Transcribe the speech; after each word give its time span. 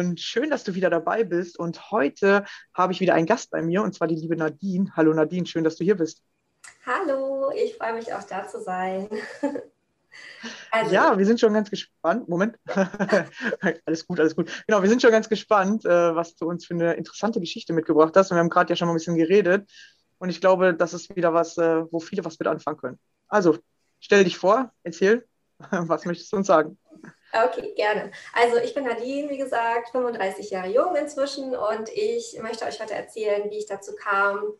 und 0.00 0.18
schön, 0.18 0.50
dass 0.50 0.64
du 0.64 0.74
wieder 0.74 0.90
dabei 0.90 1.24
bist. 1.24 1.58
Und 1.58 1.90
heute 1.90 2.44
habe 2.74 2.92
ich 2.92 3.00
wieder 3.00 3.14
einen 3.14 3.26
Gast 3.26 3.50
bei 3.50 3.62
mir 3.62 3.82
und 3.82 3.94
zwar 3.94 4.08
die 4.08 4.16
liebe 4.16 4.34
Nadine. 4.34 4.90
Hallo 4.96 5.12
Nadine, 5.12 5.46
schön, 5.46 5.62
dass 5.62 5.76
du 5.76 5.84
hier 5.84 5.96
bist. 5.96 6.24
Hallo, 6.86 7.52
ich 7.54 7.76
freue 7.76 7.94
mich 7.94 8.12
auch 8.12 8.22
da 8.24 8.48
zu 8.48 8.60
sein. 8.62 9.08
Also, 10.70 10.90
ja, 10.94 11.16
wir 11.18 11.26
sind 11.26 11.38
schon 11.38 11.52
ganz 11.52 11.70
gespannt. 11.70 12.28
Moment. 12.28 12.56
alles 13.84 14.06
gut, 14.06 14.18
alles 14.18 14.34
gut. 14.34 14.50
Genau, 14.66 14.82
wir 14.82 14.88
sind 14.88 15.02
schon 15.02 15.12
ganz 15.12 15.28
gespannt, 15.28 15.84
äh, 15.84 16.14
was 16.14 16.34
du 16.34 16.48
uns 16.48 16.64
für 16.66 16.74
eine 16.74 16.94
interessante 16.94 17.38
Geschichte 17.38 17.72
mitgebracht 17.72 18.16
hast. 18.16 18.30
Und 18.30 18.36
wir 18.36 18.40
haben 18.40 18.48
gerade 18.48 18.70
ja 18.70 18.76
schon 18.76 18.88
mal 18.88 18.94
ein 18.94 18.98
bisschen 18.98 19.16
geredet. 19.16 19.70
Und 20.18 20.30
ich 20.30 20.40
glaube, 20.40 20.74
das 20.74 20.94
ist 20.94 21.14
wieder 21.14 21.34
was, 21.34 21.58
äh, 21.58 21.84
wo 21.92 22.00
viele 22.00 22.24
was 22.24 22.38
mit 22.38 22.48
anfangen 22.48 22.78
können. 22.78 22.98
Also, 23.28 23.58
stell 24.00 24.24
dich 24.24 24.38
vor, 24.38 24.72
erzähl, 24.82 25.26
was 25.70 26.06
möchtest 26.06 26.32
du 26.32 26.38
uns 26.38 26.46
sagen? 26.46 26.78
Okay, 27.32 27.74
gerne. 27.76 28.10
Also 28.32 28.56
ich 28.56 28.74
bin 28.74 28.84
Nadine, 28.84 29.30
wie 29.30 29.38
gesagt, 29.38 29.90
35 29.90 30.50
Jahre 30.50 30.68
jung 30.68 30.96
inzwischen 30.96 31.54
und 31.54 31.88
ich 31.90 32.36
möchte 32.42 32.64
euch 32.64 32.80
heute 32.80 32.94
erzählen, 32.94 33.48
wie 33.50 33.58
ich 33.58 33.66
dazu 33.66 33.94
kam, 33.94 34.54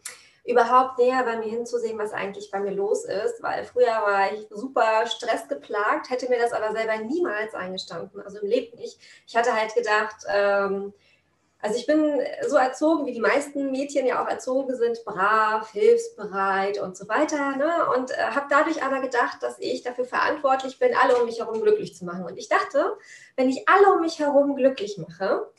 überhaupt 0.45 0.99
näher 0.99 1.25
bei 1.25 1.37
mir 1.37 1.51
hinzusehen, 1.51 1.99
was 1.99 2.13
eigentlich 2.13 2.51
bei 2.51 2.61
mir 2.61 2.71
los 2.71 3.05
ist, 3.05 3.43
weil 3.43 3.65
früher 3.65 3.87
war 3.87 4.33
ich 4.33 4.47
super 4.51 5.07
stressgeplagt, 5.07 6.11
hätte 6.11 6.29
mir 6.31 6.39
das 6.39 6.53
aber 6.53 6.73
selber 6.73 6.97
niemals 6.99 7.55
eingestanden, 7.55 8.21
also 8.23 8.39
im 8.39 8.49
Leben 8.49 8.77
nicht. 8.79 8.99
Ich 9.27 9.37
hatte 9.37 9.55
halt 9.55 9.75
gedacht, 9.75 10.17
ähm, 10.29 10.95
also 11.63 11.77
ich 11.77 11.87
bin 11.87 12.21
so 12.49 12.57
erzogen, 12.57 13.07
wie 13.07 13.13
die 13.13 13.21
meisten 13.21 13.71
Mädchen 13.71 14.07
ja 14.07 14.23
auch 14.23 14.29
erzogen 14.29 14.75
sind, 14.75 15.05
brav, 15.05 15.71
hilfsbereit 15.73 16.81
und 16.81 16.97
so 16.97 17.07
weiter. 17.09 17.57
Ne? 17.57 17.71
Und 17.97 18.11
äh, 18.13 18.15
habe 18.15 18.47
dadurch 18.49 18.83
aber 18.83 19.01
gedacht, 19.01 19.43
dass 19.43 19.59
ich 19.59 19.83
dafür 19.83 20.07
verantwortlich 20.07 20.79
bin, 20.79 20.95
alle 20.95 21.17
um 21.17 21.27
mich 21.27 21.39
herum 21.39 21.61
glücklich 21.61 21.95
zu 21.95 22.05
machen. 22.05 22.25
Und 22.25 22.39
ich 22.39 22.49
dachte, 22.49 22.97
wenn 23.37 23.49
ich 23.49 23.69
alle 23.69 23.93
um 23.93 24.01
mich 24.01 24.19
herum 24.19 24.57
glücklich 24.57 24.97
mache, 24.97 25.51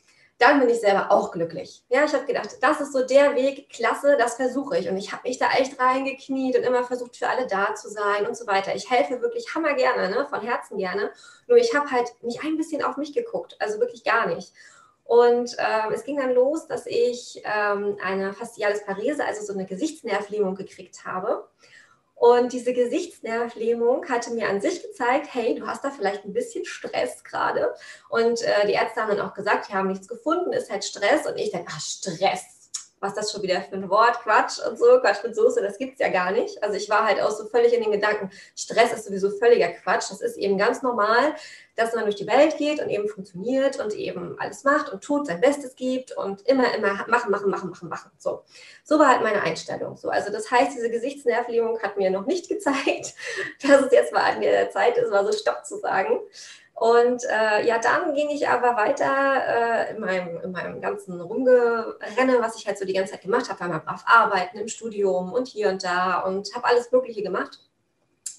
dann 0.42 0.60
bin 0.60 0.70
ich 0.70 0.80
selber 0.80 1.12
auch 1.12 1.32
glücklich. 1.32 1.84
Ja, 1.90 2.04
ich 2.04 2.14
habe 2.14 2.26
gedacht, 2.26 2.50
das 2.62 2.82
ist 2.82 2.94
so 2.94 3.06
der 3.06 3.36
Weg, 3.36 3.70
klasse, 3.70 4.18
das 4.18 4.36
versuche 4.38 4.80
ich. 4.80 4.90
Und 4.90 4.98
ich 4.98 5.12
habe 5.12 5.28
mich 5.28 5.38
da 5.38 5.52
echt 5.52 5.80
reingekniet 5.80 6.58
und 6.58 6.64
immer 6.64 6.84
versucht, 6.84 7.16
für 7.16 7.28
alle 7.28 7.46
da 7.46 7.76
zu 7.76 7.90
sein 7.90 8.26
und 8.26 8.36
so 8.36 8.48
weiter. 8.48 8.74
Ich 8.74 8.90
helfe 8.90 9.22
wirklich 9.22 9.54
hammer 9.54 9.76
gerne, 9.76 10.10
ne? 10.10 10.26
von 10.28 10.42
Herzen 10.42 10.80
gerne. 10.80 11.12
Nur 11.46 11.60
ich 11.60 11.76
habe 11.76 11.92
halt 11.92 12.12
nicht 12.24 12.44
ein 12.44 12.58
bisschen 12.58 12.84
auf 12.84 12.98
mich 12.98 13.14
geguckt, 13.14 13.56
also 13.60 13.80
wirklich 13.80 14.04
gar 14.04 14.26
nicht. 14.26 14.52
Und 15.12 15.60
äh, 15.60 15.94
es 15.94 16.06
ging 16.06 16.16
dann 16.16 16.34
los, 16.34 16.68
dass 16.68 16.86
ich 16.86 17.42
ähm, 17.44 17.98
eine 18.02 18.32
Facialis 18.32 18.86
Parese, 18.86 19.26
also 19.26 19.44
so 19.44 19.52
eine 19.52 19.66
Gesichtsnervlähmung 19.66 20.56
gekriegt 20.56 21.04
habe. 21.04 21.50
Und 22.16 22.54
diese 22.54 22.72
Gesichtsnervlähmung 22.72 24.08
hatte 24.08 24.32
mir 24.32 24.48
an 24.48 24.62
sich 24.62 24.82
gezeigt, 24.82 25.28
hey, 25.34 25.56
du 25.56 25.68
hast 25.68 25.84
da 25.84 25.90
vielleicht 25.90 26.24
ein 26.24 26.32
bisschen 26.32 26.64
Stress 26.64 27.26
gerade. 27.26 27.74
Und 28.08 28.42
äh, 28.42 28.66
die 28.68 28.72
Ärzte 28.72 29.02
haben 29.02 29.18
dann 29.18 29.28
auch 29.28 29.34
gesagt, 29.34 29.68
die 29.68 29.74
haben 29.74 29.90
nichts 29.90 30.08
gefunden, 30.08 30.54
ist 30.54 30.72
halt 30.72 30.86
Stress. 30.86 31.28
Und 31.28 31.38
ich 31.38 31.52
denke, 31.52 31.70
ach, 31.76 31.82
Stress 31.82 32.61
was 33.02 33.16
das 33.16 33.32
schon 33.32 33.42
wieder 33.42 33.62
für 33.62 33.76
ein 33.76 33.90
Wort, 33.90 34.20
Quatsch 34.22 34.60
und 34.60 34.78
so, 34.78 35.00
Quatsch 35.02 35.24
mit 35.24 35.36
Soße, 35.36 35.62
das 35.62 35.78
gibt 35.80 35.94
es 35.94 36.00
ja 36.00 36.10
gar 36.10 36.32
nicht. 36.32 36.64
Also 36.64 36.78
ich 36.78 36.88
war 36.88 37.04
halt 37.04 37.20
auch 37.20 37.32
so 37.32 37.46
völlig 37.46 37.74
in 37.74 37.82
den 37.82 37.92
Gedanken, 37.92 38.30
Stress 38.56 38.94
ist 38.94 39.06
sowieso 39.06 39.32
völliger 39.32 39.70
Quatsch. 39.70 40.12
Das 40.12 40.22
ist 40.22 40.38
eben 40.38 40.58
ganz 40.58 40.84
normal, 40.84 41.36
dass 41.76 41.96
man 41.96 42.04
durch 42.04 42.16
die 42.16 42.28
Welt 42.28 42.58
geht 42.58 42.80
und 42.80 42.90
eben 42.90 43.10
funktioniert 43.10 43.80
und 43.80 43.96
eben 43.96 44.40
alles 44.40 44.64
macht 44.64 44.90
und 44.90 45.04
tut, 45.04 45.26
sein 45.26 45.42
Bestes 45.42 45.76
gibt 45.76 46.12
und 46.16 46.42
immer, 46.48 46.74
immer 46.76 47.06
machen, 47.08 47.32
machen, 47.32 47.50
machen, 47.50 47.70
machen, 47.72 47.90
machen. 47.90 48.12
So, 48.20 48.44
so 48.84 49.00
war 49.00 49.08
halt 49.08 49.24
meine 49.24 49.42
Einstellung. 49.42 49.98
So, 49.98 50.10
also 50.10 50.32
das 50.32 50.52
heißt, 50.52 50.76
diese 50.76 50.92
Gesichtsnervlähmung 50.92 51.82
hat 51.82 51.98
mir 51.98 52.12
noch 52.12 52.28
nicht 52.28 52.50
gezeigt, 52.50 53.16
dass 53.64 53.82
es 53.82 53.92
jetzt 53.92 54.14
mal 54.14 54.32
an 54.32 54.42
der 54.42 54.70
Zeit 54.70 54.98
ist, 54.98 55.10
mal 55.10 55.26
so 55.26 55.36
Stopp 55.36 55.66
zu 55.66 55.80
sagen. 55.80 56.20
Und 56.82 57.24
äh, 57.30 57.64
ja, 57.68 57.78
dann 57.78 58.16
ging 58.16 58.32
ich 58.32 58.50
aber 58.50 58.76
weiter 58.76 59.06
äh, 59.46 59.92
in, 59.92 60.00
meinem, 60.00 60.42
in 60.42 60.52
meinem 60.52 60.82
ganzen 60.82 61.22
Rumgerenne, 61.22 62.42
was 62.42 62.56
ich 62.56 62.66
halt 62.66 62.80
so 62.80 62.86
die 62.86 62.94
ganze 62.94 63.12
Zeit 63.12 63.22
gemacht 63.22 63.52
habe, 63.52 63.60
war 63.60 63.68
mal 63.68 63.78
brav 63.78 64.04
arbeiten 64.08 64.58
im 64.58 64.68
Studium 64.68 65.32
und 65.32 65.48
hier 65.48 65.70
und 65.70 65.84
da 65.84 66.22
und 66.22 66.56
habe 66.56 66.66
alles 66.66 66.92
Mögliche 66.92 67.22
gemacht. 67.22 67.60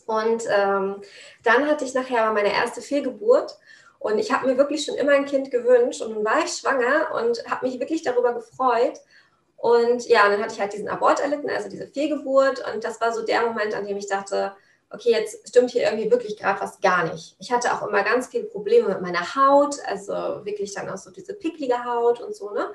Und 0.07 0.43
ähm, 0.51 1.03
dann 1.45 1.69
hatte 1.69 1.85
ich 1.85 1.95
nachher 1.95 2.33
meine 2.33 2.53
erste 2.53 2.83
Fehlgeburt 2.83 3.57
Und 4.01 4.19
ich 4.19 4.33
habe 4.33 4.49
mir 4.49 4.59
wirklich 4.59 4.85
schon 4.85 4.97
immer 4.97 5.13
ein 5.13 5.27
Kind 5.27 5.53
gewünscht 5.53 6.03
und 6.03 6.13
nun 6.15 6.25
war 6.25 6.41
ich 6.45 6.51
schwanger 6.53 7.15
und 7.15 7.45
habe 7.49 7.67
mich 7.67 7.79
wirklich 7.79 8.03
darüber 8.03 8.35
gefreut. 8.35 8.99
Und 9.57 10.09
ja, 10.09 10.29
dann 10.29 10.43
hatte 10.43 10.55
ich 10.55 10.61
halt 10.61 10.73
diesen 10.73 10.89
Abort 10.89 11.21
erlitten, 11.21 11.49
also 11.49 11.69
diese 11.69 11.87
Fehlgeburt. 11.87 12.65
Und 12.75 12.83
das 12.83 13.01
war 13.01 13.13
so 13.13 13.25
der 13.25 13.43
Moment, 13.47 13.75
an 13.75 13.87
dem 13.87 13.97
ich 13.97 14.09
dachte, 14.09 14.57
okay, 14.93 15.11
jetzt 15.11 15.49
stimmt 15.49 15.71
hier 15.71 15.85
irgendwie 15.85 16.11
wirklich 16.11 16.37
gerade 16.37 16.61
was 16.61 16.81
gar 16.81 17.11
nicht. 17.13 17.37
Ich 17.39 17.51
hatte 17.53 17.73
auch 17.73 17.87
immer 17.87 18.03
ganz 18.03 18.29
viele 18.29 18.45
Probleme 18.45 18.89
mit 18.89 19.01
meiner 19.01 19.35
Haut, 19.35 19.77
also 19.87 20.45
wirklich 20.45 20.75
dann 20.75 20.89
auch 20.89 20.99
so 20.99 21.11
diese 21.11 21.35
picklige 21.35 21.85
Haut 21.85 22.21
und 22.21 22.35
so, 22.35 22.51
ne? 22.51 22.73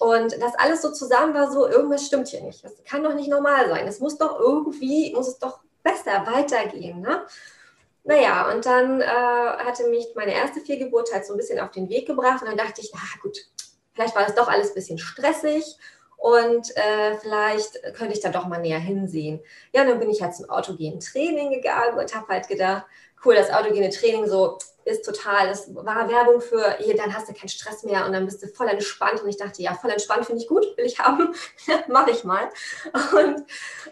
Und 0.00 0.32
das 0.40 0.54
alles 0.56 0.82
so 0.82 0.90
zusammen 0.90 1.34
war 1.34 1.50
so, 1.52 1.68
irgendwas 1.68 2.06
stimmt 2.06 2.28
hier 2.28 2.42
nicht. 2.42 2.64
Das 2.64 2.72
kann 2.84 3.04
doch 3.04 3.14
nicht 3.14 3.28
normal 3.28 3.68
sein. 3.68 3.86
Es 3.86 4.00
muss 4.00 4.18
doch 4.18 4.40
irgendwie, 4.40 5.14
muss 5.14 5.28
es 5.28 5.38
doch 5.38 5.60
besser 5.84 6.26
weitergehen, 6.26 7.00
ne? 7.00 7.24
Naja, 8.02 8.50
und 8.52 8.66
dann 8.66 9.00
äh, 9.00 9.06
hatte 9.06 9.88
mich 9.88 10.08
meine 10.14 10.34
erste 10.34 10.60
Fehlgeburt 10.60 11.12
halt 11.12 11.24
so 11.24 11.32
ein 11.32 11.38
bisschen 11.38 11.60
auf 11.60 11.70
den 11.70 11.88
Weg 11.88 12.06
gebracht 12.06 12.42
und 12.42 12.48
dann 12.48 12.58
dachte 12.58 12.80
ich, 12.82 12.90
na 12.92 13.00
gut, 13.22 13.38
vielleicht 13.94 14.14
war 14.14 14.24
das 14.24 14.34
doch 14.34 14.48
alles 14.48 14.68
ein 14.68 14.74
bisschen 14.74 14.98
stressig 14.98 15.78
und 16.24 16.74
äh, 16.78 17.18
vielleicht 17.20 17.82
könnte 17.92 18.14
ich 18.14 18.20
da 18.20 18.30
doch 18.30 18.46
mal 18.46 18.58
näher 18.58 18.78
hinsehen. 18.78 19.42
Ja, 19.74 19.84
dann 19.84 20.00
bin 20.00 20.08
ich 20.08 20.22
halt 20.22 20.34
zum 20.34 20.48
autogenen 20.48 20.98
Training 20.98 21.50
gegangen 21.50 21.98
und 21.98 22.14
habe 22.14 22.28
halt 22.28 22.48
gedacht, 22.48 22.86
cool, 23.22 23.34
das 23.34 23.50
autogene 23.50 23.90
Training 23.90 24.26
so 24.26 24.56
ist 24.86 25.04
total, 25.04 25.48
das 25.48 25.74
war 25.74 26.08
Werbung 26.08 26.40
für, 26.40 26.78
hier, 26.78 26.96
dann 26.96 27.14
hast 27.14 27.28
du 27.28 27.34
keinen 27.34 27.50
Stress 27.50 27.82
mehr 27.82 28.06
und 28.06 28.14
dann 28.14 28.24
bist 28.24 28.42
du 28.42 28.46
voll 28.48 28.68
entspannt. 28.68 29.20
Und 29.20 29.28
ich 29.28 29.36
dachte, 29.36 29.60
ja, 29.60 29.74
voll 29.74 29.90
entspannt 29.90 30.24
finde 30.24 30.40
ich 30.40 30.48
gut, 30.48 30.64
will 30.78 30.86
ich 30.86 30.98
haben, 30.98 31.34
mache 31.88 32.12
ich 32.12 32.24
mal. 32.24 32.48
Und, 33.12 33.44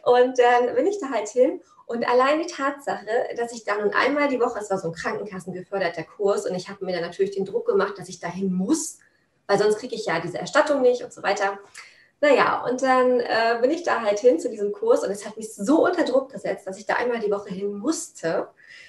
und 0.03 0.39
dann 0.39 0.75
bin 0.75 0.87
ich 0.87 0.99
da 1.01 1.11
halt 1.11 1.29
hin. 1.29 1.61
Und 1.85 2.09
allein 2.09 2.41
die 2.41 2.47
Tatsache, 2.47 3.05
dass 3.37 3.53
ich 3.53 3.65
da 3.65 3.77
nun 3.77 3.93
einmal 3.93 4.29
die 4.29 4.41
Woche, 4.41 4.59
es 4.59 4.71
war 4.71 4.79
so 4.79 4.89
ein 4.89 4.95
Krankenkassengeförderter 4.95 6.05
Kurs 6.05 6.47
und 6.47 6.55
ich 6.55 6.71
habe 6.71 6.83
mir 6.87 6.93
dann 6.93 7.03
natürlich 7.03 7.35
den 7.35 7.45
Druck 7.45 7.67
gemacht, 7.67 7.99
dass 7.99 8.09
ich 8.09 8.21
dahin 8.21 8.55
muss, 8.55 9.01
weil 9.47 9.59
sonst 9.59 9.77
kriege 9.77 9.95
ich 9.95 10.07
ja 10.07 10.19
diese 10.19 10.39
Erstattung 10.39 10.81
nicht 10.81 11.03
und 11.03 11.13
so 11.13 11.23
weiter. 11.23 11.59
Naja, 12.23 12.65
und 12.65 12.81
dann 12.83 13.19
äh, 13.19 13.59
bin 13.61 13.73
ich 13.73 13.83
da 13.83 14.01
halt 14.01 14.21
hin 14.21 14.39
zu 14.39 14.49
diesem 14.49 14.71
Kurs 14.71 15.03
und 15.03 15.11
es 15.11 15.27
hat 15.27 15.37
mich 15.37 15.53
so 15.57 15.85
unter 15.85 16.05
Druck 16.05 16.31
gesetzt, 16.31 16.69
dass 16.69 16.79
ich 16.79 16.87
da 16.87 16.95
einmal 16.95 17.19
die 17.19 17.33
Woche 17.33 17.49
hin 17.49 17.77
musste, 17.77 18.47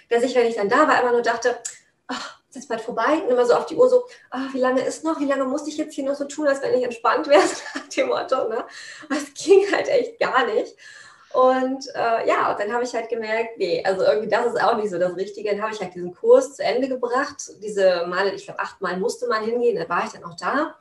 dass 0.07 0.21
ich, 0.21 0.35
wenn 0.35 0.45
ich 0.45 0.56
dann 0.56 0.69
da 0.69 0.88
war, 0.88 1.01
immer 1.01 1.13
nur 1.13 1.24
dachte, 1.24 1.57
ach, 2.06 2.39
ist 2.47 2.56
jetzt 2.57 2.69
bald 2.69 2.81
vorbei? 2.81 3.24
Und 3.24 3.31
immer 3.31 3.44
so 3.44 3.56
auf 3.56 3.65
die 3.65 3.75
Uhr 3.75 3.89
so, 3.89 4.06
ach, 4.30 4.53
wie 4.53 4.59
lange 4.59 4.81
ist 4.81 5.03
noch? 5.03 5.19
Wie 5.19 5.25
lange 5.25 5.45
musste 5.45 5.71
ich 5.71 5.77
jetzt 5.77 5.95
hier 5.95 6.06
noch 6.06 6.13
so 6.13 6.25
tun, 6.25 6.47
als 6.47 6.62
wenn 6.62 6.75
ich 6.75 6.83
entspannt 6.83 7.27
wäre? 7.27 7.41
Nach 7.74 7.88
dem 7.88 8.07
Motto, 8.09 8.50
ne? 8.50 8.65
Das 9.09 9.33
ging 9.33 9.65
halt 9.71 9.88
echt 9.88 10.19
gar 10.19 10.45
nicht. 10.45 10.75
Und 11.33 11.88
äh, 11.95 12.27
ja, 12.27 12.51
und 12.51 12.59
dann 12.59 12.71
habe 12.71 12.83
ich 12.83 12.94
halt 12.94 13.09
gemerkt, 13.09 13.57
nee, 13.57 13.83
also 13.83 14.03
irgendwie 14.03 14.29
das 14.29 14.45
ist 14.45 14.62
auch 14.62 14.77
nicht 14.77 14.91
so 14.91 15.00
das 15.00 15.15
Richtige. 15.15 15.50
Dann 15.50 15.63
habe 15.63 15.74
ich 15.74 15.81
halt 15.81 15.95
diesen 15.95 16.13
Kurs 16.13 16.57
zu 16.57 16.63
Ende 16.63 16.88
gebracht. 16.88 17.38
Diese 17.63 18.06
Male, 18.06 18.33
ich 18.33 18.45
glaube, 18.45 18.59
achtmal 18.59 18.97
musste 18.97 19.27
man 19.27 19.44
hingehen, 19.44 19.75
da 19.75 19.89
war 19.89 20.06
ich 20.06 20.12
dann 20.12 20.24
auch 20.24 20.38
da 20.38 20.75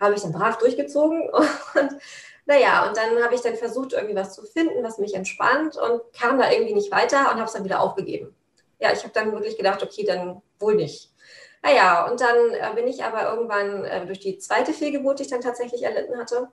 habe 0.00 0.14
ich 0.14 0.22
dann 0.22 0.32
brav 0.32 0.58
durchgezogen 0.58 1.28
und 1.30 1.98
naja, 2.46 2.86
und 2.86 2.96
dann 2.96 3.22
habe 3.24 3.34
ich 3.34 3.40
dann 3.40 3.56
versucht, 3.56 3.92
irgendwie 3.92 4.14
was 4.14 4.34
zu 4.34 4.42
finden, 4.42 4.84
was 4.84 4.98
mich 4.98 5.14
entspannt 5.14 5.76
und 5.76 6.00
kam 6.12 6.38
da 6.38 6.50
irgendwie 6.50 6.74
nicht 6.74 6.92
weiter 6.92 7.30
und 7.30 7.36
habe 7.36 7.44
es 7.44 7.52
dann 7.52 7.64
wieder 7.64 7.80
aufgegeben. 7.80 8.34
Ja, 8.78 8.92
ich 8.92 9.02
habe 9.02 9.12
dann 9.12 9.32
wirklich 9.32 9.56
gedacht, 9.56 9.82
okay, 9.82 10.04
dann 10.04 10.42
wohl 10.60 10.76
nicht. 10.76 11.10
Naja, 11.62 12.08
und 12.08 12.20
dann 12.20 12.50
äh, 12.52 12.72
bin 12.76 12.86
ich 12.86 13.02
aber 13.02 13.28
irgendwann 13.32 13.84
äh, 13.84 14.06
durch 14.06 14.20
die 14.20 14.38
zweite 14.38 14.72
Fehlgeburt, 14.72 15.18
die 15.18 15.24
ich 15.24 15.30
dann 15.30 15.40
tatsächlich 15.40 15.82
erlitten 15.82 16.16
hatte, 16.16 16.48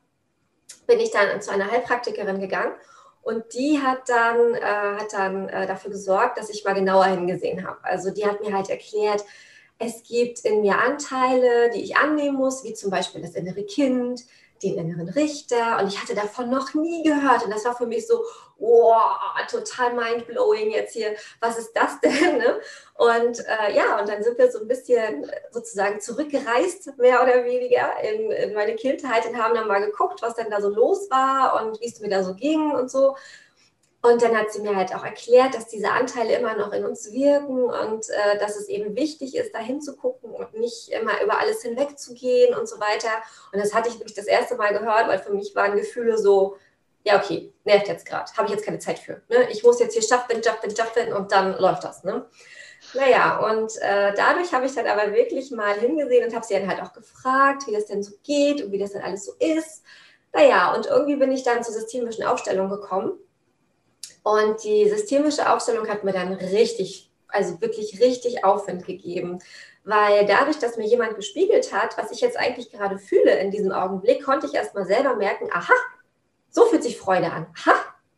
bin 0.87 0.99
ich 0.99 1.11
dann 1.11 1.39
zu 1.41 1.51
einer 1.51 1.69
Heilpraktikerin 1.69 2.39
gegangen 2.39 2.73
und 3.21 3.53
die 3.53 3.79
hat 3.79 4.09
dann, 4.09 4.55
äh, 4.55 4.61
hat 4.61 5.13
dann 5.13 5.49
äh, 5.49 5.67
dafür 5.67 5.91
gesorgt, 5.91 6.39
dass 6.39 6.49
ich 6.49 6.65
mal 6.65 6.73
genauer 6.73 7.05
hingesehen 7.05 7.67
habe. 7.67 7.77
Also 7.83 8.09
die 8.09 8.25
hat 8.25 8.41
mir 8.41 8.55
halt 8.55 8.69
erklärt, 8.69 9.23
es 9.85 10.03
gibt 10.03 10.39
in 10.41 10.61
mir 10.61 10.79
Anteile, 10.79 11.69
die 11.71 11.83
ich 11.83 11.97
annehmen 11.97 12.37
muss, 12.37 12.63
wie 12.63 12.73
zum 12.73 12.89
Beispiel 12.89 13.21
das 13.21 13.35
innere 13.35 13.63
Kind, 13.63 14.23
den 14.61 14.77
inneren 14.77 15.09
Richter. 15.09 15.79
Und 15.79 15.87
ich 15.87 16.01
hatte 16.01 16.15
davon 16.15 16.49
noch 16.49 16.73
nie 16.73 17.03
gehört. 17.03 17.43
Und 17.43 17.51
das 17.51 17.65
war 17.65 17.75
für 17.75 17.85
mich 17.85 18.07
so, 18.07 18.23
wow, 18.57 19.17
total 19.49 19.93
mindblowing 19.93 20.71
jetzt 20.71 20.93
hier. 20.93 21.15
Was 21.41 21.57
ist 21.57 21.73
das 21.73 21.99
denn? 22.01 22.37
Ne? 22.37 22.59
Und 22.95 23.39
äh, 23.39 23.75
ja, 23.75 23.99
und 23.99 24.07
dann 24.07 24.23
sind 24.23 24.37
wir 24.37 24.51
so 24.51 24.59
ein 24.59 24.67
bisschen 24.67 25.29
sozusagen 25.51 25.99
zurückgereist, 25.99 26.97
mehr 26.97 27.21
oder 27.21 27.43
weniger, 27.43 27.91
in, 28.01 28.31
in 28.31 28.53
meine 28.53 28.75
Kindheit 28.75 29.25
und 29.27 29.37
haben 29.37 29.55
dann 29.55 29.67
mal 29.67 29.83
geguckt, 29.83 30.21
was 30.21 30.35
denn 30.35 30.49
da 30.49 30.61
so 30.61 30.69
los 30.69 31.09
war 31.09 31.61
und 31.61 31.81
wie 31.81 31.87
es 31.87 31.99
mir 31.99 32.09
da 32.09 32.23
so 32.23 32.35
ging 32.35 32.71
und 32.71 32.89
so. 32.89 33.15
Und 34.05 34.21
dann 34.21 34.37
hat 34.37 34.51
sie 34.51 34.61
mir 34.61 34.75
halt 34.75 34.93
auch 34.93 35.05
erklärt, 35.05 35.55
dass 35.55 35.67
diese 35.67 35.89
Anteile 35.89 36.35
immer 36.35 36.57
noch 36.57 36.73
in 36.73 36.83
uns 36.83 37.13
wirken 37.13 37.63
und 37.63 38.09
äh, 38.09 38.37
dass 38.37 38.57
es 38.57 38.67
eben 38.67 38.97
wichtig 38.97 39.33
ist, 39.33 39.55
da 39.55 39.59
hinzugucken 39.59 40.29
und 40.29 40.59
nicht 40.59 40.89
immer 40.89 41.23
über 41.23 41.39
alles 41.39 41.61
hinwegzugehen 41.61 42.53
und 42.53 42.67
so 42.67 42.81
weiter. 42.81 43.23
Und 43.53 43.63
das 43.63 43.73
hatte 43.73 43.87
ich 43.87 43.95
wirklich 43.95 44.13
das 44.13 44.25
erste 44.25 44.55
Mal 44.55 44.73
gehört, 44.77 45.07
weil 45.07 45.19
für 45.19 45.31
mich 45.33 45.55
waren 45.55 45.77
Gefühle 45.77 46.17
so, 46.17 46.57
ja, 47.05 47.17
okay, 47.17 47.53
nervt 47.63 47.87
jetzt 47.87 48.05
gerade, 48.05 48.29
habe 48.35 48.47
ich 48.47 48.53
jetzt 48.53 48.65
keine 48.65 48.79
Zeit 48.79 48.99
für. 48.99 49.21
Ne? 49.29 49.49
Ich 49.49 49.63
muss 49.63 49.79
jetzt 49.79 49.93
hier 49.93 50.01
schaffen, 50.01 50.43
schaffen, 50.43 50.75
schaffen 50.75 51.13
und 51.13 51.31
dann 51.31 51.57
läuft 51.57 51.85
das. 51.85 52.03
Ne? 52.03 52.25
Naja, 52.95 53.39
und 53.39 53.71
äh, 53.77 54.13
dadurch 54.17 54.53
habe 54.53 54.65
ich 54.65 54.75
dann 54.75 54.87
aber 54.87 55.13
wirklich 55.13 55.49
mal 55.51 55.75
hingesehen 55.75 56.27
und 56.27 56.35
habe 56.35 56.45
sie 56.45 56.55
dann 56.55 56.67
halt 56.67 56.81
auch 56.81 56.91
gefragt, 56.91 57.67
wie 57.67 57.73
das 57.73 57.85
denn 57.85 58.03
so 58.03 58.11
geht 58.23 58.61
und 58.61 58.73
wie 58.73 58.79
das 58.79 58.91
dann 58.91 59.01
alles 59.01 59.23
so 59.23 59.31
ist. 59.39 59.81
Naja, 60.33 60.73
und 60.75 60.87
irgendwie 60.87 61.15
bin 61.15 61.31
ich 61.31 61.43
dann 61.43 61.63
zur 61.63 61.73
systemischen 61.73 62.25
Aufstellung 62.25 62.69
gekommen 62.69 63.17
und 64.23 64.63
die 64.63 64.89
systemische 64.89 65.51
Aufstellung 65.51 65.87
hat 65.87 66.03
mir 66.03 66.13
dann 66.13 66.33
richtig, 66.33 67.11
also 67.27 67.59
wirklich 67.61 68.01
richtig 68.01 68.43
Aufwind 68.43 68.85
gegeben. 68.85 69.39
Weil 69.83 70.25
dadurch, 70.25 70.59
dass 70.59 70.77
mir 70.77 70.87
jemand 70.87 71.17
gespiegelt 71.17 71.73
hat, 71.73 71.97
was 71.97 72.11
ich 72.11 72.21
jetzt 72.21 72.39
eigentlich 72.39 72.71
gerade 72.71 72.97
fühle 72.97 73.37
in 73.39 73.51
diesem 73.51 73.73
Augenblick, 73.73 74.23
konnte 74.23 74.47
ich 74.47 74.53
erst 74.53 74.73
mal 74.75 74.85
selber 74.85 75.15
merken, 75.15 75.49
aha, 75.51 75.73
so 76.49 76.65
fühlt 76.65 76.83
sich 76.83 76.97
Freude 76.97 77.29
an. 77.31 77.47
Aha, 77.59 77.75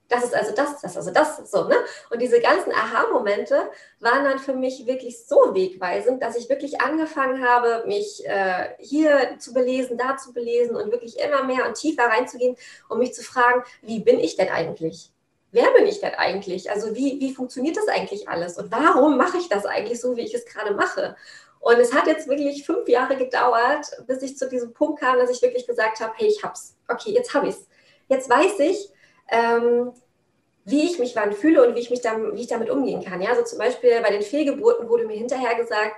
das 0.09 0.25
ist 0.25 0.35
also 0.35 0.53
das, 0.53 0.81
das 0.81 0.91
ist 0.91 0.97
also 0.97 1.11
das, 1.11 1.49
so, 1.49 1.67
ne? 1.67 1.75
Und 2.11 2.21
diese 2.21 2.39
ganzen 2.39 2.71
Aha-Momente 2.71 3.71
waren 3.99 4.23
dann 4.23 4.37
für 4.37 4.53
mich 4.53 4.85
wirklich 4.85 5.25
so 5.25 5.55
wegweisend, 5.55 6.21
dass 6.21 6.35
ich 6.35 6.49
wirklich 6.49 6.81
angefangen 6.81 7.43
habe, 7.43 7.83
mich 7.87 8.23
äh, 8.27 8.75
hier 8.77 9.39
zu 9.39 9.53
belesen, 9.53 9.97
da 9.97 10.17
zu 10.17 10.33
belesen 10.33 10.75
und 10.75 10.91
wirklich 10.91 11.19
immer 11.19 11.43
mehr 11.43 11.67
und 11.67 11.75
tiefer 11.75 12.05
reinzugehen, 12.05 12.55
um 12.89 12.99
mich 12.99 13.15
zu 13.15 13.23
fragen, 13.23 13.63
wie 13.81 14.01
bin 14.01 14.19
ich 14.19 14.35
denn 14.35 14.49
eigentlich? 14.49 15.11
Wer 15.55 15.71
bin 15.71 15.87
ich 15.87 15.99
denn 16.01 16.13
eigentlich? 16.13 16.69
Also 16.69 16.95
wie, 16.95 17.19
wie 17.19 17.33
funktioniert 17.33 17.77
das 17.77 17.87
eigentlich 17.87 18.29
alles? 18.29 18.57
Und 18.57 18.71
warum 18.71 19.17
mache 19.17 19.37
ich 19.37 19.49
das 19.49 19.65
eigentlich 19.65 19.99
so, 19.99 20.15
wie 20.15 20.21
ich 20.21 20.33
es 20.33 20.45
gerade 20.45 20.73
mache? 20.73 21.15
Und 21.59 21.79
es 21.79 21.93
hat 21.93 22.05
jetzt 22.05 22.27
wirklich 22.27 22.63
fünf 22.65 22.87
Jahre 22.87 23.17
gedauert, 23.17 23.87
bis 24.05 24.21
ich 24.21 24.37
zu 24.37 24.47
diesem 24.47 24.73
Punkt 24.73 24.99
kam, 24.99 25.17
dass 25.17 25.31
ich 25.31 25.41
wirklich 25.41 25.65
gesagt 25.65 25.99
habe, 25.99 26.13
hey, 26.17 26.27
ich 26.27 26.43
hab's. 26.43 26.75
Okay, 26.87 27.11
jetzt 27.11 27.33
habe 27.33 27.47
ich's. 27.47 27.67
Jetzt 28.07 28.29
weiß 28.29 28.59
ich, 28.59 28.91
ähm, 29.29 29.91
wie 30.65 30.83
ich 30.83 30.99
mich 30.99 31.15
wann 31.15 31.33
fühle 31.33 31.65
und 31.65 31.75
wie 31.75 31.79
ich 31.79 31.89
mich 31.89 32.01
dann, 32.01 32.35
wie 32.35 32.41
ich 32.41 32.47
damit 32.47 32.69
umgehen 32.69 33.03
kann. 33.03 33.21
Ja, 33.21 33.31
also 33.31 33.43
zum 33.43 33.57
Beispiel 33.57 33.99
bei 34.01 34.11
den 34.11 34.21
Fehlgeburten 34.21 34.89
wurde 34.89 35.05
mir 35.05 35.17
hinterher 35.17 35.55
gesagt, 35.55 35.95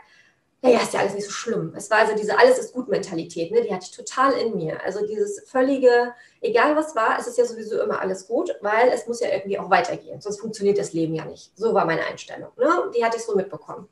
naja, 0.61 0.79
ist 0.79 0.93
ja 0.93 1.01
alles 1.01 1.13
nicht 1.13 1.25
so 1.25 1.31
schlimm. 1.31 1.73
Es 1.75 1.89
war 1.91 1.99
also 1.99 2.15
diese 2.15 2.37
Alles 2.37 2.57
ist 2.57 2.73
gut 2.73 2.87
Mentalität, 2.87 3.51
ne? 3.51 3.61
die 3.61 3.73
hatte 3.73 3.85
ich 3.89 3.95
total 3.95 4.33
in 4.33 4.55
mir. 4.55 4.83
Also 4.83 5.05
dieses 5.05 5.49
völlige, 5.49 6.13
egal 6.41 6.75
was 6.75 6.96
war, 6.96 7.17
es 7.20 7.27
ist 7.27 7.38
ja 7.38 7.46
sowieso 7.46 7.82
immer 7.82 8.00
alles 8.00 8.27
gut, 8.27 8.56
weil 8.62 8.89
es 8.89 9.08
muss 9.08 9.20
ja 9.20 9.29
irgendwie 9.29 9.60
auch 9.60 9.70
weitergehen. 9.70 10.22
Sonst 10.22 10.39
funktioniert 10.39 10.77
das 10.77 10.94
Leben 10.94 11.15
ja 11.15 11.25
nicht. 11.25 11.51
So 11.56 11.74
war 11.74 11.86
meine 11.86 12.06
Einstellung. 12.06 12.51
Ne? 12.58 12.91
Die 12.96 13.03
hatte 13.03 13.17
ich 13.17 13.24
so 13.24 13.36
mitbekommen. 13.36 13.88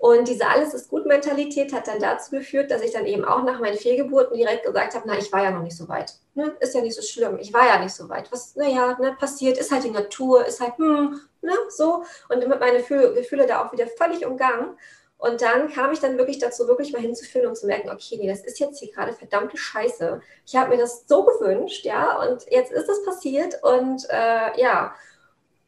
Und 0.00 0.28
diese 0.28 0.46
Alles 0.46 0.72
ist 0.72 0.88
gut 0.88 1.04
Mentalität 1.04 1.74
hat 1.74 1.86
dann 1.86 2.00
dazu 2.00 2.30
geführt, 2.30 2.70
dass 2.70 2.80
ich 2.80 2.90
dann 2.90 3.04
eben 3.04 3.22
auch 3.22 3.42
nach 3.42 3.60
meinen 3.60 3.76
Fehlgeburten 3.76 4.34
direkt 4.34 4.64
gesagt 4.64 4.94
habe, 4.94 5.04
na, 5.06 5.18
ich 5.18 5.30
war 5.30 5.42
ja 5.42 5.50
noch 5.50 5.62
nicht 5.62 5.76
so 5.76 5.90
weit. 5.90 6.14
Ne? 6.34 6.56
Ist 6.58 6.74
ja 6.74 6.80
nicht 6.80 6.96
so 6.96 7.02
schlimm. 7.02 7.36
Ich 7.38 7.52
war 7.52 7.66
ja 7.66 7.78
nicht 7.78 7.94
so 7.94 8.08
weit. 8.08 8.32
Was, 8.32 8.56
naja, 8.56 8.96
ne, 8.98 9.14
passiert, 9.20 9.58
ist 9.58 9.70
halt 9.70 9.84
die 9.84 9.90
Natur, 9.90 10.46
ist 10.46 10.58
halt, 10.58 10.78
hm, 10.78 11.20
ne, 11.42 11.52
so. 11.68 12.02
Und 12.30 12.42
damit 12.42 12.60
meine 12.60 12.82
Gefühle 12.82 13.46
da 13.46 13.62
auch 13.62 13.72
wieder 13.72 13.86
völlig 13.88 14.24
umgangen. 14.24 14.78
Und 15.20 15.42
dann 15.42 15.70
kam 15.70 15.92
ich 15.92 16.00
dann 16.00 16.16
wirklich 16.16 16.38
dazu, 16.38 16.66
wirklich 16.66 16.94
mal 16.94 17.02
hinzufühlen 17.02 17.46
und 17.46 17.54
zu 17.54 17.66
merken, 17.66 17.90
okay, 17.90 18.16
nee, 18.18 18.26
das 18.26 18.40
ist 18.40 18.58
jetzt 18.58 18.78
hier 18.78 18.90
gerade 18.90 19.12
verdammte 19.12 19.58
Scheiße. 19.58 20.22
Ich 20.46 20.56
habe 20.56 20.70
mir 20.70 20.78
das 20.78 21.04
so 21.06 21.24
gewünscht, 21.24 21.84
ja, 21.84 22.18
und 22.22 22.46
jetzt 22.50 22.72
ist 22.72 22.88
es 22.88 23.04
passiert 23.04 23.62
und 23.62 24.08
äh, 24.08 24.58
ja. 24.58 24.94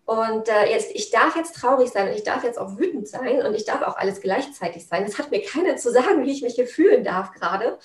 Und 0.07 0.49
äh, 0.49 0.71
jetzt, 0.71 0.91
ich 0.95 1.11
darf 1.11 1.37
jetzt 1.37 1.55
traurig 1.55 1.91
sein 1.91 2.09
und 2.09 2.15
ich 2.15 2.25
darf 2.25 2.45
jetzt 2.45 2.59
auch 2.59 2.79
wütend 2.79 3.07
sein 3.09 3.45
und 3.45 3.55
ich 3.55 3.67
darf 3.67 3.83
auch 3.83 3.97
alles 3.97 4.23
gleichzeitig 4.23 4.87
sein. 4.87 5.05
Das 5.05 5.19
hat 5.19 5.31
mir 5.31 5.43
keiner 5.43 5.77
zu 5.77 5.93
sagen, 5.93 6.25
wie 6.25 6.33
ich 6.33 6.43
mich 6.43 6.55
hier 6.55 6.67
fühlen 6.67 7.05
darf 7.05 7.33
gerade. 7.33 7.79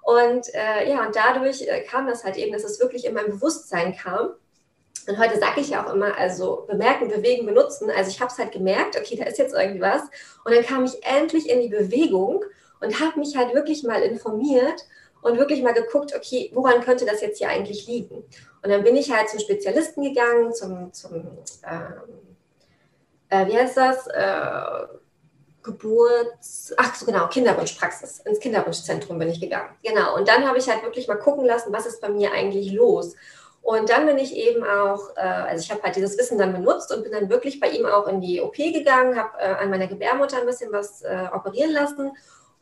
Und 0.00 0.52
äh, 0.54 0.90
ja, 0.90 1.04
und 1.04 1.14
dadurch 1.14 1.62
äh, 1.62 1.82
kam 1.82 2.06
das 2.06 2.24
halt 2.24 2.38
eben, 2.38 2.52
dass 2.52 2.64
es 2.64 2.80
wirklich 2.80 3.04
in 3.04 3.12
mein 3.12 3.26
Bewusstsein 3.26 3.94
kam 3.94 4.30
und 5.08 5.18
heute 5.18 5.38
sage 5.38 5.60
ich 5.60 5.70
ja 5.70 5.84
auch 5.84 5.92
immer, 5.92 6.16
also 6.16 6.64
bemerken, 6.68 7.08
bewegen, 7.08 7.46
benutzen. 7.46 7.90
Also 7.90 8.10
ich 8.10 8.20
habe 8.20 8.30
es 8.30 8.38
halt 8.38 8.52
gemerkt, 8.52 8.96
okay, 8.96 9.16
da 9.16 9.24
ist 9.24 9.38
jetzt 9.38 9.54
irgendwie 9.54 9.80
was. 9.80 10.02
Und 10.44 10.54
dann 10.54 10.64
kam 10.64 10.84
ich 10.84 11.04
endlich 11.04 11.48
in 11.48 11.60
die 11.60 11.68
Bewegung 11.68 12.44
und 12.80 13.00
habe 13.00 13.18
mich 13.18 13.36
halt 13.36 13.54
wirklich 13.54 13.82
mal 13.82 14.02
informiert 14.02 14.86
und 15.22 15.38
wirklich 15.38 15.62
mal 15.62 15.74
geguckt, 15.74 16.14
okay, 16.14 16.50
woran 16.54 16.80
könnte 16.80 17.04
das 17.04 17.20
jetzt 17.20 17.38
hier 17.38 17.48
eigentlich 17.48 17.86
liegen? 17.86 18.24
Und 18.62 18.70
dann 18.70 18.84
bin 18.84 18.96
ich 18.96 19.12
halt 19.12 19.28
zum 19.28 19.40
Spezialisten 19.40 20.02
gegangen, 20.02 20.52
zum, 20.52 20.92
zum 20.92 21.14
ähm, 21.14 21.94
äh, 23.28 23.46
wie 23.46 23.56
heißt 23.56 23.76
das? 23.76 24.06
Äh, 24.08 24.98
Geburts, 25.62 26.72
ach 26.78 26.94
so 26.94 27.04
genau, 27.04 27.28
Kinderwunschpraxis. 27.28 28.20
Ins 28.20 28.40
Kinderwunschzentrum 28.40 29.18
bin 29.18 29.28
ich 29.28 29.40
gegangen. 29.40 29.68
Genau. 29.82 30.16
Und 30.16 30.26
dann 30.26 30.46
habe 30.48 30.58
ich 30.58 30.68
halt 30.68 30.82
wirklich 30.82 31.06
mal 31.06 31.18
gucken 31.18 31.44
lassen, 31.44 31.72
was 31.72 31.84
ist 31.84 32.00
bei 32.00 32.08
mir 32.08 32.32
eigentlich 32.32 32.72
los. 32.72 33.14
Und 33.62 33.90
dann 33.90 34.06
bin 34.06 34.18
ich 34.18 34.34
eben 34.34 34.64
auch, 34.64 35.16
äh, 35.16 35.20
also 35.20 35.62
ich 35.62 35.70
habe 35.70 35.82
halt 35.82 35.96
dieses 35.96 36.16
Wissen 36.18 36.38
dann 36.38 36.52
benutzt 36.52 36.92
und 36.94 37.02
bin 37.02 37.12
dann 37.12 37.28
wirklich 37.28 37.60
bei 37.60 37.68
ihm 37.68 37.86
auch 37.86 38.08
in 38.08 38.20
die 38.20 38.40
OP 38.40 38.56
gegangen, 38.56 39.16
habe 39.16 39.38
äh, 39.38 39.54
an 39.54 39.70
meiner 39.70 39.86
Gebärmutter 39.86 40.38
ein 40.38 40.46
bisschen 40.46 40.72
was 40.72 41.02
äh, 41.02 41.28
operieren 41.32 41.72
lassen. 41.72 42.12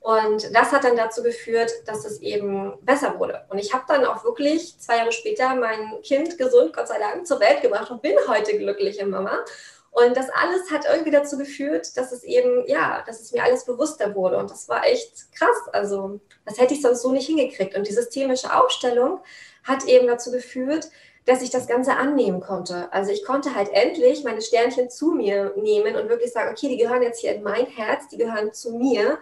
Und 0.01 0.55
das 0.55 0.73
hat 0.73 0.85
dann 0.85 0.97
dazu 0.97 1.23
geführt, 1.23 1.73
dass 1.87 2.05
es 2.05 2.21
eben 2.21 2.79
besser 2.83 3.19
wurde. 3.19 3.45
Und 3.49 3.59
ich 3.59 3.75
habe 3.75 3.85
dann 3.89 4.05
auch 4.05 4.25
wirklich 4.25 4.79
zwei 4.79 4.99
Jahre 4.99 5.13
später 5.13 5.55
mein 5.55 6.01
Kind 6.03 6.39
gesund, 6.39 6.75
Gott 6.75 6.89
sei 6.89 6.99
Dank, 6.99 7.27
zur 7.27 7.41
Welt 7.41 7.63
gebracht 7.63 7.91
und 7.91 8.03
bin 8.03 8.15
heute 8.29 8.57
glückliche 8.57 9.07
Mama. 9.07 9.45
Und 9.91 10.17
das 10.17 10.31
alles 10.31 10.71
hat 10.71 10.85
irgendwie 10.89 11.11
dazu 11.11 11.37
geführt, 11.37 11.97
dass 11.97 12.13
es 12.13 12.23
eben, 12.23 12.67
ja, 12.69 13.03
dass 13.07 13.21
es 13.21 13.33
mir 13.33 13.43
alles 13.43 13.65
bewusster 13.65 14.15
wurde. 14.15 14.39
Und 14.39 14.51
das 14.51 14.69
war 14.69 14.87
echt 14.87 15.33
krass. 15.33 15.57
Also, 15.73 16.21
das 16.47 16.59
hätte 16.59 16.75
ich 16.75 16.83
sonst 16.83 17.03
so 17.03 17.11
nicht 17.11 17.27
hingekriegt. 17.27 17.77
Und 17.77 17.87
die 17.89 17.93
systemische 17.93 18.55
Aufstellung 18.55 19.21
hat 19.69 19.85
eben 19.85 20.07
dazu 20.07 20.33
geführt, 20.33 20.91
dass 21.27 21.43
ich 21.43 21.51
das 21.51 21.67
Ganze 21.67 21.97
annehmen 21.97 22.41
konnte. 22.41 22.91
Also 22.91 23.13
ich 23.13 23.25
konnte 23.25 23.55
halt 23.55 23.69
endlich 23.73 24.25
meine 24.25 24.41
Sternchen 24.41 24.89
zu 24.89 25.13
mir 25.13 25.53
nehmen 25.57 25.95
und 25.95 26.09
wirklich 26.09 26.33
sagen, 26.33 26.51
okay, 26.51 26.69
die 26.69 26.79
gehören 26.79 27.03
jetzt 27.03 27.21
hier 27.21 27.35
in 27.35 27.43
mein 27.43 27.67
Herz, 27.67 28.09
die 28.09 28.17
gehören 28.17 28.55
zu 28.55 28.73
mir 28.73 29.19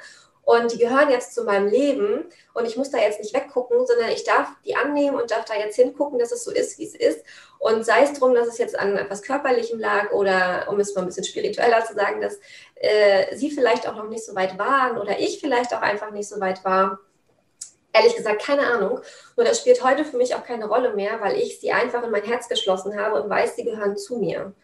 und 0.46 0.72
die 0.72 0.78
gehören 0.78 1.10
jetzt 1.10 1.34
zu 1.34 1.42
meinem 1.42 1.66
Leben 1.66 2.24
und 2.54 2.64
ich 2.64 2.76
muss 2.76 2.92
da 2.92 2.98
jetzt 2.98 3.18
nicht 3.18 3.34
weggucken, 3.34 3.84
sondern 3.84 4.10
ich 4.10 4.22
darf 4.22 4.48
die 4.64 4.76
annehmen 4.76 5.20
und 5.20 5.32
darf 5.32 5.44
da 5.44 5.54
jetzt 5.54 5.74
hingucken, 5.74 6.20
dass 6.20 6.30
es 6.30 6.44
so 6.44 6.52
ist, 6.52 6.78
wie 6.78 6.86
es 6.86 6.94
ist. 6.94 7.24
Und 7.58 7.84
sei 7.84 8.04
es 8.04 8.12
drum, 8.12 8.32
dass 8.32 8.46
es 8.46 8.58
jetzt 8.58 8.78
an 8.78 8.96
etwas 8.96 9.22
Körperlichem 9.22 9.80
lag 9.80 10.12
oder, 10.12 10.68
um 10.70 10.78
es 10.78 10.94
mal 10.94 11.00
ein 11.00 11.08
bisschen 11.08 11.24
spiritueller 11.24 11.84
zu 11.84 11.94
sagen, 11.94 12.20
dass 12.20 12.38
äh, 12.76 13.34
sie 13.34 13.50
vielleicht 13.50 13.88
auch 13.88 13.96
noch 13.96 14.08
nicht 14.08 14.24
so 14.24 14.36
weit 14.36 14.56
waren 14.56 14.98
oder 14.98 15.18
ich 15.18 15.40
vielleicht 15.40 15.74
auch 15.74 15.82
einfach 15.82 16.12
nicht 16.12 16.28
so 16.28 16.38
weit 16.38 16.64
war. 16.64 17.00
Ehrlich 17.96 18.16
gesagt, 18.16 18.42
keine 18.42 18.66
Ahnung. 18.66 19.00
Nur 19.36 19.46
das 19.46 19.60
spielt 19.60 19.82
heute 19.82 20.04
für 20.04 20.16
mich 20.16 20.34
auch 20.34 20.44
keine 20.44 20.66
Rolle 20.66 20.94
mehr, 20.94 21.20
weil 21.20 21.36
ich 21.36 21.60
sie 21.60 21.72
einfach 21.72 22.02
in 22.02 22.10
mein 22.10 22.24
Herz 22.24 22.48
geschlossen 22.48 22.98
habe 22.98 23.22
und 23.22 23.30
weiß, 23.30 23.56
sie 23.56 23.64
gehören 23.64 23.96
zu 23.96 24.18
mir 24.18 24.54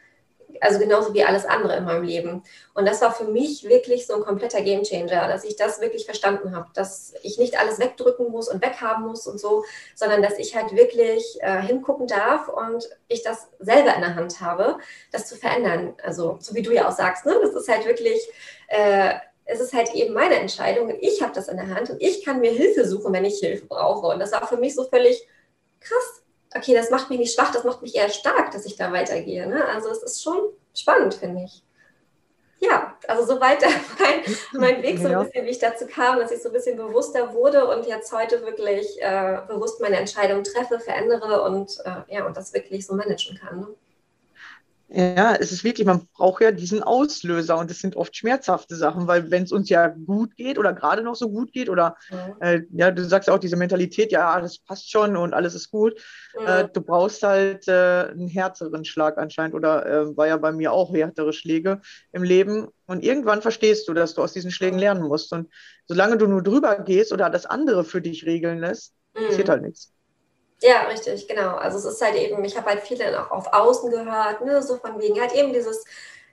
also 0.60 0.78
genauso 0.78 1.12
wie 1.14 1.24
alles 1.24 1.44
andere 1.44 1.76
in 1.76 1.84
meinem 1.84 2.04
Leben. 2.04 2.42
Und 2.74 2.86
das 2.86 3.00
war 3.00 3.12
für 3.12 3.24
mich 3.24 3.64
wirklich 3.64 4.06
so 4.06 4.14
ein 4.14 4.22
kompletter 4.22 4.60
Gamechanger, 4.62 5.28
dass 5.28 5.44
ich 5.44 5.56
das 5.56 5.80
wirklich 5.80 6.04
verstanden 6.04 6.54
habe, 6.54 6.68
dass 6.74 7.14
ich 7.22 7.38
nicht 7.38 7.58
alles 7.58 7.78
wegdrücken 7.78 8.30
muss 8.30 8.48
und 8.48 8.62
weghaben 8.62 9.06
muss 9.06 9.26
und 9.26 9.40
so, 9.40 9.64
sondern 9.94 10.22
dass 10.22 10.38
ich 10.38 10.54
halt 10.54 10.72
wirklich 10.74 11.38
äh, 11.40 11.60
hingucken 11.60 12.06
darf 12.06 12.48
und 12.48 12.88
ich 13.08 13.22
das 13.22 13.48
selber 13.58 13.94
in 13.94 14.02
der 14.02 14.14
Hand 14.14 14.40
habe, 14.40 14.78
das 15.10 15.26
zu 15.26 15.36
verändern. 15.36 15.94
Also 16.02 16.38
so 16.40 16.54
wie 16.54 16.62
du 16.62 16.72
ja 16.72 16.88
auch 16.88 16.92
sagst, 16.92 17.26
ne? 17.26 17.36
das 17.42 17.54
ist 17.54 17.68
halt 17.68 17.86
wirklich, 17.86 18.20
äh, 18.68 19.14
es 19.52 19.60
ist 19.60 19.72
halt 19.72 19.94
eben 19.94 20.14
meine 20.14 20.36
Entscheidung 20.36 20.88
und 20.88 21.02
ich 21.02 21.22
habe 21.22 21.32
das 21.32 21.48
in 21.48 21.56
der 21.56 21.68
Hand 21.68 21.90
und 21.90 22.02
ich 22.02 22.24
kann 22.24 22.40
mir 22.40 22.50
Hilfe 22.50 22.86
suchen, 22.86 23.12
wenn 23.12 23.24
ich 23.24 23.38
Hilfe 23.38 23.66
brauche. 23.66 24.06
Und 24.08 24.18
das 24.18 24.32
war 24.32 24.46
für 24.46 24.56
mich 24.56 24.74
so 24.74 24.84
völlig 24.84 25.26
krass 25.80 26.22
okay, 26.54 26.74
das 26.74 26.90
macht 26.90 27.10
mich 27.10 27.18
nicht 27.18 27.34
schwach, 27.34 27.52
das 27.52 27.64
macht 27.64 27.82
mich 27.82 27.94
eher 27.94 28.10
stark, 28.10 28.50
dass 28.50 28.66
ich 28.66 28.76
da 28.76 28.92
weitergehe. 28.92 29.46
Ne? 29.46 29.64
Also 29.66 29.90
es 29.90 30.02
ist 30.02 30.22
schon 30.22 30.50
spannend, 30.74 31.14
finde 31.14 31.44
ich. 31.44 31.62
Ja, 32.60 32.96
also 33.08 33.24
soweit 33.26 33.60
mein, 33.98 34.36
mein 34.52 34.82
Weg 34.82 34.98
so 34.98 35.08
ein 35.08 35.24
bisschen, 35.24 35.46
wie 35.46 35.50
ich 35.50 35.58
dazu 35.58 35.86
kam, 35.86 36.18
dass 36.18 36.30
ich 36.30 36.40
so 36.40 36.48
ein 36.48 36.52
bisschen 36.52 36.76
bewusster 36.76 37.34
wurde 37.34 37.66
und 37.66 37.86
jetzt 37.86 38.12
heute 38.12 38.42
wirklich 38.42 39.00
äh, 39.00 39.38
bewusst 39.48 39.80
meine 39.80 39.96
Entscheidungen 39.96 40.44
treffe, 40.44 40.78
verändere 40.78 41.42
und 41.42 41.78
äh, 41.84 42.14
ja, 42.14 42.26
und 42.26 42.36
das 42.36 42.52
wirklich 42.54 42.86
so 42.86 42.94
managen 42.94 43.36
kann. 43.38 43.60
Ne? 43.60 43.68
Ja, 44.94 45.34
es 45.36 45.52
ist 45.52 45.64
wirklich, 45.64 45.86
man 45.86 46.06
braucht 46.14 46.42
ja 46.42 46.52
diesen 46.52 46.82
Auslöser 46.82 47.56
und 47.56 47.70
es 47.70 47.78
sind 47.78 47.96
oft 47.96 48.14
schmerzhafte 48.14 48.76
Sachen, 48.76 49.06
weil 49.06 49.30
wenn 49.30 49.44
es 49.44 49.52
uns 49.52 49.70
ja 49.70 49.88
gut 49.88 50.36
geht 50.36 50.58
oder 50.58 50.74
gerade 50.74 51.02
noch 51.02 51.14
so 51.14 51.30
gut 51.30 51.52
geht 51.52 51.70
oder 51.70 51.96
ja, 52.10 52.36
äh, 52.40 52.62
ja 52.70 52.90
du 52.90 53.02
sagst 53.02 53.28
ja 53.28 53.34
auch 53.34 53.38
diese 53.38 53.56
Mentalität, 53.56 54.12
ja, 54.12 54.38
das 54.38 54.58
passt 54.58 54.90
schon 54.90 55.16
und 55.16 55.32
alles 55.32 55.54
ist 55.54 55.70
gut, 55.70 55.98
ja. 56.34 56.60
äh, 56.60 56.68
du 56.70 56.82
brauchst 56.82 57.22
halt 57.22 57.66
äh, 57.68 58.08
einen 58.10 58.28
härteren 58.28 58.84
Schlag 58.84 59.16
anscheinend 59.16 59.54
oder 59.54 59.86
äh, 59.86 60.16
war 60.16 60.26
ja 60.26 60.36
bei 60.36 60.52
mir 60.52 60.72
auch 60.72 60.92
härtere 60.92 61.32
Schläge 61.32 61.80
im 62.12 62.22
Leben 62.22 62.68
und 62.86 63.02
irgendwann 63.02 63.40
verstehst 63.40 63.88
du, 63.88 63.94
dass 63.94 64.12
du 64.14 64.22
aus 64.22 64.34
diesen 64.34 64.50
Schlägen 64.50 64.78
lernen 64.78 65.08
musst 65.08 65.32
und 65.32 65.48
solange 65.86 66.18
du 66.18 66.26
nur 66.26 66.42
drüber 66.42 66.78
gehst 66.80 67.12
oder 67.12 67.30
das 67.30 67.46
andere 67.46 67.84
für 67.84 68.02
dich 68.02 68.26
regeln 68.26 68.58
lässt, 68.58 68.94
mhm. 69.14 69.26
passiert 69.26 69.48
halt 69.48 69.62
nichts. 69.62 69.92
Ja, 70.62 70.82
richtig, 70.82 71.26
genau. 71.26 71.56
Also 71.56 71.78
es 71.78 71.84
ist 71.84 72.00
halt 72.02 72.14
eben, 72.14 72.44
ich 72.44 72.56
habe 72.56 72.70
halt 72.70 72.82
viele 72.82 73.20
auch 73.20 73.30
auf 73.32 73.52
Außen 73.52 73.90
gehört, 73.90 74.44
ne, 74.44 74.62
so 74.62 74.76
von 74.76 74.98
wegen 75.00 75.20
halt 75.20 75.32
eben 75.34 75.52
dieses, 75.52 75.84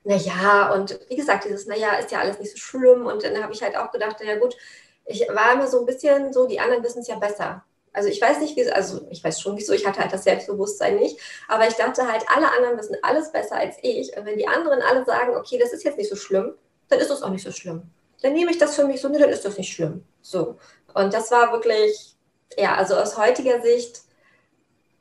naja, 0.03 0.71
und 0.74 1.00
wie 1.09 1.15
gesagt, 1.15 1.45
dieses, 1.45 1.65
naja, 1.65 1.95
ist 1.95 2.12
ja 2.12 2.19
alles 2.19 2.38
nicht 2.39 2.51
so 2.51 2.57
schlimm. 2.57 3.07
Und 3.07 3.24
dann 3.24 3.41
habe 3.41 3.53
ich 3.53 3.63
halt 3.63 3.75
auch 3.75 3.91
gedacht, 3.91 4.17
naja 4.19 4.38
gut, 4.38 4.55
ich 5.05 5.27
war 5.29 5.53
immer 5.53 5.67
so 5.67 5.79
ein 5.79 5.86
bisschen 5.88 6.31
so, 6.31 6.45
die 6.48 6.59
anderen 6.59 6.83
wissen 6.83 7.00
es 7.01 7.07
ja 7.07 7.17
besser. 7.17 7.65
Also 7.91 8.07
ich 8.07 8.21
weiß 8.21 8.39
nicht, 8.39 8.55
wie, 8.55 8.71
also 8.71 9.01
ich 9.09 9.24
weiß 9.24 9.41
schon 9.41 9.57
wieso, 9.57 9.74
ich 9.74 9.86
hatte 9.88 10.00
halt 10.00 10.13
das 10.13 10.24
Selbstbewusstsein 10.24 10.98
nicht, 10.98 11.19
aber 11.48 11.67
ich 11.67 11.74
dachte 11.74 12.07
halt, 12.09 12.24
alle 12.33 12.51
anderen 12.51 12.77
wissen 12.77 12.98
alles 13.01 13.31
besser 13.31 13.55
als 13.55 13.77
ich. 13.81 14.15
Und 14.15 14.25
wenn 14.25 14.38
die 14.38 14.48
anderen 14.48 14.81
alle 14.83 15.03
sagen, 15.05 15.36
okay, 15.36 15.57
das 15.57 15.74
ist 15.74 15.83
jetzt 15.83 15.98
nicht 15.98 16.09
so 16.09 16.15
schlimm, 16.15 16.53
dann 16.88 17.00
ist 17.00 17.09
das 17.09 17.24
auch 17.24 17.29
nicht 17.29 17.43
so 17.43 17.51
schlimm. 17.51 17.89
Dann 18.21 18.33
nehme 18.33 18.51
ich 18.51 18.59
das 18.59 18.75
für 18.75 18.86
mich 18.86 19.01
so, 19.01 19.09
ne, 19.09 19.17
dann 19.17 19.29
ist 19.29 19.43
das 19.45 19.57
nicht 19.57 19.74
schlimm. 19.74 20.05
So. 20.21 20.57
Und 20.93 21.13
das 21.15 21.31
war 21.31 21.51
wirklich, 21.51 22.15
ja, 22.57 22.75
also 22.75 22.95
aus 22.95 23.17
heutiger 23.17 23.62
Sicht 23.62 24.01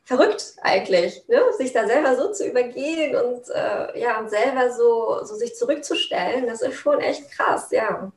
verrückt 0.08 0.54
eigentlich, 0.62 1.22
ne? 1.28 1.38
sich 1.58 1.74
da 1.74 1.86
selber 1.86 2.16
so 2.16 2.32
zu 2.32 2.48
übergehen 2.48 3.14
und 3.14 3.42
äh, 3.50 4.00
ja, 4.00 4.18
und 4.18 4.30
selber 4.30 4.70
so, 4.70 5.22
so 5.22 5.34
sich 5.34 5.54
zurückzustellen, 5.54 6.46
das 6.46 6.62
ist 6.62 6.76
schon 6.76 6.98
echt 7.00 7.30
krass, 7.30 7.70
ja. 7.70 8.10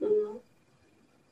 Mhm. 0.00 0.40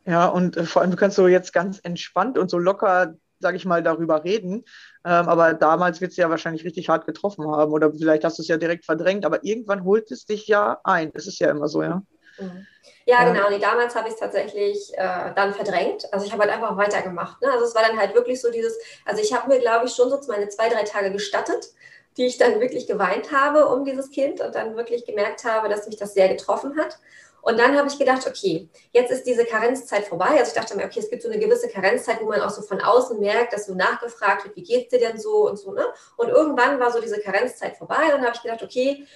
Ja, 0.07 0.29
und 0.29 0.57
äh, 0.57 0.65
vor 0.65 0.83
allem, 0.83 0.93
du 0.93 0.97
kannst 0.97 1.17
so 1.17 1.27
jetzt 1.27 1.53
ganz 1.53 1.81
entspannt 1.83 2.39
und 2.39 2.49
so 2.49 2.59
locker, 2.59 3.17
sag 3.41 3.57
ich 3.57 3.65
mal, 3.65 3.83
darüber 3.83 4.23
reden. 4.23 4.65
Ähm, 5.05 5.29
aber 5.29 5.53
damals 5.53 6.01
wird 6.01 6.13
es 6.13 6.17
ja 6.17 6.31
wahrscheinlich 6.31 6.65
richtig 6.65 6.89
hart 6.89 7.05
getroffen 7.05 7.51
haben. 7.51 7.73
Oder 7.73 7.93
vielleicht 7.93 8.25
hast 8.25 8.39
du 8.39 8.43
es 8.43 8.49
ja 8.49 8.57
direkt 8.57 8.85
verdrängt, 8.85 9.27
aber 9.27 9.45
irgendwann 9.45 9.85
holt 9.85 10.11
es 10.13 10.27
dich 10.27 10.47
ja 10.47 10.81
ein. 10.85 11.11
Es 11.15 11.27
ist 11.27 11.41
ja 11.41 11.51
immer 11.51 11.67
so, 11.67 11.83
ja. 11.83 12.03
Mhm. 12.39 12.67
Ja, 13.05 13.25
genau. 13.25 13.49
Nee, 13.49 13.59
damals 13.59 13.95
habe 13.95 14.09
ich 14.09 14.15
es 14.15 14.21
tatsächlich 14.21 14.93
äh, 14.95 15.33
dann 15.35 15.55
verdrängt. 15.55 16.13
Also 16.13 16.27
ich 16.27 16.33
habe 16.33 16.43
halt 16.43 16.53
einfach 16.53 16.77
weitergemacht. 16.77 17.41
Ne? 17.41 17.51
Also 17.51 17.65
es 17.65 17.75
war 17.75 17.83
dann 17.83 17.99
halt 17.99 18.15
wirklich 18.15 18.41
so 18.41 18.51
dieses, 18.51 18.79
also 19.07 19.23
ich 19.23 19.33
habe 19.33 19.49
mir, 19.49 19.61
glaube 19.61 19.87
ich, 19.87 19.95
schon 19.95 20.11
so 20.11 20.21
meine 20.29 20.49
zwei, 20.49 20.69
drei 20.69 20.83
Tage 20.83 21.11
gestattet, 21.11 21.73
die 22.19 22.27
ich 22.27 22.37
dann 22.37 22.61
wirklich 22.61 22.87
geweint 22.87 23.33
habe 23.33 23.67
um 23.69 23.85
dieses 23.85 24.11
Kind 24.11 24.41
und 24.41 24.55
dann 24.55 24.77
wirklich 24.77 25.07
gemerkt 25.07 25.45
habe, 25.45 25.69
dass 25.69 25.87
mich 25.87 25.97
das 25.97 26.15
sehr 26.15 26.29
getroffen 26.29 26.77
hat. 26.79 26.99
Und 27.41 27.59
dann 27.59 27.79
habe 27.79 27.89
ich 27.89 27.99
gedacht, 27.99 28.27
okay, 28.27 28.69
jetzt 28.93 29.11
ist 29.11 29.25
diese 29.25 29.47
Karenzzeit 29.47 30.05
vorbei. 30.05 30.31
Also 30.39 30.49
ich 30.49 30.53
dachte 30.53 30.77
mir, 30.77 30.85
okay, 30.85 31.01
es 31.01 31.09
gibt 31.09 31.23
so 31.23 31.31
eine 31.31 31.39
gewisse 31.39 31.69
Karenzzeit, 31.69 32.21
wo 32.21 32.27
man 32.27 32.43
auch 32.43 32.51
so 32.51 32.61
von 32.63 32.81
außen 32.81 33.19
merkt, 33.21 33.55
dass 33.55 33.67
so 33.67 33.75
nachgefragt 33.75 34.45
wird, 34.45 34.57
wie 34.57 34.65
geht's 34.65 34.91
dir 34.91 34.99
denn 34.99 35.19
so 35.19 35.49
und 35.49 35.57
so. 35.57 35.73
Ne? 35.73 35.85
Und 36.17 36.29
irgendwann 36.29 36.79
war 36.79 36.91
so 36.91 37.01
diese 37.01 37.21
Karenzzeit 37.21 37.79
vorbei 37.79 38.05
und 38.05 38.11
dann 38.11 38.27
habe 38.27 38.35
ich 38.35 38.43
gedacht, 38.43 38.63
okay, 38.63 39.07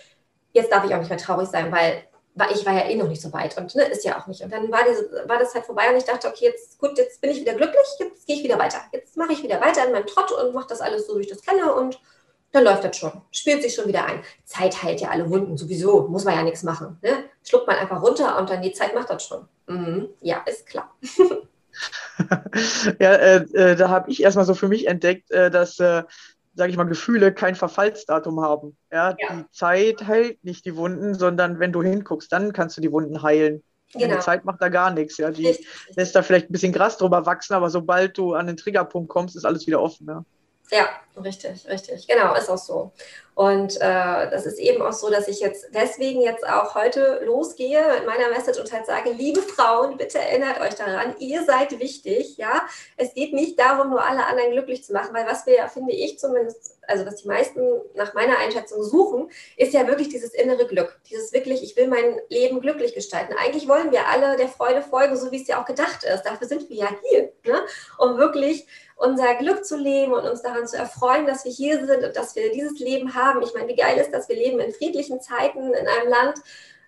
jetzt 0.52 0.72
darf 0.72 0.84
ich 0.84 0.94
auch 0.94 0.98
nicht 0.98 1.10
mehr 1.10 1.18
traurig 1.18 1.48
sein, 1.48 1.70
weil 1.72 2.04
war, 2.34 2.50
ich 2.50 2.64
war 2.64 2.72
ja 2.74 2.88
eh 2.88 2.96
noch 2.96 3.08
nicht 3.08 3.20
so 3.20 3.32
weit 3.32 3.56
und 3.58 3.74
ne, 3.74 3.84
ist 3.84 4.04
ja 4.04 4.20
auch 4.20 4.26
nicht. 4.26 4.42
Und 4.42 4.52
dann 4.52 4.70
war, 4.72 4.80
diese, 4.88 5.28
war 5.28 5.38
das 5.38 5.54
halt 5.54 5.66
vorbei 5.66 5.90
und 5.90 5.96
ich 5.96 6.04
dachte, 6.04 6.28
okay, 6.28 6.46
jetzt 6.46 6.78
gut, 6.78 6.96
jetzt 6.96 7.20
bin 7.20 7.30
ich 7.30 7.40
wieder 7.40 7.54
glücklich, 7.54 7.86
jetzt 7.98 8.26
gehe 8.26 8.36
ich 8.36 8.44
wieder 8.44 8.58
weiter. 8.58 8.78
Jetzt 8.92 9.16
mache 9.16 9.32
ich 9.32 9.42
wieder 9.42 9.60
weiter 9.60 9.86
in 9.86 9.92
meinem 9.92 10.06
Trott 10.06 10.32
und 10.32 10.54
mache 10.54 10.68
das 10.68 10.80
alles 10.80 11.06
so, 11.06 11.18
wie 11.18 11.22
ich 11.22 11.28
das 11.28 11.42
kenne 11.42 11.74
und 11.74 12.00
dann 12.52 12.64
läuft 12.64 12.84
das 12.84 12.96
schon. 12.96 13.12
Spielt 13.30 13.62
sich 13.62 13.74
schon 13.74 13.86
wieder 13.86 14.04
ein. 14.04 14.22
Zeit 14.44 14.82
heilt 14.82 15.00
ja 15.00 15.08
alle 15.08 15.30
Wunden, 15.30 15.56
sowieso, 15.56 16.08
muss 16.08 16.24
man 16.24 16.34
ja 16.34 16.42
nichts 16.42 16.62
machen. 16.62 16.98
Ne? 17.02 17.24
Schluckt 17.42 17.66
man 17.66 17.76
einfach 17.76 18.02
runter 18.02 18.38
und 18.38 18.50
dann 18.50 18.62
die 18.62 18.72
Zeit 18.72 18.94
macht 18.94 19.08
das 19.08 19.24
schon. 19.24 19.48
Mhm. 19.66 20.10
Ja, 20.20 20.42
ist 20.46 20.66
klar. 20.66 20.94
ja, 23.00 23.12
äh, 23.14 23.36
äh, 23.36 23.76
da 23.76 23.88
habe 23.88 24.10
ich 24.10 24.22
erstmal 24.22 24.44
so 24.44 24.54
für 24.54 24.68
mich 24.68 24.86
entdeckt, 24.86 25.30
äh, 25.30 25.50
dass 25.50 25.78
äh, 25.78 26.02
sage 26.54 26.70
ich 26.70 26.76
mal, 26.76 26.84
Gefühle 26.84 27.32
kein 27.32 27.54
Verfallsdatum 27.54 28.40
haben. 28.40 28.76
Ja, 28.90 29.16
ja, 29.18 29.34
Die 29.36 29.50
Zeit 29.50 30.06
heilt 30.06 30.44
nicht 30.44 30.64
die 30.64 30.76
Wunden, 30.76 31.14
sondern 31.14 31.58
wenn 31.58 31.72
du 31.72 31.82
hinguckst, 31.82 32.30
dann 32.32 32.52
kannst 32.52 32.76
du 32.76 32.80
die 32.80 32.92
Wunden 32.92 33.22
heilen. 33.22 33.62
Genau. 33.94 34.14
Die 34.14 34.20
Zeit 34.20 34.44
macht 34.44 34.62
da 34.62 34.68
gar 34.68 34.90
nichts. 34.90 35.18
Ja. 35.18 35.30
Die 35.30 35.56
lässt 35.96 36.16
da 36.16 36.22
vielleicht 36.22 36.48
ein 36.48 36.52
bisschen 36.52 36.72
Gras 36.72 36.96
drüber 36.96 37.26
wachsen, 37.26 37.54
aber 37.54 37.70
sobald 37.70 38.16
du 38.16 38.34
an 38.34 38.46
den 38.46 38.56
Triggerpunkt 38.56 39.10
kommst, 39.10 39.36
ist 39.36 39.44
alles 39.44 39.66
wieder 39.66 39.80
offen. 39.80 40.06
Ja. 40.06 40.24
Ja, 40.72 40.88
richtig, 41.22 41.68
richtig. 41.68 42.06
Genau, 42.08 42.34
ist 42.34 42.48
auch 42.48 42.56
so. 42.56 42.92
Und 43.34 43.76
äh, 43.76 44.30
das 44.30 44.46
ist 44.46 44.58
eben 44.58 44.80
auch 44.80 44.94
so, 44.94 45.10
dass 45.10 45.28
ich 45.28 45.40
jetzt 45.40 45.66
deswegen 45.74 46.22
jetzt 46.22 46.46
auch 46.46 46.74
heute 46.74 47.20
losgehe 47.24 47.82
mit 47.94 48.06
meiner 48.06 48.30
Message 48.30 48.58
und 48.58 48.72
halt 48.72 48.86
sage, 48.86 49.10
liebe 49.10 49.42
Frauen, 49.42 49.98
bitte 49.98 50.18
erinnert 50.18 50.60
euch 50.60 50.74
daran, 50.74 51.14
ihr 51.18 51.44
seid 51.44 51.78
wichtig, 51.78 52.38
ja. 52.38 52.62
Es 52.96 53.12
geht 53.12 53.34
nicht 53.34 53.58
darum, 53.58 53.90
nur 53.90 54.02
alle 54.02 54.26
anderen 54.26 54.52
glücklich 54.52 54.82
zu 54.82 54.94
machen, 54.94 55.14
weil 55.14 55.26
was 55.26 55.44
wir 55.44 55.56
ja, 55.56 55.68
finde 55.68 55.92
ich 55.92 56.18
zumindest, 56.18 56.78
also 56.92 57.06
was 57.06 57.16
die 57.16 57.28
meisten 57.28 57.60
nach 57.94 58.12
meiner 58.14 58.38
Einschätzung 58.38 58.82
suchen, 58.82 59.30
ist 59.56 59.72
ja 59.72 59.86
wirklich 59.86 60.10
dieses 60.10 60.34
innere 60.34 60.66
Glück. 60.66 61.00
Dieses 61.10 61.32
wirklich, 61.32 61.62
ich 61.62 61.76
will 61.76 61.88
mein 61.88 62.20
Leben 62.28 62.60
glücklich 62.60 62.94
gestalten. 62.94 63.34
Eigentlich 63.38 63.66
wollen 63.66 63.90
wir 63.90 64.06
alle 64.06 64.36
der 64.36 64.48
Freude 64.48 64.82
folgen, 64.82 65.16
so 65.16 65.32
wie 65.32 65.40
es 65.40 65.48
ja 65.48 65.60
auch 65.60 65.64
gedacht 65.64 66.04
ist. 66.04 66.22
Dafür 66.22 66.46
sind 66.46 66.68
wir 66.68 66.76
ja 66.76 66.88
hier, 67.08 67.32
ne? 67.46 67.60
um 67.98 68.18
wirklich 68.18 68.66
unser 68.96 69.34
Glück 69.36 69.64
zu 69.64 69.76
leben 69.76 70.12
und 70.12 70.24
uns 70.24 70.42
daran 70.42 70.66
zu 70.66 70.76
erfreuen, 70.76 71.26
dass 71.26 71.44
wir 71.44 71.52
hier 71.52 71.84
sind 71.84 72.04
und 72.04 72.16
dass 72.16 72.36
wir 72.36 72.52
dieses 72.52 72.78
Leben 72.78 73.14
haben. 73.14 73.42
Ich 73.42 73.54
meine, 73.54 73.68
wie 73.68 73.76
geil 73.76 73.98
ist 73.98 74.12
das? 74.12 74.28
Wir 74.28 74.36
leben 74.36 74.60
in 74.60 74.72
friedlichen 74.72 75.20
Zeiten 75.20 75.72
in 75.72 75.88
einem 75.88 76.08
Land, 76.08 76.38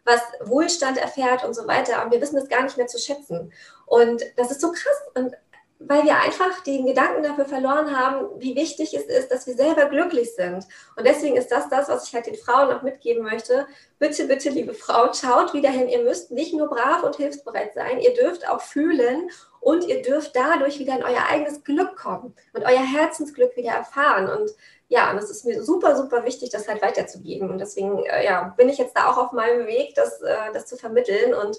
was 0.04 0.20
Wohlstand 0.44 0.98
erfährt 0.98 1.44
und 1.44 1.54
so 1.54 1.66
weiter. 1.66 2.04
Und 2.04 2.12
wir 2.12 2.20
wissen 2.20 2.36
es 2.36 2.48
gar 2.48 2.62
nicht 2.62 2.76
mehr 2.76 2.86
zu 2.86 2.98
schätzen. 2.98 3.52
Und 3.86 4.22
das 4.36 4.50
ist 4.50 4.60
so 4.60 4.70
krass. 4.70 5.02
Und 5.14 5.34
weil 5.78 6.04
wir 6.04 6.16
einfach 6.20 6.60
den 6.62 6.86
Gedanken 6.86 7.22
dafür 7.22 7.44
verloren 7.44 7.96
haben, 7.96 8.28
wie 8.38 8.54
wichtig 8.54 8.94
es 8.94 9.04
ist, 9.04 9.30
dass 9.30 9.46
wir 9.46 9.54
selber 9.54 9.86
glücklich 9.86 10.34
sind. 10.34 10.66
Und 10.96 11.06
deswegen 11.06 11.36
ist 11.36 11.48
das 11.48 11.68
das, 11.68 11.88
was 11.88 12.08
ich 12.08 12.14
halt 12.14 12.26
den 12.26 12.36
Frauen 12.36 12.72
auch 12.72 12.82
mitgeben 12.82 13.22
möchte. 13.24 13.66
Bitte, 13.98 14.26
bitte, 14.26 14.50
liebe 14.50 14.74
Frau, 14.74 15.12
schaut 15.12 15.52
wieder 15.52 15.70
hin. 15.70 15.88
Ihr 15.88 16.02
müsst 16.02 16.30
nicht 16.30 16.54
nur 16.54 16.68
brav 16.68 17.02
und 17.02 17.16
hilfsbereit 17.16 17.74
sein, 17.74 18.00
ihr 18.00 18.14
dürft 18.14 18.48
auch 18.48 18.60
fühlen 18.60 19.30
und 19.60 19.84
ihr 19.88 20.02
dürft 20.02 20.36
dadurch 20.36 20.78
wieder 20.78 20.96
in 20.96 21.02
euer 21.02 21.26
eigenes 21.30 21.64
Glück 21.64 21.96
kommen 21.96 22.34
und 22.52 22.64
euer 22.64 22.84
Herzensglück 22.84 23.56
wieder 23.56 23.72
erfahren. 23.72 24.28
Und 24.28 24.50
ja, 24.88 25.10
und 25.10 25.18
es 25.18 25.30
ist 25.30 25.44
mir 25.44 25.62
super, 25.62 25.96
super 25.96 26.24
wichtig, 26.24 26.50
das 26.50 26.68
halt 26.68 26.82
weiterzugeben. 26.82 27.50
Und 27.50 27.58
deswegen 27.58 28.04
äh, 28.04 28.24
ja, 28.24 28.54
bin 28.56 28.68
ich 28.68 28.78
jetzt 28.78 28.96
da 28.96 29.10
auch 29.10 29.16
auf 29.16 29.32
meinem 29.32 29.66
Weg, 29.66 29.94
das, 29.94 30.20
äh, 30.22 30.52
das 30.52 30.66
zu 30.66 30.76
vermitteln. 30.76 31.34
Und 31.34 31.58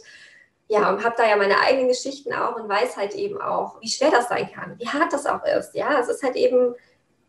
ja, 0.68 0.90
und 0.90 1.04
habe 1.04 1.16
da 1.18 1.28
ja 1.28 1.36
meine 1.36 1.60
eigenen 1.60 1.88
Geschichten 1.88 2.34
auch 2.34 2.56
und 2.56 2.68
weiß 2.68 2.98
halt 2.98 3.14
eben 3.14 3.40
auch, 3.40 3.80
wie 3.82 3.90
schwer 3.90 4.10
das 4.10 4.30
sein 4.30 4.52
kann, 4.52 4.78
wie 4.80 4.88
hart 4.88 5.14
das 5.14 5.26
auch 5.28 5.44
ist. 5.46 5.76
Ja, 5.76 6.00
es 6.00 6.10
ist 6.10 6.24
halt 6.24 6.36
eben, 6.36 6.74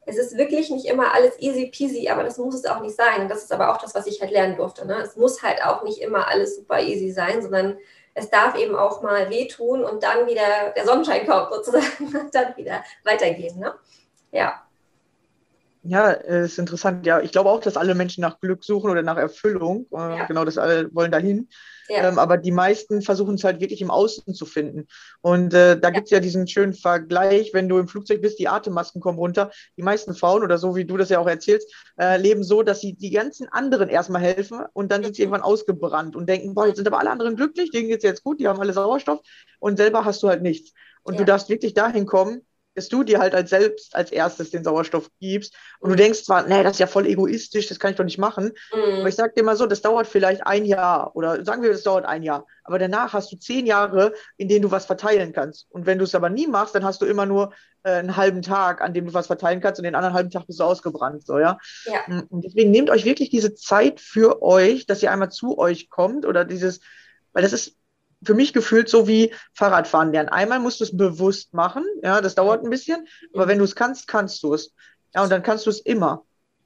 es 0.07 0.16
ist 0.16 0.38
wirklich 0.38 0.71
nicht 0.71 0.87
immer 0.87 1.12
alles 1.12 1.38
easy 1.38 1.66
peasy, 1.66 2.09
aber 2.09 2.23
das 2.23 2.38
muss 2.38 2.55
es 2.55 2.64
auch 2.64 2.81
nicht 2.81 2.97
sein. 2.97 3.23
Und 3.23 3.28
das 3.28 3.43
ist 3.43 3.52
aber 3.52 3.73
auch 3.73 3.78
das, 3.78 3.95
was 3.95 4.07
ich 4.07 4.23
halt 4.23 4.31
lernen 4.31 4.57
durfte. 4.57 4.87
Ne? 4.87 4.97
Es 5.02 5.16
muss 5.16 5.43
halt 5.43 5.62
auch 5.62 5.83
nicht 5.83 6.00
immer 6.00 6.28
alles 6.28 6.57
super 6.57 6.81
easy 6.81 7.11
sein, 7.11 7.43
sondern 7.43 7.76
es 8.14 8.31
darf 8.31 8.57
eben 8.57 8.75
auch 8.75 9.02
mal 9.02 9.28
wehtun 9.28 9.85
und 9.85 10.02
dann 10.02 10.26
wieder 10.26 10.73
der 10.75 10.87
Sonnenschein 10.87 11.26
kommt 11.26 11.52
sozusagen 11.52 11.85
und 12.19 12.35
dann 12.35 12.57
wieder 12.57 12.83
weitergehen. 13.05 13.59
Ne? 13.59 13.75
Ja. 14.33 14.62
Ja, 15.83 16.11
ist 16.11 16.59
interessant. 16.59 17.05
Ja, 17.05 17.21
ich 17.21 17.33
glaube 17.33 17.50
auch, 17.50 17.61
dass 17.61 17.76
alle 17.76 17.95
Menschen 17.95 18.23
nach 18.23 18.40
Glück 18.40 18.64
suchen 18.64 18.90
oder 18.90 19.02
nach 19.02 19.19
Erfüllung. 19.19 19.87
Äh, 19.93 19.97
ja. 19.97 20.25
Genau, 20.25 20.45
das 20.45 20.57
alle 20.59 20.93
wollen 20.95 21.12
dahin. 21.12 21.49
Ja. 21.88 22.09
Ähm, 22.09 22.19
aber 22.19 22.37
die 22.37 22.52
meisten 22.52 23.02
versuchen 23.02 23.35
es 23.35 23.45
halt 23.45 23.61
wirklich 23.61 23.81
im 23.81 23.90
Außen 23.90 24.35
zu 24.35 24.47
finden. 24.47 24.87
Und 25.21 25.55
äh, 25.55 25.78
da 25.78 25.88
ja. 25.88 25.90
gibt 25.90 26.07
es 26.07 26.11
ja 26.11 26.21
diesen 26.21 26.47
schönen 26.49 26.75
Vergleich, 26.75 27.52
wenn 27.55 27.69
du 27.69 27.78
im 27.78 27.88
Flugzeug 27.88 28.23
bist, 28.23 28.38
die 28.38 28.49
Atemmasken 28.49 29.00
kommen 29.00 29.19
runter. 29.19 29.50
Die 29.76 29.83
meisten 29.83 30.14
Frauen, 30.14 30.43
oder 30.43 30.59
so 30.59 30.76
wie 30.76 30.85
du 30.85 30.97
das 30.97 31.09
ja 31.09 31.19
auch 31.19 31.28
erzählst, 31.28 31.73
äh, 31.99 32.16
leben 32.19 32.45
so, 32.45 32.62
dass 32.62 32.81
sie 32.81 32.95
die 32.95 33.11
ganzen 33.11 33.49
anderen 33.49 33.88
erstmal 33.88 34.23
helfen 34.23 34.61
und 34.73 34.90
dann 34.90 35.02
sind 35.02 35.16
sie 35.16 35.23
mhm. 35.23 35.33
irgendwann 35.33 35.50
ausgebrannt 35.50 36.16
und 36.16 36.28
denken, 36.28 36.55
boah, 36.55 36.66
jetzt 36.66 36.76
sind 36.76 36.87
aber 36.87 36.99
alle 36.99 37.11
anderen 37.11 37.37
glücklich, 37.37 37.71
denen 37.71 37.88
geht 37.88 37.99
es 37.99 38.05
jetzt 38.05 38.23
gut, 38.23 38.40
die 38.40 38.49
haben 38.49 38.61
alle 38.61 38.73
Sauerstoff 38.73 39.21
und 39.59 39.76
selber 39.76 40.05
hast 40.05 40.23
du 40.23 40.28
halt 40.28 40.43
nichts. 40.43 40.73
Und 41.02 41.14
ja. 41.14 41.19
du 41.21 41.25
darfst 41.25 41.49
wirklich 41.49 41.75
dahin 41.75 42.07
kommen, 42.07 42.43
dass 42.76 42.88
du 42.88 43.02
dir 43.02 43.18
halt 43.18 43.35
als 43.35 43.50
selbst 43.50 43.95
als 43.97 44.12
erstes 44.12 44.50
den 44.50 44.62
Sauerstoff 44.62 45.11
gibst. 45.18 45.54
Und 45.80 45.90
du 45.90 45.97
denkst 45.97 46.25
zwar, 46.25 46.47
nee, 46.47 46.62
das 46.62 46.73
ist 46.73 46.78
ja 46.78 46.87
voll 46.87 47.06
egoistisch, 47.06 47.66
das 47.66 47.78
kann 47.78 47.90
ich 47.90 47.97
doch 47.97 48.04
nicht 48.04 48.18
machen. 48.18 48.52
Mhm. 48.73 49.00
Aber 49.00 49.09
ich 49.09 49.14
sag 49.14 49.35
dir 49.35 49.42
mal 49.42 49.56
so, 49.56 49.66
das 49.66 49.83
dauert 49.83 50.06
vielleicht 50.06 50.47
ein 50.47 50.64
Jahr 50.64 51.16
oder 51.16 51.45
sagen 51.45 51.62
wir, 51.62 51.71
das 51.71 51.83
dauert 51.83 52.04
ein 52.04 52.23
Jahr. 52.23 52.47
Aber 52.64 52.78
danach 52.78 53.14
hast 53.14 53.33
du 53.33 53.37
zehn 53.37 53.66
Jahre, 53.66 54.12
in 54.37 54.49
denen 54.49 54.62
du 54.62 54.71
was 54.71 54.87
verteilen 54.87 55.33
kannst. 55.33 55.66
Und 55.71 55.87
wenn 55.87 55.99
du 55.99 56.04
es 56.04 56.14
aber 56.14 56.28
nie 56.28 56.47
machst, 56.47 56.75
dann 56.75 56.85
hast 56.85 57.00
du 57.00 57.06
immer 57.06 57.25
nur 57.25 57.52
äh, 57.83 57.92
einen 57.92 58.16
halben 58.16 58.42
Tag, 58.42 58.83
an 58.83 58.92
dem 58.92 59.06
du 59.06 59.14
was 59.14 59.26
verteilen 59.26 59.61
kannst 59.61 59.80
und 59.80 59.85
den 59.85 59.95
anderen 59.95 60.14
halben 60.14 60.30
Tag 60.30 60.47
bist 60.47 60.61
du 60.61 60.64
ausgebrannt. 60.64 61.25
So, 61.25 61.38
ja? 61.38 61.59
ja. 61.87 62.00
Mm, 62.06 62.26
und 62.28 62.45
deswegen 62.45 62.71
nehmt 62.71 62.90
euch 62.90 63.04
wirklich 63.04 63.30
diese 63.30 63.54
Zeit 63.54 64.00
für 64.00 64.42
euch, 64.42 64.87
dass 64.87 65.02
ihr 65.02 65.11
einmal 65.11 65.30
zu 65.30 65.59
euch 65.59 65.88
kommt 65.88 66.26
oder 66.26 66.45
dieses, 66.45 66.80
weil 67.33 67.42
das 67.42 67.52
ist 67.52 67.76
für 68.26 68.35
mich 68.35 68.52
gefühlt 68.52 68.88
so 68.88 69.06
wie 69.06 69.33
Fahrradfahren 69.54 70.12
lernen. 70.12 70.28
Einmal 70.28 70.61
musst 70.61 70.80
du 70.80 70.85
es 70.85 70.97
bewusst 70.97 71.54
machen, 71.54 71.85
ja, 72.02 72.21
das 72.21 72.35
dauert 72.35 72.64
ein 72.64 72.71
bisschen, 72.71 73.06
aber 73.33 73.49
wenn 73.49 73.59
du 73.59 73.64
es 73.64 73.75
kannst, 73.75 74.09
kannst 74.09 74.42
du 74.42 74.54
es. 74.54 74.73
Ja, 75.14 75.23
und 75.23 75.30
dann 75.30 75.42
kannst 75.42 75.66
du 75.66 75.71
es 75.71 75.80
immer. 75.80 76.25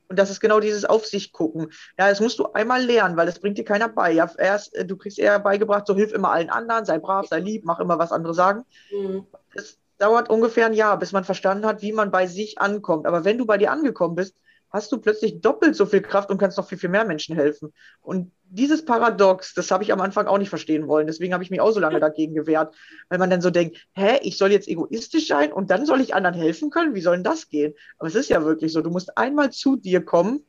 Und 0.08 0.18
das 0.18 0.28
ist 0.28 0.40
genau 0.40 0.58
dieses 0.58 0.84
Auf 0.84 1.06
sich 1.06 1.30
gucken. 1.30 1.68
Ja, 1.96 2.08
das 2.08 2.20
musst 2.20 2.40
du 2.40 2.52
einmal 2.52 2.82
lernen, 2.84 3.16
weil 3.16 3.26
das 3.26 3.38
bringt 3.38 3.58
dir 3.58 3.64
keiner 3.64 3.88
bei. 3.88 4.10
Ja, 4.10 4.28
erst, 4.38 4.74
äh, 4.74 4.84
du 4.84 4.96
kriegst 4.96 5.20
eher 5.20 5.38
beigebracht, 5.38 5.86
so 5.86 5.94
hilf 5.94 6.12
immer 6.12 6.32
allen 6.32 6.50
anderen, 6.50 6.84
sei 6.84 6.98
brav, 6.98 7.28
sei 7.28 7.38
lieb, 7.38 7.64
mach 7.64 7.78
immer, 7.78 7.98
was 7.98 8.10
andere 8.10 8.34
sagen. 8.34 8.64
Mhm. 8.90 9.26
Es 9.54 9.78
dauert 9.98 10.28
ungefähr 10.28 10.66
ein 10.66 10.74
Jahr, 10.74 10.98
bis 10.98 11.12
man 11.12 11.22
verstanden 11.22 11.64
hat, 11.64 11.82
wie 11.82 11.92
man 11.92 12.10
bei 12.10 12.26
sich 12.26 12.58
ankommt. 12.58 13.06
Aber 13.06 13.24
wenn 13.24 13.38
du 13.38 13.46
bei 13.46 13.56
dir 13.56 13.70
angekommen 13.70 14.16
bist, 14.16 14.34
hast 14.70 14.92
du 14.92 14.98
plötzlich 14.98 15.40
doppelt 15.40 15.74
so 15.76 15.86
viel 15.86 16.00
Kraft 16.00 16.30
und 16.30 16.38
kannst 16.38 16.56
noch 16.58 16.68
viel, 16.68 16.78
viel 16.78 16.90
mehr 16.90 17.04
Menschen 17.04 17.34
helfen. 17.34 17.72
Und 18.00 18.32
dieses 18.44 18.84
Paradox, 18.84 19.54
das 19.54 19.70
habe 19.70 19.84
ich 19.84 19.92
am 19.92 20.00
Anfang 20.00 20.26
auch 20.26 20.38
nicht 20.38 20.48
verstehen 20.48 20.88
wollen. 20.88 21.06
Deswegen 21.06 21.32
habe 21.32 21.44
ich 21.44 21.50
mich 21.50 21.60
auch 21.60 21.70
so 21.72 21.80
lange 21.80 22.00
dagegen 22.00 22.34
gewehrt, 22.34 22.74
weil 23.08 23.18
man 23.18 23.30
dann 23.30 23.42
so 23.42 23.50
denkt, 23.50 23.76
hä, 23.94 24.18
ich 24.22 24.38
soll 24.38 24.52
jetzt 24.52 24.68
egoistisch 24.68 25.26
sein 25.26 25.52
und 25.52 25.70
dann 25.70 25.86
soll 25.86 26.00
ich 26.00 26.14
anderen 26.14 26.34
helfen 26.34 26.70
können? 26.70 26.94
Wie 26.94 27.00
soll 27.00 27.16
denn 27.16 27.24
das 27.24 27.48
gehen? 27.48 27.74
Aber 27.98 28.08
es 28.08 28.14
ist 28.14 28.28
ja 28.28 28.44
wirklich 28.44 28.72
so, 28.72 28.82
du 28.82 28.90
musst 28.90 29.16
einmal 29.16 29.50
zu 29.50 29.76
dir 29.76 30.04
kommen 30.04 30.44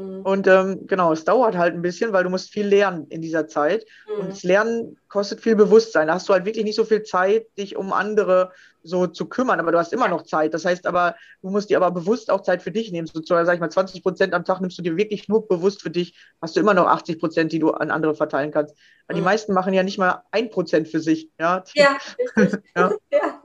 Mhm. 0.00 0.22
Und 0.22 0.46
ähm, 0.46 0.86
genau, 0.86 1.12
es 1.12 1.24
dauert 1.24 1.56
halt 1.56 1.74
ein 1.74 1.82
bisschen, 1.82 2.12
weil 2.12 2.24
du 2.24 2.30
musst 2.30 2.50
viel 2.50 2.66
lernen 2.66 3.06
in 3.08 3.20
dieser 3.20 3.46
Zeit. 3.46 3.84
Mhm. 4.08 4.20
Und 4.20 4.30
das 4.30 4.42
Lernen 4.42 4.98
kostet 5.08 5.40
viel 5.40 5.56
Bewusstsein. 5.56 6.08
Da 6.08 6.14
hast 6.14 6.28
du 6.28 6.32
halt 6.32 6.44
wirklich 6.44 6.64
nicht 6.64 6.76
so 6.76 6.84
viel 6.84 7.02
Zeit, 7.02 7.46
dich 7.58 7.76
um 7.76 7.92
andere 7.92 8.52
so 8.82 9.06
zu 9.06 9.26
kümmern, 9.26 9.60
aber 9.60 9.72
du 9.72 9.78
hast 9.78 9.92
immer 9.92 10.08
noch 10.08 10.22
Zeit. 10.22 10.54
Das 10.54 10.64
heißt 10.64 10.86
aber, 10.86 11.14
du 11.42 11.50
musst 11.50 11.68
dir 11.68 11.76
aber 11.76 11.90
bewusst 11.90 12.30
auch 12.30 12.42
Zeit 12.42 12.62
für 12.62 12.70
dich 12.70 12.90
nehmen. 12.92 13.06
So, 13.06 13.20
sag 13.22 13.52
ich 13.54 13.60
mal, 13.60 13.70
20 13.70 14.02
Prozent 14.02 14.32
am 14.32 14.44
Tag 14.44 14.60
nimmst 14.60 14.78
du 14.78 14.82
dir 14.82 14.96
wirklich 14.96 15.28
nur 15.28 15.46
bewusst 15.46 15.82
für 15.82 15.90
dich, 15.90 16.16
hast 16.40 16.56
du 16.56 16.60
immer 16.60 16.74
noch 16.74 16.86
80 16.86 17.18
Prozent, 17.18 17.52
die 17.52 17.58
du 17.58 17.72
an 17.72 17.90
andere 17.90 18.14
verteilen 18.14 18.52
kannst. 18.52 18.74
Weil 19.06 19.16
mhm. 19.16 19.20
die 19.20 19.24
meisten 19.24 19.52
machen 19.52 19.74
ja 19.74 19.82
nicht 19.82 19.98
mal 19.98 20.22
ein 20.30 20.50
Prozent 20.50 20.88
für 20.88 21.00
sich. 21.00 21.30
Ja, 21.38 21.62
ja 21.74 21.96
richtig. 22.36 22.62
ja. 22.74 22.92
ja. 23.12 23.42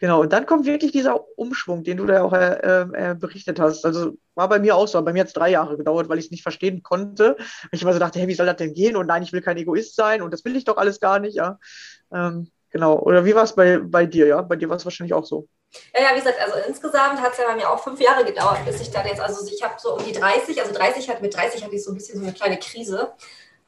Genau, 0.00 0.20
und 0.20 0.32
dann 0.32 0.46
kommt 0.46 0.64
wirklich 0.64 0.92
dieser 0.92 1.20
Umschwung, 1.36 1.82
den 1.82 1.96
du 1.96 2.06
da 2.06 2.22
auch 2.22 2.32
äh, 2.32 2.82
äh, 2.82 3.14
berichtet 3.18 3.58
hast. 3.58 3.84
Also 3.84 4.16
war 4.36 4.48
bei 4.48 4.60
mir 4.60 4.76
auch 4.76 4.86
so. 4.86 5.02
Bei 5.02 5.12
mir 5.12 5.20
hat 5.20 5.28
es 5.28 5.32
drei 5.32 5.50
Jahre 5.50 5.76
gedauert, 5.76 6.08
weil 6.08 6.18
ich 6.18 6.26
es 6.26 6.30
nicht 6.30 6.44
verstehen 6.44 6.84
konnte. 6.84 7.36
Ich 7.72 7.82
immer 7.82 7.92
so 7.92 7.98
dachte, 7.98 8.20
hey, 8.20 8.28
wie 8.28 8.34
soll 8.34 8.46
das 8.46 8.56
denn 8.56 8.74
gehen? 8.74 8.96
Und 8.96 9.06
nein, 9.06 9.24
ich 9.24 9.32
will 9.32 9.42
kein 9.42 9.56
Egoist 9.56 9.96
sein 9.96 10.22
und 10.22 10.32
das 10.32 10.44
will 10.44 10.54
ich 10.54 10.64
doch 10.64 10.76
alles 10.76 11.00
gar 11.00 11.18
nicht. 11.18 11.34
Ja, 11.34 11.58
ähm, 12.14 12.50
genau. 12.70 12.96
Oder 13.00 13.24
wie 13.24 13.34
war 13.34 13.42
es 13.42 13.56
bei, 13.56 13.78
bei 13.78 14.06
dir? 14.06 14.28
Ja, 14.28 14.42
bei 14.42 14.54
dir 14.54 14.68
war 14.68 14.76
es 14.76 14.84
wahrscheinlich 14.84 15.14
auch 15.14 15.24
so. 15.24 15.48
Ja, 15.92 16.02
ja, 16.02 16.14
wie 16.14 16.20
gesagt, 16.20 16.40
also 16.40 16.54
insgesamt 16.68 17.20
hat 17.20 17.32
es 17.32 17.38
ja 17.38 17.44
bei 17.48 17.56
mir 17.56 17.68
auch 17.68 17.82
fünf 17.82 18.00
Jahre 18.00 18.24
gedauert, 18.24 18.64
bis 18.64 18.80
ich 18.80 18.90
dann 18.90 19.06
jetzt, 19.06 19.20
also 19.20 19.46
ich 19.52 19.62
habe 19.62 19.74
so 19.78 19.96
um 19.96 20.04
die 20.04 20.12
30, 20.12 20.60
also 20.62 20.72
30 20.72 21.10
hat 21.10 21.20
mit 21.20 21.34
30 21.34 21.62
hatte 21.62 21.74
ich 21.74 21.84
so 21.84 21.90
ein 21.90 21.94
bisschen 21.94 22.20
so 22.20 22.24
eine 22.24 22.32
kleine 22.32 22.58
Krise 22.58 23.12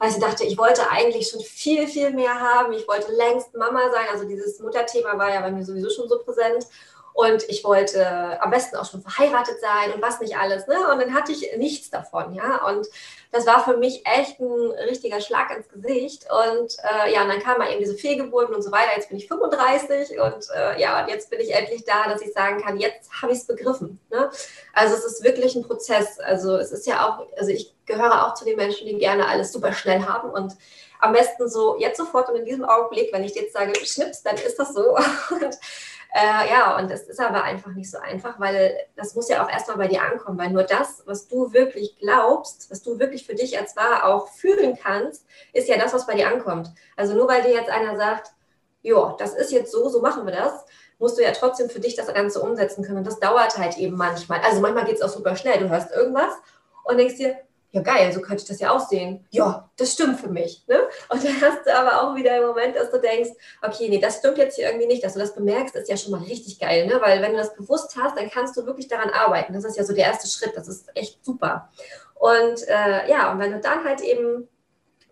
weil 0.01 0.09
sie 0.09 0.19
dachte, 0.19 0.43
ich 0.43 0.57
wollte 0.57 0.89
eigentlich 0.89 1.29
schon 1.29 1.41
viel, 1.41 1.87
viel 1.87 2.09
mehr 2.09 2.33
haben. 2.33 2.73
Ich 2.73 2.87
wollte 2.87 3.11
längst 3.11 3.55
Mama 3.55 3.81
sein. 3.91 4.07
Also 4.11 4.27
dieses 4.27 4.59
Mutterthema 4.59 5.15
war 5.15 5.31
ja 5.31 5.41
bei 5.41 5.51
mir 5.51 5.63
sowieso 5.63 5.91
schon 5.91 6.09
so 6.09 6.17
präsent. 6.17 6.65
Und 7.13 7.43
ich 7.49 7.63
wollte 7.63 8.41
am 8.41 8.51
besten 8.51 8.77
auch 8.77 8.89
schon 8.89 9.01
verheiratet 9.01 9.59
sein 9.59 9.93
und 9.93 10.01
was 10.01 10.19
nicht 10.19 10.37
alles. 10.37 10.67
Ne? 10.67 10.75
Und 10.91 11.01
dann 11.01 11.13
hatte 11.13 11.31
ich 11.31 11.57
nichts 11.57 11.89
davon, 11.89 12.33
ja. 12.33 12.65
Und 12.67 12.87
das 13.31 13.45
war 13.45 13.63
für 13.63 13.77
mich 13.77 14.05
echt 14.05 14.39
ein 14.39 14.71
richtiger 14.87 15.21
Schlag 15.21 15.55
ins 15.55 15.69
Gesicht. 15.69 16.25
Und 16.31 16.75
äh, 16.83 17.13
ja, 17.13 17.23
und 17.23 17.29
dann 17.29 17.41
kamen 17.41 17.67
eben 17.67 17.79
diese 17.79 17.95
Fehlgeburten 17.95 18.55
und 18.55 18.61
so 18.61 18.71
weiter. 18.71 18.91
Jetzt 18.95 19.09
bin 19.09 19.17
ich 19.17 19.27
35 19.27 20.19
und 20.19 20.47
äh, 20.55 20.81
ja, 20.81 21.01
und 21.01 21.09
jetzt 21.09 21.29
bin 21.29 21.39
ich 21.39 21.53
endlich 21.53 21.85
da, 21.85 22.07
dass 22.07 22.21
ich 22.21 22.33
sagen 22.33 22.61
kann, 22.61 22.77
jetzt 22.77 23.09
habe 23.21 23.31
ich 23.31 23.39
es 23.39 23.47
begriffen. 23.47 23.99
Ne? 24.09 24.29
Also 24.73 24.95
es 24.95 25.05
ist 25.05 25.23
wirklich 25.23 25.55
ein 25.55 25.63
Prozess. 25.63 26.19
Also 26.19 26.57
es 26.57 26.71
ist 26.71 26.87
ja 26.87 27.07
auch, 27.07 27.25
also 27.37 27.51
ich 27.51 27.73
gehöre 27.85 28.25
auch 28.25 28.33
zu 28.33 28.45
den 28.45 28.57
Menschen, 28.57 28.87
die 28.87 28.97
gerne 28.97 29.27
alles 29.27 29.51
super 29.51 29.73
schnell 29.73 30.03
haben 30.03 30.29
und 30.29 30.55
am 31.01 31.13
besten 31.13 31.49
so 31.49 31.77
jetzt 31.79 31.97
sofort 31.97 32.29
und 32.29 32.37
in 32.37 32.45
diesem 32.45 32.63
Augenblick, 32.63 33.11
wenn 33.11 33.23
ich 33.23 33.33
jetzt 33.33 33.53
sage, 33.53 33.73
schnips, 33.85 34.21
dann 34.21 34.35
ist 34.35 34.57
das 34.57 34.73
so. 34.73 34.95
Und 35.31 35.57
äh, 36.13 36.49
ja, 36.49 36.77
und 36.77 36.91
das 36.91 37.03
ist 37.03 37.21
aber 37.21 37.43
einfach 37.43 37.71
nicht 37.71 37.89
so 37.89 37.97
einfach, 37.97 38.37
weil 38.37 38.77
das 38.97 39.15
muss 39.15 39.29
ja 39.29 39.43
auch 39.43 39.49
erstmal 39.49 39.77
bei 39.77 39.87
dir 39.87 40.01
ankommen, 40.01 40.37
weil 40.37 40.49
nur 40.49 40.63
das, 40.63 41.03
was 41.05 41.29
du 41.29 41.53
wirklich 41.53 41.97
glaubst, 41.99 42.69
was 42.69 42.83
du 42.83 42.99
wirklich 42.99 43.25
für 43.25 43.33
dich 43.33 43.57
als 43.57 43.77
wahr 43.77 44.05
auch 44.05 44.27
fühlen 44.27 44.77
kannst, 44.81 45.25
ist 45.53 45.69
ja 45.69 45.77
das, 45.77 45.93
was 45.93 46.05
bei 46.05 46.15
dir 46.15 46.27
ankommt. 46.27 46.69
Also 46.97 47.13
nur 47.13 47.29
weil 47.29 47.43
dir 47.43 47.53
jetzt 47.53 47.69
einer 47.69 47.95
sagt, 47.95 48.31
ja, 48.81 49.15
das 49.19 49.35
ist 49.35 49.53
jetzt 49.53 49.71
so, 49.71 49.87
so 49.87 50.01
machen 50.01 50.25
wir 50.25 50.33
das, 50.33 50.65
musst 50.99 51.17
du 51.17 51.23
ja 51.23 51.31
trotzdem 51.31 51.69
für 51.69 51.79
dich 51.79 51.95
das 51.95 52.13
Ganze 52.13 52.41
umsetzen 52.41 52.83
können. 52.83 52.99
Und 52.99 53.07
das 53.07 53.19
dauert 53.19 53.57
halt 53.57 53.77
eben 53.77 53.95
manchmal. 53.95 54.41
Also 54.41 54.59
manchmal 54.59 54.85
geht 54.85 54.95
es 54.95 55.01
auch 55.01 55.09
super 55.09 55.37
schnell. 55.37 55.59
Du 55.59 55.69
hörst 55.69 55.91
irgendwas 55.91 56.33
und 56.83 56.97
denkst 56.97 57.15
dir, 57.15 57.37
ja 57.71 57.81
geil, 57.81 58.11
so 58.11 58.21
könnte 58.21 58.43
ich 58.43 58.47
das 58.47 58.59
ja 58.59 58.71
aussehen. 58.71 59.25
Ja, 59.31 59.69
das 59.77 59.93
stimmt 59.93 60.19
für 60.19 60.29
mich. 60.29 60.63
Ne? 60.67 60.81
Und 61.09 61.23
dann 61.23 61.41
hast 61.41 61.65
du 61.65 61.75
aber 61.75 62.01
auch 62.01 62.15
wieder 62.15 62.37
im 62.37 62.47
Moment, 62.47 62.75
dass 62.75 62.91
du 62.91 62.99
denkst, 62.99 63.29
okay, 63.61 63.87
nee, 63.89 63.99
das 63.99 64.17
stimmt 64.17 64.37
jetzt 64.37 64.55
hier 64.55 64.67
irgendwie 64.67 64.87
nicht, 64.87 65.03
dass 65.03 65.13
du 65.13 65.19
das 65.19 65.33
bemerkst, 65.33 65.75
ist 65.75 65.89
ja 65.89 65.97
schon 65.97 66.11
mal 66.11 66.21
richtig 66.21 66.59
geil, 66.59 66.87
ne? 66.87 66.99
weil 67.01 67.21
wenn 67.21 67.31
du 67.31 67.37
das 67.37 67.55
bewusst 67.55 67.95
hast, 67.95 68.17
dann 68.17 68.29
kannst 68.29 68.57
du 68.57 68.65
wirklich 68.65 68.87
daran 68.87 69.09
arbeiten. 69.09 69.53
Das 69.53 69.63
ist 69.63 69.77
ja 69.77 69.85
so 69.85 69.93
der 69.93 70.05
erste 70.05 70.27
Schritt, 70.27 70.55
das 70.55 70.67
ist 70.67 70.89
echt 70.95 71.23
super. 71.23 71.69
Und 72.15 72.67
äh, 72.67 73.09
ja, 73.09 73.31
und 73.31 73.39
wenn 73.39 73.51
du 73.51 73.59
dann 73.59 73.85
halt 73.85 74.01
eben 74.01 74.47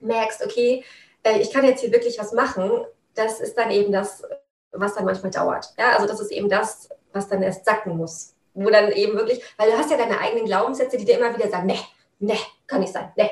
merkst, 0.01 0.43
okay, 0.43 0.83
äh, 1.23 1.39
ich 1.39 1.51
kann 1.51 1.65
jetzt 1.65 1.81
hier 1.81 1.91
wirklich 1.91 2.19
was 2.19 2.33
machen, 2.33 2.85
das 3.15 3.39
ist 3.39 3.57
dann 3.57 3.71
eben 3.71 3.91
das, 3.91 4.23
was 4.71 4.95
dann 4.95 5.05
manchmal 5.05 5.31
dauert. 5.31 5.73
Ja, 5.77 5.93
also 5.93 6.07
das 6.07 6.19
ist 6.19 6.31
eben 6.31 6.49
das, 6.49 6.89
was 7.13 7.27
dann 7.27 7.41
erst 7.41 7.65
sacken 7.65 7.97
muss. 7.97 8.35
Wo 8.53 8.69
dann 8.69 8.91
eben 8.91 9.13
wirklich, 9.13 9.41
weil 9.57 9.71
du 9.71 9.77
hast 9.77 9.91
ja 9.91 9.97
deine 9.97 10.19
eigenen 10.19 10.45
Glaubenssätze, 10.45 10.97
die 10.97 11.05
dir 11.05 11.17
immer 11.17 11.35
wieder 11.35 11.49
sagen, 11.49 11.67
ne, 11.67 11.77
ne, 12.19 12.37
kann 12.67 12.81
nicht 12.81 12.93
sein, 12.93 13.11
ne, 13.17 13.29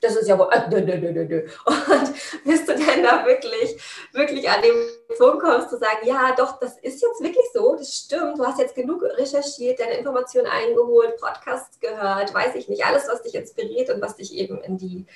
das 0.00 0.16
ist 0.16 0.28
ja 0.28 0.38
wohl, 0.38 0.48
äh. 0.52 1.44
Und 1.66 2.14
bist 2.44 2.68
du 2.68 2.74
denn 2.74 3.02
da 3.02 3.26
wirklich, 3.26 3.76
wirklich 4.12 4.48
an 4.48 4.62
dem 4.62 4.74
Punkt 5.18 5.42
kommst, 5.42 5.70
zu 5.70 5.78
sagen, 5.78 5.98
ja, 6.04 6.34
doch, 6.36 6.58
das 6.58 6.78
ist 6.78 7.02
jetzt 7.02 7.20
wirklich 7.20 7.44
so, 7.52 7.76
das 7.76 7.92
stimmt, 7.94 8.38
du 8.38 8.44
hast 8.44 8.58
jetzt 8.58 8.74
genug 8.74 9.02
recherchiert, 9.02 9.80
deine 9.80 9.98
Informationen 9.98 10.46
eingeholt, 10.46 11.16
Podcasts 11.20 11.78
gehört, 11.78 12.32
weiß 12.32 12.54
ich 12.54 12.68
nicht, 12.68 12.84
alles, 12.86 13.06
was 13.08 13.22
dich 13.22 13.34
inspiriert 13.34 13.90
und 13.90 14.00
was 14.00 14.16
dich 14.16 14.34
eben 14.34 14.58
in 14.62 14.78
die, 14.78 15.06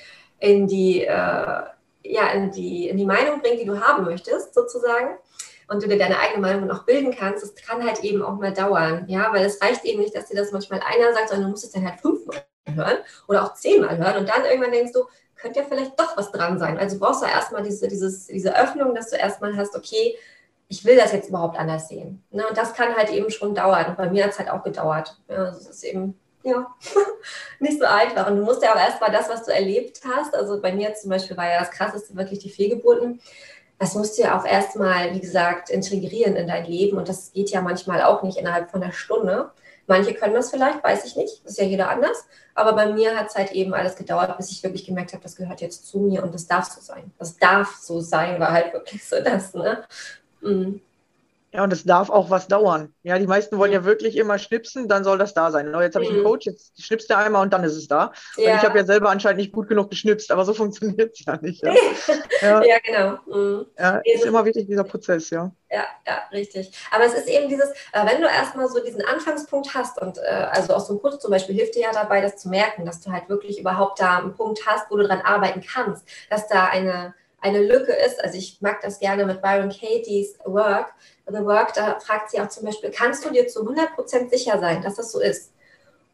in 0.41 0.67
die, 0.67 1.05
äh, 1.05 1.63
ja, 2.07 2.31
in 2.35 2.51
die, 2.51 2.89
in 2.89 2.99
die 2.99 3.07
Meinung 3.07 3.41
bringt, 3.41 3.61
die 3.61 3.67
du 3.67 3.81
haben 3.81 4.05
möchtest, 4.05 4.53
sozusagen 4.53 5.17
und 5.69 5.83
du 5.83 5.89
dir 5.89 5.99
deine 5.99 6.19
eigene 6.19 6.43
Meinung 6.43 6.67
noch 6.67 6.85
bilden 6.85 7.17
kannst, 7.17 7.43
das 7.43 7.55
kann 7.55 7.83
halt 7.83 8.05
eben 8.05 8.21
auch 8.21 8.39
mal 8.39 8.53
dauern, 8.53 9.07
ja, 9.09 9.33
weil 9.33 9.47
es 9.47 9.63
reicht 9.63 9.87
eben 9.87 10.03
nicht, 10.03 10.15
dass 10.15 10.27
dir 10.27 10.37
das 10.37 10.53
manchmal 10.53 10.81
einer 10.81 11.15
sagt, 11.15 11.31
sondern 11.31 11.47
du 11.47 11.51
musst 11.53 11.65
es 11.65 11.73
dann 11.73 11.89
halt 11.89 11.99
fünfmal 12.01 12.45
hören 12.67 12.99
oder 13.29 13.45
auch 13.45 13.55
zehnmal 13.55 13.99
hören 13.99 14.19
und 14.19 14.29
dann 14.29 14.45
irgendwann 14.45 14.73
denkst 14.73 14.93
du, 14.93 15.05
könnte 15.37 15.61
ja 15.61 15.67
vielleicht 15.69 15.99
doch 15.99 16.17
was 16.17 16.33
dran 16.33 16.59
sein. 16.59 16.79
Also 16.79 16.99
brauchst 16.99 17.23
du 17.23 17.27
erstmal 17.27 17.63
diese, 17.63 17.89
dieses, 17.89 18.27
diese 18.27 18.57
Öffnung, 18.57 18.95
dass 18.95 19.11
du 19.11 19.17
erstmal 19.17 19.57
hast, 19.57 19.77
okay, 19.77 20.17
ich 20.69 20.85
will 20.85 20.97
das 20.97 21.13
jetzt 21.13 21.29
überhaupt 21.29 21.59
anders 21.59 21.89
sehen. 21.89 22.25
Ne? 22.31 22.47
Und 22.49 22.57
das 22.57 22.73
kann 22.73 22.97
halt 22.97 23.11
eben 23.11 23.31
schon 23.31 23.55
dauern. 23.55 23.87
Und 23.87 23.97
bei 23.97 24.09
mir 24.09 24.25
hat 24.25 24.31
es 24.31 24.39
halt 24.39 24.51
auch 24.51 24.63
gedauert. 24.63 25.17
Ja, 25.29 25.45
also 25.45 25.59
es 25.59 25.69
ist 25.69 25.85
eben 25.85 26.19
ja, 26.45 26.67
nicht 27.59 27.79
so 27.79 27.85
einfach. 27.85 28.29
Und 28.29 28.37
du 28.37 28.43
musst 28.43 28.63
ja 28.63 28.73
auch 28.73 28.79
erstmal 28.79 29.11
das, 29.11 29.29
was 29.29 29.45
du 29.45 29.53
erlebt 29.53 30.01
hast, 30.05 30.35
also 30.35 30.61
bei 30.61 30.73
mir 30.73 30.95
zum 30.95 31.11
Beispiel 31.11 31.37
war 31.37 31.51
ja 31.51 31.59
das 31.59 31.71
Krasseste 31.71 32.15
wirklich 32.17 32.39
die 32.39 32.51
Fehlgeburten, 32.51 33.21
das 33.79 33.95
musst 33.95 34.17
du 34.17 34.23
ja 34.23 34.39
auch 34.39 34.45
erstmal, 34.45 35.13
wie 35.15 35.21
gesagt, 35.21 35.69
integrieren 35.69 36.37
in 36.37 36.47
dein 36.47 36.65
Leben. 36.65 36.97
Und 36.97 37.09
das 37.09 37.33
geht 37.33 37.51
ja 37.51 37.61
manchmal 37.61 38.03
auch 38.03 38.23
nicht 38.23 38.39
innerhalb 38.39 38.71
von 38.71 38.83
einer 38.83 38.93
Stunde. 38.93 39.51
Manche 39.87 40.15
können 40.15 40.35
das 40.35 40.51
vielleicht, 40.51 40.83
weiß 40.83 41.05
ich 41.05 41.17
nicht, 41.17 41.45
ist 41.45 41.59
ja 41.59 41.65
jeder 41.65 41.91
anders. 41.91 42.27
Aber 42.55 42.73
bei 42.73 42.93
mir 42.93 43.17
hat 43.19 43.29
es 43.29 43.35
halt 43.35 43.53
eben 43.53 43.75
alles 43.75 43.97
gedauert, 43.97 44.37
bis 44.37 44.51
ich 44.51 44.63
wirklich 44.63 44.87
gemerkt 44.87 45.13
habe, 45.13 45.23
das 45.23 45.37
gehört 45.37 45.61
jetzt 45.61 45.87
zu 45.87 45.99
mir 45.99 46.23
und 46.23 46.33
das 46.35 46.47
darf 46.47 46.67
so 46.67 46.81
sein. 46.81 47.13
Das 47.19 47.37
darf 47.37 47.77
so 47.77 48.01
sein, 48.01 48.41
war 48.41 48.53
halt 48.53 48.73
wirklich 48.73 49.05
so 49.05 49.17
das. 49.23 49.55
Ne? 49.55 49.85
Mhm. 50.41 50.81
Ja, 51.55 51.63
und 51.63 51.73
es 51.73 51.85
darf 51.85 52.11
auch 52.11 52.31
was 52.31 52.49
dauern. 52.49 52.93
Ja, 53.05 53.17
die 53.17 53.29
meisten 53.29 53.59
wollen 53.59 53.71
ja 53.71 53.85
wirklich 53.85 54.17
immer 54.17 54.39
schnipsen, 54.39 54.89
dann 54.89 55.05
soll 55.05 55.19
das 55.19 55.35
da 55.35 55.53
sein. 55.53 55.71
No, 55.71 55.81
jetzt 55.81 55.95
habe 55.95 56.05
ich 56.05 56.11
einen 56.11 56.23
mhm. 56.23 56.25
Coach, 56.25 56.47
jetzt 56.47 56.83
schnippst 56.83 57.09
du 57.09 57.17
einmal 57.17 57.43
und 57.43 57.53
dann 57.53 57.63
ist 57.63 57.77
es 57.77 57.87
da. 57.87 58.13
Ja. 58.37 58.51
Und 58.51 58.59
ich 58.59 58.65
habe 58.65 58.77
ja 58.77 58.85
selber 58.85 59.09
anscheinend 59.09 59.39
nicht 59.39 59.53
gut 59.53 59.69
genug 59.69 59.89
geschnipst, 59.89 60.33
aber 60.33 60.45
so 60.45 60.53
funktioniert 60.53 61.13
es 61.13 61.25
ja 61.25 61.39
nicht. 61.41 61.63
Ja, 61.63 61.75
ja. 62.41 62.65
ja 62.65 62.77
genau. 62.85 63.19
Mhm. 63.27 63.67
Ja, 63.79 64.01
ist 64.05 64.25
immer 64.25 64.45
wichtig, 64.45 64.67
dieser 64.67 64.83
Prozess, 64.83 65.31
ja. 65.31 65.53
Ja, 65.71 65.85
ja, 66.05 66.23
richtig. 66.33 66.73
Aber 66.91 67.05
es 67.05 67.15
ist 67.15 67.29
eben 67.29 67.49
dieses, 67.49 67.71
äh, 67.93 68.05
wenn 68.05 68.21
du 68.21 68.27
erstmal 68.27 68.69
so 68.69 68.83
diesen 68.83 69.05
Anfangspunkt 69.05 69.75
hast 69.75 70.03
und 70.03 70.19
äh, 70.19 70.49
also 70.51 70.75
aus 70.75 70.89
so 70.89 70.95
einem 70.95 71.03
Kurs 71.03 71.21
zum 71.21 71.31
Beispiel 71.31 71.55
hilft 71.55 71.77
dir 71.77 71.83
ja 71.83 71.93
dabei, 71.93 72.21
das 72.21 72.37
zu 72.37 72.49
merken, 72.49 72.85
dass 72.85 73.01
du 73.01 73.13
halt 73.13 73.29
wirklich 73.29 73.61
überhaupt 73.61 74.01
da 74.01 74.19
einen 74.19 74.35
Punkt 74.35 74.67
hast, 74.67 74.91
wo 74.91 74.97
du 74.97 75.07
dran 75.07 75.21
arbeiten 75.21 75.61
kannst, 75.61 76.05
dass 76.31 76.49
da 76.49 76.65
eine 76.65 77.15
eine 77.45 77.61
Lücke 77.61 77.93
ist. 77.93 78.25
Also 78.25 78.39
ich 78.39 78.61
mag 78.63 78.81
das 78.81 78.99
gerne 78.99 79.27
mit 79.27 79.43
Byron 79.43 79.69
Katie's 79.69 80.39
Work, 80.45 80.95
The 81.27 81.45
Work, 81.45 81.75
da 81.75 82.01
fragt 82.01 82.31
sie 82.31 82.41
auch 82.41 82.49
zum 82.49 82.65
Beispiel, 82.65 82.91
kannst 82.91 83.25
du 83.25 83.31
dir 83.31 83.47
zu 83.47 83.61
100% 83.61 84.31
sicher 84.31 84.59
sein, 84.59 84.83
dass 84.83 84.97
das 84.97 85.13
so 85.13 85.21
ist? 85.21 85.53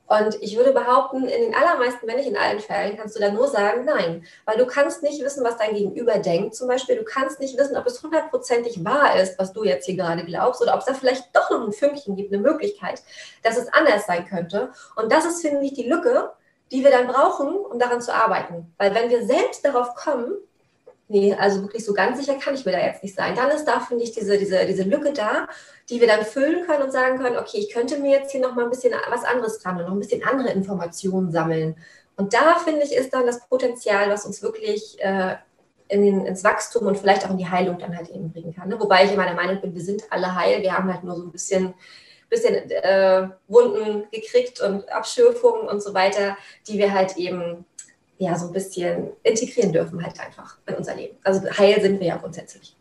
Und 0.09 0.43
ich 0.43 0.57
würde 0.57 0.73
behaupten, 0.73 1.29
in 1.29 1.41
den 1.41 1.55
allermeisten, 1.55 2.09
wenn 2.09 2.17
nicht 2.17 2.29
in 2.29 2.37
allen 2.37 2.59
Fällen, 2.59 2.97
kannst 2.97 3.15
du 3.15 3.21
dann 3.21 3.35
nur 3.35 3.47
sagen, 3.47 3.85
nein, 3.85 4.27
weil 4.45 4.57
du 4.57 4.67
kannst 4.67 5.05
nicht 5.05 5.23
wissen, 5.23 5.45
was 5.45 5.57
dein 5.57 5.73
Gegenüber 5.73 6.19
denkt. 6.19 6.57
Zum 6.57 6.67
Beispiel, 6.67 6.97
du 6.97 7.05
kannst 7.05 7.39
nicht 7.39 7.57
wissen, 7.57 7.77
ob 7.77 7.87
es 7.87 8.03
hundertprozentig 8.03 8.85
wahr 8.85 9.15
ist, 9.21 9.39
was 9.39 9.53
du 9.53 9.63
jetzt 9.63 9.87
hier 9.87 9.95
gerade 9.95 10.25
glaubst, 10.25 10.61
oder 10.61 10.75
ob 10.75 10.81
es 10.81 10.87
da 10.87 10.95
vielleicht 10.95 11.35
doch 11.37 11.49
noch 11.51 11.65
ein 11.65 11.73
Fünkchen 11.73 12.17
gibt, 12.17 12.33
eine 12.33 12.43
Möglichkeit, 12.43 13.05
dass 13.45 13.57
es 13.57 13.73
anders 13.73 14.07
sein 14.07 14.27
könnte. 14.27 14.73
Und 14.97 15.13
das 15.13 15.27
ist, 15.27 15.43
finde 15.43 15.65
ich, 15.65 15.75
die 15.75 15.89
Lücke, 15.89 16.33
die 16.73 16.83
wir 16.83 16.91
dann 16.91 17.07
brauchen, 17.07 17.55
um 17.55 17.79
daran 17.79 18.01
zu 18.01 18.13
arbeiten. 18.13 18.75
Weil 18.79 18.93
wenn 18.97 19.11
wir 19.11 19.25
selbst 19.25 19.65
darauf 19.65 19.95
kommen, 19.95 20.39
nee, 21.11 21.35
also 21.35 21.63
wirklich 21.63 21.85
so 21.85 21.93
ganz 21.93 22.19
sicher 22.19 22.39
kann 22.39 22.55
ich 22.55 22.65
mir 22.65 22.73
da 22.73 22.79
jetzt 22.79 23.03
nicht 23.03 23.15
sein. 23.15 23.35
Dann 23.35 23.51
ist 23.51 23.65
da, 23.65 23.81
finde 23.81 24.05
ich, 24.05 24.13
diese, 24.13 24.39
diese, 24.39 24.65
diese 24.65 24.85
Lücke 24.85 25.13
da, 25.13 25.49
die 25.91 26.01
wir 26.01 26.07
dann 26.07 26.25
füllen 26.25 26.67
können 26.67 26.85
und 26.85 26.93
sagen 26.93 27.19
können, 27.19 27.37
okay, 27.37 27.59
ich 27.59 27.71
könnte 27.71 27.99
mir 27.99 28.13
jetzt 28.13 28.31
hier 28.31 28.41
noch 28.41 28.55
mal 28.55 28.65
ein 28.65 28.71
bisschen 28.71 28.95
was 29.11 29.25
anderes 29.25 29.59
dran 29.59 29.77
und 29.79 29.85
noch 29.85 29.93
ein 29.93 29.99
bisschen 29.99 30.25
andere 30.25 30.51
Informationen 30.53 31.33
sammeln. 31.33 31.77
Und 32.17 32.33
da, 32.33 32.57
finde 32.65 32.83
ich, 32.83 32.95
ist 32.95 33.13
dann 33.13 33.27
das 33.27 33.47
Potenzial, 33.49 34.09
was 34.09 34.25
uns 34.25 34.43
wirklich 34.43 34.99
äh, 35.01 35.37
in 35.89 36.03
den, 36.03 36.27
ins 36.27 36.45
Wachstum 36.45 36.87
und 36.87 36.97
vielleicht 36.97 37.27
auch 37.27 37.31
in 37.31 37.39
die 37.39 37.49
Heilung 37.49 37.79
dann 37.79 37.97
halt 37.97 38.09
eben 38.11 38.31
bringen 38.33 38.55
kann. 38.55 38.69
Ne? 38.69 38.79
Wobei 38.79 39.05
ich 39.05 39.13
immer 39.13 39.25
der 39.25 39.35
Meinung 39.35 39.61
bin, 39.61 39.75
wir 39.75 39.83
sind 39.83 40.05
alle 40.11 40.35
heil, 40.35 40.63
wir 40.63 40.77
haben 40.77 40.93
halt 40.93 41.03
nur 41.03 41.17
so 41.17 41.25
ein 41.25 41.33
bisschen 41.33 41.75
bisschen 42.29 42.55
äh, 42.71 43.29
Wunden 43.49 44.05
gekriegt 44.13 44.61
und 44.61 44.89
Abschürfungen 44.89 45.67
und 45.67 45.83
so 45.83 45.95
weiter, 45.95 46.37
die 46.69 46.79
wir 46.79 46.95
halt 46.95 47.17
eben 47.17 47.65
ja 48.21 48.39
so 48.39 48.47
ein 48.47 48.53
bisschen 48.53 49.11
integrieren 49.23 49.73
dürfen 49.73 50.03
halt 50.05 50.21
einfach 50.21 50.59
in 50.67 50.75
unser 50.75 50.95
Leben. 50.95 51.17
Also 51.25 51.43
heil 51.51 51.81
sind 51.81 52.01
wir 52.01 52.07
ja 52.07 52.17
grundsätzlich. 52.17 52.77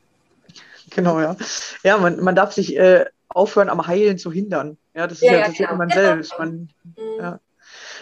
Genau, 0.91 1.19
ja. 1.19 1.35
Ja, 1.83 1.97
man, 1.97 2.19
man 2.19 2.35
darf 2.35 2.51
sich 2.51 2.75
äh, 2.77 3.05
aufhören, 3.29 3.69
am 3.69 3.85
Heilen 3.87 4.17
zu 4.17 4.31
hindern. 4.31 4.77
Ja, 4.93 5.07
das 5.07 5.19
ist 5.19 5.27
ja, 5.27 5.33
ja, 5.33 5.47
das 5.47 5.57
genau. 5.57 5.75
man 5.75 5.87
genau. 5.87 6.01
selbst. 6.01 6.33
Man, 6.37 6.69
mhm. 6.83 7.19
ja. 7.19 7.39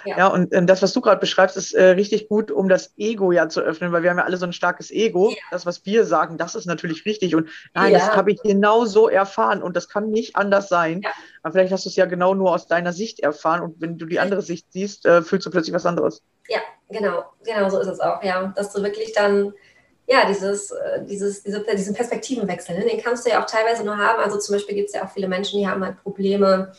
Ja. 0.05 0.17
ja, 0.17 0.27
und 0.27 0.53
ähm, 0.53 0.67
das, 0.67 0.81
was 0.81 0.93
du 0.93 1.01
gerade 1.01 1.19
beschreibst, 1.19 1.57
ist 1.57 1.73
äh, 1.73 1.89
richtig 1.89 2.29
gut, 2.29 2.49
um 2.49 2.69
das 2.69 2.93
Ego 2.97 3.31
ja 3.31 3.49
zu 3.49 3.59
öffnen, 3.61 3.91
weil 3.91 4.03
wir 4.03 4.09
haben 4.09 4.17
ja 4.17 4.23
alle 4.23 4.37
so 4.37 4.45
ein 4.45 4.53
starkes 4.53 4.89
Ego. 4.89 5.31
Ja. 5.31 5.35
Das, 5.51 5.65
was 5.65 5.85
wir 5.85 6.05
sagen, 6.05 6.37
das 6.37 6.55
ist 6.55 6.65
natürlich 6.65 7.05
richtig. 7.05 7.35
Und 7.35 7.49
nein, 7.73 7.91
ja. 7.91 7.99
das 7.99 8.15
habe 8.15 8.31
ich 8.31 8.41
genau 8.41 8.85
so 8.85 9.09
erfahren 9.09 9.61
und 9.61 9.75
das 9.75 9.89
kann 9.89 10.09
nicht 10.09 10.35
anders 10.35 10.69
sein. 10.69 11.01
Aber 11.43 11.53
vielleicht 11.53 11.73
hast 11.73 11.85
du 11.85 11.89
es 11.89 11.95
ja 11.97 12.05
genau 12.05 12.33
nur 12.33 12.53
aus 12.53 12.67
deiner 12.67 12.93
Sicht 12.93 13.19
erfahren 13.19 13.61
und 13.61 13.81
wenn 13.81 13.97
du 13.97 14.05
die 14.05 14.19
andere 14.19 14.41
Sicht 14.41 14.71
siehst, 14.71 15.05
äh, 15.05 15.21
fühlst 15.21 15.45
du 15.45 15.49
plötzlich 15.49 15.75
was 15.75 15.85
anderes. 15.85 16.23
Ja, 16.47 16.59
genau, 16.89 17.25
genau 17.43 17.69
so 17.69 17.79
ist 17.79 17.87
es 17.87 17.99
auch, 17.99 18.23
ja. 18.23 18.53
Dass 18.55 18.71
du 18.71 18.83
wirklich 18.83 19.13
dann 19.13 19.53
ja, 20.07 20.25
dieses, 20.25 20.71
äh, 20.71 21.03
dieses, 21.05 21.43
diese, 21.43 21.63
diesen 21.63 21.93
Perspektivenwechsel, 21.93 22.77
ne? 22.77 22.85
den 22.85 23.01
kannst 23.01 23.25
du 23.25 23.29
ja 23.29 23.41
auch 23.43 23.45
teilweise 23.45 23.83
nur 23.83 23.97
haben. 23.97 24.23
Also 24.23 24.39
zum 24.39 24.55
Beispiel 24.55 24.75
gibt 24.75 24.87
es 24.87 24.95
ja 24.95 25.03
auch 25.03 25.09
viele 25.09 25.27
Menschen, 25.27 25.59
die 25.59 25.67
haben 25.67 25.83
halt 25.83 26.01
Probleme 26.01 26.71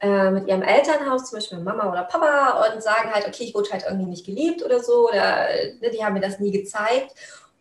äh, 0.00 0.30
mit 0.30 0.46
ihrem 0.46 0.62
Elternhaus, 0.62 1.30
zum 1.30 1.38
Beispiel 1.38 1.58
Mama 1.58 1.90
oder 1.90 2.04
Papa, 2.04 2.72
und 2.74 2.82
sagen 2.82 3.12
halt, 3.12 3.26
okay, 3.26 3.44
ich 3.44 3.54
wurde 3.54 3.70
halt 3.70 3.84
irgendwie 3.86 4.10
nicht 4.10 4.26
geliebt 4.26 4.62
oder 4.62 4.80
so, 4.82 5.08
oder 5.08 5.48
ne, 5.80 5.90
die 5.90 6.04
haben 6.04 6.14
mir 6.14 6.20
das 6.20 6.38
nie 6.38 6.52
gezeigt. 6.52 7.14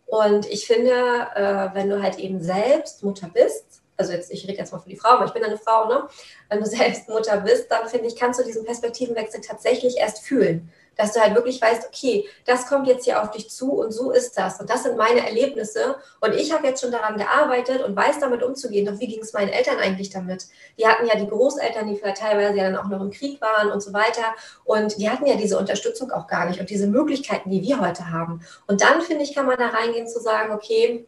Und 0.05 0.45
ich 0.47 0.67
finde, 0.67 0.91
äh, 1.35 1.69
wenn 1.73 1.89
du 1.89 2.01
halt 2.01 2.19
eben 2.19 2.41
selbst 2.41 3.03
Mutter 3.03 3.29
bist, 3.33 3.81
also 3.99 4.13
jetzt, 4.13 4.31
ich 4.31 4.47
rede 4.47 4.57
jetzt 4.57 4.71
mal 4.71 4.79
für 4.79 4.89
die 4.89 4.95
Frau, 4.95 5.09
aber 5.09 5.25
ich 5.25 5.33
bin 5.33 5.43
eine 5.43 5.57
Frau, 5.57 5.87
ne? 5.87 6.07
Wenn 6.49 6.59
du 6.59 6.65
selbst 6.69 7.09
Mutter 7.09 7.37
bist, 7.41 7.69
dann 7.69 7.87
finde 7.87 8.07
ich, 8.07 8.15
kannst 8.15 8.39
du 8.39 8.43
diesen 8.43 8.65
Perspektivenwechsel 8.65 9.41
tatsächlich 9.41 9.97
erst 9.97 10.19
fühlen 10.19 10.71
dass 10.99 11.13
du 11.13 11.21
halt 11.21 11.33
wirklich 11.33 11.61
weißt, 11.61 11.87
okay, 11.87 12.27
das 12.45 12.67
kommt 12.67 12.85
jetzt 12.85 13.05
hier 13.05 13.23
auf 13.23 13.31
dich 13.31 13.49
zu 13.49 13.71
und 13.71 13.93
so 13.93 14.11
ist 14.11 14.37
das. 14.37 14.59
Und 14.59 14.69
das 14.69 14.83
sind 14.83 14.97
meine 14.97 15.25
Erlebnisse. 15.25 15.95
Und 16.19 16.35
ich 16.35 16.51
habe 16.51 16.67
jetzt 16.67 16.81
schon 16.81 16.91
daran 16.91 17.17
gearbeitet 17.17 17.81
und 17.81 17.95
weiß 17.95 18.19
damit 18.19 18.43
umzugehen. 18.43 18.85
Doch 18.85 18.99
wie 18.99 19.07
ging 19.07 19.21
es 19.21 19.31
meinen 19.31 19.47
Eltern 19.47 19.77
eigentlich 19.77 20.09
damit? 20.09 20.47
Die 20.77 20.85
hatten 20.85 21.07
ja 21.07 21.15
die 21.15 21.27
Großeltern, 21.27 21.87
die 21.87 21.95
vielleicht 21.95 22.17
teilweise 22.17 22.57
ja 22.57 22.65
dann 22.65 22.75
auch 22.75 22.89
noch 22.89 22.99
im 22.99 23.11
Krieg 23.11 23.39
waren 23.39 23.71
und 23.71 23.81
so 23.81 23.93
weiter. 23.93 24.35
Und 24.65 24.97
die 24.97 25.09
hatten 25.09 25.25
ja 25.25 25.35
diese 25.35 25.57
Unterstützung 25.57 26.11
auch 26.11 26.27
gar 26.27 26.49
nicht 26.49 26.59
und 26.59 26.69
diese 26.69 26.87
Möglichkeiten, 26.87 27.49
die 27.49 27.61
wir 27.61 27.79
heute 27.79 28.11
haben. 28.11 28.41
Und 28.67 28.81
dann, 28.81 29.01
finde 29.01 29.23
ich, 29.23 29.33
kann 29.33 29.45
man 29.45 29.57
da 29.57 29.67
reingehen 29.67 30.09
zu 30.09 30.19
sagen, 30.19 30.51
okay, 30.51 31.07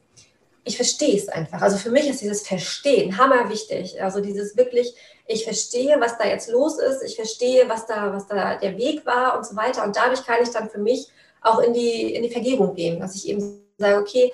ich 0.64 0.76
verstehe 0.76 1.16
es 1.16 1.28
einfach. 1.28 1.62
Also 1.62 1.78
für 1.78 1.90
mich 1.90 2.08
ist 2.08 2.22
dieses 2.22 2.48
Verstehen 2.48 3.18
hammer 3.18 3.50
wichtig. 3.50 4.02
Also 4.02 4.22
dieses 4.22 4.56
wirklich, 4.56 4.96
ich 5.28 5.44
verstehe, 5.44 6.00
was 6.00 6.18
da 6.18 6.26
jetzt 6.26 6.50
los 6.50 6.78
ist, 6.78 7.02
ich 7.02 7.16
verstehe, 7.16 7.68
was 7.68 7.88
da, 7.88 8.14
was 8.14 8.28
da 8.28 8.56
der 8.56 8.78
Weg 8.78 9.06
war 9.06 9.38
und 9.38 9.46
so 9.46 9.56
weiter. 9.56 9.84
Und 9.84 9.96
dadurch 9.96 10.26
kann 10.26 10.44
ich 10.44 10.50
dann 10.50 10.70
für 10.70 10.80
mich 10.80 11.08
auch 11.42 11.60
in 11.60 11.74
die, 11.74 12.14
in 12.14 12.22
die 12.22 12.30
Vergebung 12.30 12.76
gehen, 12.76 13.00
dass 13.00 13.16
ich 13.16 13.28
eben 13.28 13.64
sage, 13.78 13.98
okay, 13.98 14.32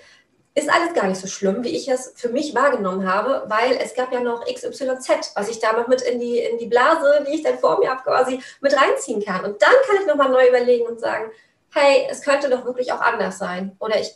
ist 0.53 0.69
alles 0.69 0.93
gar 0.93 1.07
nicht 1.07 1.21
so 1.21 1.27
schlimm, 1.27 1.63
wie 1.63 1.69
ich 1.69 1.87
es 1.87 2.13
für 2.15 2.29
mich 2.29 2.55
wahrgenommen 2.55 3.07
habe, 3.07 3.43
weil 3.47 3.77
es 3.77 3.93
gab 3.93 4.11
ja 4.11 4.19
noch 4.19 4.43
XYZ, 4.43 5.33
was 5.35 5.49
ich 5.49 5.59
da 5.59 5.73
noch 5.73 5.87
mit 5.87 6.01
in 6.01 6.19
die, 6.19 6.39
in 6.39 6.57
die 6.57 6.65
Blase, 6.65 7.23
die 7.27 7.35
ich 7.35 7.43
dann 7.43 7.59
vor 7.59 7.79
mir 7.79 7.91
habe, 7.91 8.01
quasi 8.01 8.41
mit 8.59 8.75
reinziehen 8.75 9.23
kann. 9.23 9.45
Und 9.45 9.61
dann 9.61 9.75
kann 9.85 9.97
ich 10.01 10.07
nochmal 10.07 10.29
neu 10.29 10.47
überlegen 10.49 10.87
und 10.87 10.99
sagen, 10.99 11.31
hey, 11.73 12.07
es 12.09 12.21
könnte 12.21 12.49
doch 12.49 12.65
wirklich 12.65 12.91
auch 12.91 13.01
anders 13.01 13.37
sein. 13.37 13.75
Oder 13.79 13.99
ich 13.99 14.15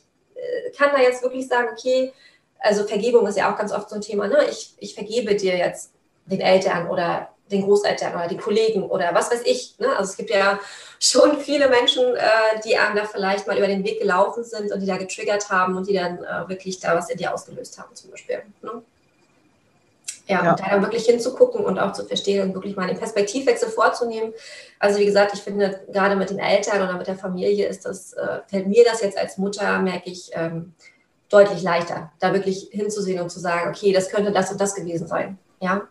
kann 0.78 0.92
da 0.94 1.02
jetzt 1.02 1.24
wirklich 1.24 1.48
sagen, 1.48 1.70
okay, 1.72 2.14
also 2.60 2.86
Vergebung 2.86 3.26
ist 3.28 3.38
ja 3.38 3.52
auch 3.52 3.58
ganz 3.58 3.72
oft 3.72 3.90
so 3.90 3.96
ein 3.96 4.02
Thema, 4.02 4.28
ne? 4.28 4.46
ich, 4.50 4.74
ich 4.78 4.94
vergebe 4.94 5.36
dir 5.36 5.58
jetzt 5.58 5.94
den 6.26 6.42
Eltern 6.42 6.90
oder 6.90 7.30
den 7.52 7.64
Großeltern 7.64 8.14
oder 8.16 8.28
die 8.28 8.38
Kollegen 8.38 8.84
oder 8.84 9.14
was 9.14 9.32
weiß 9.32 9.42
ich. 9.46 9.76
Ne? 9.78 9.90
Also 9.98 10.12
es 10.12 10.18
gibt 10.18 10.30
ja 10.30 10.60
schon 11.00 11.40
viele 11.40 11.70
Menschen, 11.70 12.16
äh, 12.16 12.60
die 12.64 12.78
einem 12.78 12.96
da 12.96 13.06
vielleicht 13.06 13.48
mal 13.48 13.58
über 13.58 13.68
den 13.68 13.84
Weg 13.84 14.00
gelaufen 14.00 14.44
sind 14.44 14.72
und 14.72 14.80
die 14.80 14.86
da 14.86 14.98
getriggert 14.98 15.50
haben 15.50 15.76
und 15.76 15.88
die 15.88 15.94
dann 15.94 16.24
äh, 16.24 16.48
wirklich 16.48 16.80
da 16.80 16.96
was 16.96 17.10
in 17.10 17.18
dir 17.18 17.34
ausgelöst 17.34 17.78
haben 17.78 17.94
zum 17.96 18.12
Beispiel. 18.12 18.44
Ne? 18.62 18.84
Ja, 20.32 20.44
ja, 20.44 20.52
und 20.52 20.60
da 20.60 20.70
dann 20.70 20.82
wirklich 20.82 21.06
hinzugucken 21.06 21.63
und 21.63 21.80
auch 21.80 21.94
zu 21.94 22.06
verstehen 22.06 22.48
und 22.48 22.54
wirklich 22.54 22.76
mal 22.76 22.88
den 22.88 22.98
Perspektivwechsel 22.98 23.70
vorzunehmen. 23.70 24.34
Also 24.80 25.00
wie 25.00 25.06
gesagt, 25.06 25.34
ich 25.34 25.41
finde, 25.41 25.82
gerade 25.91 26.15
mit 26.15 26.30
den 26.30 26.39
Eltern 26.39 26.82
oder 26.82 26.98
mit 26.98 27.08
der 27.08 27.15
Familie 27.15 27.67
ist 27.67 27.86
das, 27.86 28.13
äh, 28.13 28.39
fällt 28.48 28.67
mir 28.67 28.84
das 28.84 29.02
jetzt 29.02 29.17
als 29.17 29.38
Mutter, 29.38 29.80
merke 29.80 30.10
ich, 30.10 30.32
ähm, 30.34 30.74
deutlich 31.30 31.63
leichter, 31.63 32.12
da 32.20 32.34
wirklich 32.34 32.70
hinzusehen 32.72 33.22
und 33.22 33.30
zu 33.30 33.39
sagen, 33.39 33.70
okay, 33.70 33.94
das 33.94 34.10
könnte 34.10 34.32
das 34.32 34.52
und 34.52 34.60
das 34.60 34.76
gewesen 34.76 35.08
sein. 35.08 35.38
Ja, 35.62 35.88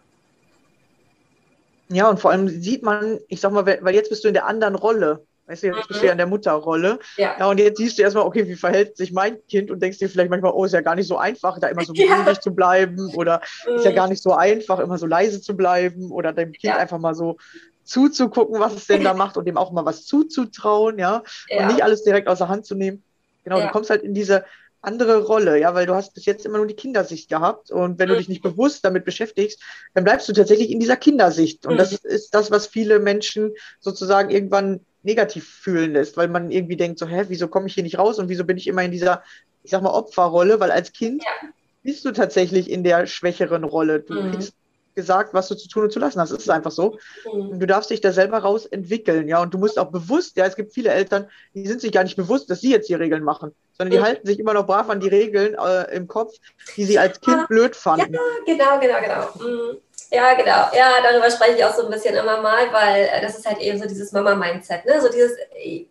ja, 1.93 2.09
und 2.09 2.21
vor 2.21 2.31
allem 2.31 2.49
sieht 2.49 2.85
man, 2.85 3.19
ich 3.27 3.41
sag 3.41 3.53
mal, 3.53 3.67
weil 3.67 3.95
jetzt 3.95 4.11
bist 4.11 4.23
du 4.23 4.29
in 4.29 4.35
der 4.35 4.47
anderen 4.47 4.77
Rolle. 4.77 5.27
Weißt 5.51 5.65
du, 5.65 5.67
jetzt 5.67 5.89
bist 5.89 6.01
du 6.01 6.07
ja 6.07 6.13
in 6.13 6.19
der 6.19 6.29
Mutterrolle. 6.29 7.01
Ja. 7.17 7.35
ja, 7.37 7.49
und 7.49 7.59
jetzt 7.59 7.79
siehst 7.79 7.99
du 7.99 8.03
erstmal, 8.03 8.25
okay, 8.25 8.47
wie 8.47 8.55
verhält 8.55 8.97
sich 8.97 9.11
mein 9.11 9.45
Kind 9.49 9.73
und 9.73 9.83
denkst 9.83 9.99
dir 9.99 10.09
vielleicht 10.09 10.31
manchmal, 10.31 10.53
oh, 10.53 10.65
ist 10.65 10.73
ja 10.73 10.81
gar 10.81 10.95
nicht 10.95 11.09
so 11.09 11.17
einfach, 11.17 11.59
da 11.59 11.67
immer 11.67 11.85
so 11.85 11.93
geduldig 11.95 12.37
ja. 12.37 12.41
zu 12.41 12.55
bleiben 12.55 13.13
oder 13.17 13.41
mhm. 13.67 13.75
ist 13.75 13.85
ja 13.85 13.91
gar 13.91 14.07
nicht 14.07 14.23
so 14.23 14.33
einfach, 14.33 14.79
immer 14.79 14.97
so 14.97 15.07
leise 15.07 15.41
zu 15.41 15.57
bleiben 15.57 16.13
oder 16.13 16.33
deinem 16.33 16.53
Kind 16.53 16.75
ja. 16.75 16.77
einfach 16.77 16.99
mal 16.99 17.17
so 17.17 17.37
zuzugucken, 17.83 18.61
was 18.61 18.75
es 18.75 18.87
denn 18.87 19.03
da 19.03 19.13
macht 19.13 19.37
und 19.37 19.45
dem 19.47 19.57
auch 19.57 19.73
mal 19.73 19.85
was 19.85 20.07
zuzutrauen, 20.07 21.01
ja, 21.01 21.25
und 21.51 21.67
nicht 21.67 21.83
alles 21.83 22.05
direkt 22.05 22.29
aus 22.29 22.39
der 22.39 22.49
Hand 22.49 22.65
zu 22.65 22.77
nehmen. 22.77 23.03
Genau, 23.43 23.61
du 23.61 23.69
kommst 23.71 23.91
halt 23.91 24.03
in 24.03 24.15
diese 24.15 24.45
andere 24.83 25.25
Rolle, 25.25 25.59
ja, 25.59 25.75
weil 25.75 25.87
du 25.87 25.95
hast 25.95 26.15
bis 26.15 26.27
jetzt 26.27 26.47
immer 26.47 26.59
nur 26.59 26.69
die 26.69 26.75
Kindersicht 26.75 27.29
gehabt 27.29 27.73
und 27.73 27.99
wenn 27.99 28.09
mhm. 28.09 28.13
du 28.13 28.19
dich 28.19 28.29
nicht 28.29 28.43
bewusst 28.43 28.85
damit 28.85 29.05
beschäftigst, 29.05 29.61
dann 29.95 30.05
bleibst 30.05 30.29
du 30.29 30.33
tatsächlich 30.33 30.71
in 30.71 30.79
dieser 30.79 30.97
Kindersicht 30.97 31.67
und 31.67 31.75
mhm. 31.75 31.79
das 31.79 31.93
ist 31.93 32.35
das, 32.35 32.53
was 32.53 32.69
viele 32.69 33.01
Menschen 33.01 33.53
sozusagen 33.81 34.31
irgendwann 34.31 34.87
negativ 35.03 35.49
fühlen 35.49 35.93
lässt, 35.93 36.17
weil 36.17 36.29
man 36.29 36.51
irgendwie 36.51 36.77
denkt 36.77 36.99
so, 36.99 37.07
hä, 37.07 37.25
wieso 37.29 37.49
komme 37.49 37.67
ich 37.67 37.75
hier 37.75 37.83
nicht 37.83 37.99
raus 37.99 38.19
und 38.19 38.29
wieso 38.29 38.45
bin 38.45 38.57
ich 38.57 38.67
immer 38.67 38.83
in 38.83 38.91
dieser, 38.91 39.23
ich 39.63 39.71
sag 39.71 39.83
mal, 39.83 39.91
Opferrolle, 39.91 40.61
weil 40.61 40.71
als 40.71 40.93
Kind 40.93 41.23
ja. 41.23 41.49
bist 41.83 42.05
du 42.05 42.13
tatsächlich 42.13 42.71
in 42.71 42.85
der 42.85 43.07
schwächeren 43.07 43.65
Rolle. 43.65 44.01
Du 44.01 44.15
mhm. 44.15 44.33
kriegst 44.33 44.55
gesagt, 44.95 45.35
was 45.35 45.49
du 45.49 45.55
zu 45.55 45.69
tun 45.69 45.85
und 45.85 45.93
zu 45.93 45.99
lassen 45.99 46.21
hast. 46.21 46.31
Das 46.31 46.41
ist 46.41 46.51
einfach 46.51 46.71
so. 46.71 46.99
Mhm. 47.33 47.49
Und 47.51 47.61
du 47.61 47.67
darfst 47.67 47.91
dich 47.91 48.01
da 48.01 48.13
selber 48.13 48.39
raus 48.39 48.67
entwickeln, 48.67 49.29
ja. 49.29 49.41
Und 49.41 49.55
du 49.55 49.59
musst 49.59 49.79
auch 49.79 49.91
bewusst, 49.91 50.37
ja, 50.37 50.45
es 50.47 50.57
gibt 50.57 50.73
viele 50.73 50.91
Eltern, 50.91 51.29
die 51.55 51.67
sind 51.67 51.81
sich 51.81 51.93
gar 51.93 52.05
nicht 52.05 52.17
bewusst, 52.17 52.51
dass 52.51 52.61
sie 52.61 52.71
jetzt 52.71 52.89
die 52.89 52.95
Regeln 52.95 53.23
machen, 53.23 53.53
sondern 53.79 53.93
die 53.93 53.99
mhm. 53.99 54.05
halten 54.05 54.27
sich 54.27 54.39
immer 54.39 54.55
noch 54.55 54.67
brav 54.67 54.91
an 54.91 55.01
die 55.01 55.09
Regeln 55.09 55.55
äh, 55.55 55.95
im 55.95 56.07
Kopf, 56.07 56.35
die 56.77 56.85
sie 56.85 56.99
als 56.99 57.21
Kind 57.21 57.39
ja. 57.39 57.47
blöd 57.47 57.77
fanden. 57.77 58.15
Ja, 58.15 58.21
genau, 58.47 58.81
genau, 58.81 59.01
genau. 59.01 59.81
Ja, 60.13 60.35
genau. 60.35 60.67
Ja, 60.75 61.01
darüber 61.05 61.31
spreche 61.31 61.59
ich 61.59 61.65
auch 61.65 61.75
so 61.75 61.85
ein 61.85 61.91
bisschen 61.91 62.17
immer 62.17 62.41
mal, 62.41 62.73
weil 62.73 63.05
äh, 63.05 63.21
das 63.21 63.39
ist 63.39 63.47
halt 63.47 63.59
eben 63.59 63.79
so 63.79 63.87
dieses 63.87 64.11
Mama-Mindset. 64.11 64.85
Ne? 64.85 65.01
So 65.01 65.09
dieses, 65.09 65.37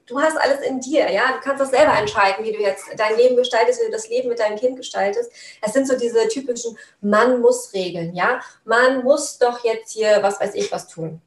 du 0.06 0.20
hast 0.20 0.36
alles 0.36 0.60
in 0.60 0.82
dir, 0.82 1.10
ja. 1.10 1.32
Du 1.32 1.40
kannst 1.42 1.62
das 1.62 1.72
selber 1.72 1.98
entscheiden, 1.98 2.44
wie 2.44 2.52
du 2.52 2.60
jetzt 2.60 2.86
dein 2.98 3.16
Leben 3.16 3.38
gestaltest, 3.38 3.80
wie 3.80 3.86
du 3.86 3.92
das 3.92 4.10
Leben 4.10 4.28
mit 4.28 4.40
deinem 4.40 4.58
Kind 4.58 4.76
gestaltest. 4.76 5.32
Es 5.62 5.72
sind 5.72 5.88
so 5.88 5.98
diese 5.98 6.28
typischen 6.28 6.78
Man-muss-Regeln, 7.00 8.14
ja. 8.14 8.42
Man 8.66 9.04
muss 9.04 9.38
doch 9.38 9.64
jetzt 9.64 9.94
hier, 9.94 10.22
was 10.22 10.42
weiß 10.42 10.54
ich, 10.56 10.70
was 10.70 10.90
tun. 10.90 11.22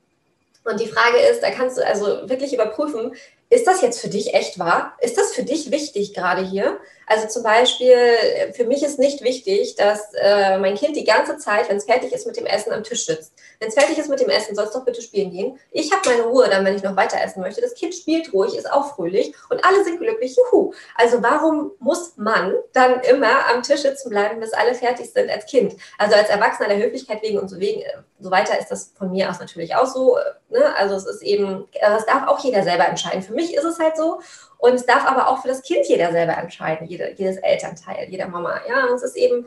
Und 0.64 0.78
die 0.78 0.88
Frage 0.88 1.18
ist, 1.18 1.42
da 1.42 1.50
kannst 1.50 1.78
du 1.78 1.86
also 1.86 2.28
wirklich 2.28 2.52
überprüfen, 2.52 3.16
ist 3.48 3.66
das 3.66 3.82
jetzt 3.82 4.00
für 4.00 4.08
dich 4.08 4.32
echt 4.32 4.58
wahr? 4.58 4.96
Ist 5.00 5.18
das 5.18 5.34
für 5.34 5.42
dich 5.42 5.70
wichtig 5.70 6.14
gerade 6.14 6.42
hier? 6.42 6.78
Also 7.12 7.28
zum 7.28 7.42
Beispiel, 7.42 7.94
für 8.54 8.64
mich 8.64 8.82
ist 8.82 8.98
nicht 8.98 9.22
wichtig, 9.22 9.74
dass 9.74 10.14
äh, 10.14 10.56
mein 10.56 10.76
Kind 10.76 10.96
die 10.96 11.04
ganze 11.04 11.36
Zeit, 11.36 11.68
wenn 11.68 11.76
es 11.76 11.84
fertig 11.84 12.10
ist 12.10 12.26
mit 12.26 12.38
dem 12.38 12.46
Essen, 12.46 12.72
am 12.72 12.82
Tisch 12.84 13.04
sitzt. 13.04 13.34
Wenn 13.60 13.68
es 13.68 13.74
fertig 13.74 13.98
ist 13.98 14.08
mit 14.08 14.20
dem 14.20 14.30
Essen, 14.30 14.54
soll 14.54 14.64
es 14.64 14.70
doch 14.70 14.86
bitte 14.86 15.02
spielen 15.02 15.30
gehen. 15.30 15.58
Ich 15.72 15.92
habe 15.92 16.08
meine 16.08 16.22
Ruhe 16.22 16.48
dann, 16.48 16.64
wenn 16.64 16.74
ich 16.74 16.82
noch 16.82 16.96
weiter 16.96 17.18
essen 17.22 17.42
möchte. 17.42 17.60
Das 17.60 17.74
Kind 17.74 17.94
spielt 17.94 18.32
ruhig, 18.32 18.56
ist 18.56 18.72
auch 18.72 18.94
fröhlich 18.94 19.34
und 19.50 19.62
alle 19.62 19.84
sind 19.84 19.98
glücklich. 19.98 20.34
Juhu. 20.38 20.72
Also 20.94 21.22
warum 21.22 21.72
muss 21.80 22.16
man 22.16 22.54
dann 22.72 23.00
immer 23.02 23.46
am 23.52 23.62
Tisch 23.62 23.82
sitzen 23.82 24.08
bleiben, 24.08 24.40
bis 24.40 24.54
alle 24.54 24.74
fertig 24.74 25.12
sind 25.12 25.30
als 25.30 25.44
Kind? 25.44 25.76
Also 25.98 26.14
als 26.14 26.30
Erwachsener 26.30 26.70
der 26.70 26.78
Höflichkeit 26.78 27.20
wegen 27.20 27.38
und 27.40 27.48
so, 27.48 27.60
wegen, 27.60 27.82
so 28.22 28.30
weiter 28.30 28.58
ist 28.58 28.70
das 28.70 28.92
von 28.96 29.10
mir 29.10 29.28
aus 29.28 29.40
natürlich 29.40 29.74
auch 29.74 29.86
so. 29.86 30.16
Ne? 30.48 30.74
Also 30.76 30.94
es 30.94 31.06
ist 31.06 31.22
eben, 31.22 31.66
das 31.80 32.06
darf 32.06 32.28
auch 32.28 32.38
jeder 32.40 32.62
selber 32.62 32.86
entscheiden. 32.86 33.22
Für 33.22 33.34
mich 33.34 33.54
ist 33.54 33.64
es 33.64 33.78
halt 33.78 33.96
so. 33.96 34.20
Und 34.58 34.74
es 34.74 34.86
darf 34.86 35.06
aber 35.06 35.28
auch 35.28 35.42
für 35.42 35.48
das 35.48 35.62
Kind 35.62 35.86
jeder 35.86 36.12
selber 36.12 36.36
entscheiden, 36.36 36.86
jede, 36.86 37.12
jedes 37.16 37.36
Elternteil, 37.38 38.08
jeder 38.08 38.28
Mama. 38.28 38.60
Ja, 38.68 38.86
und 38.86 38.94
es 38.94 39.02
ist 39.02 39.16
eben, 39.16 39.46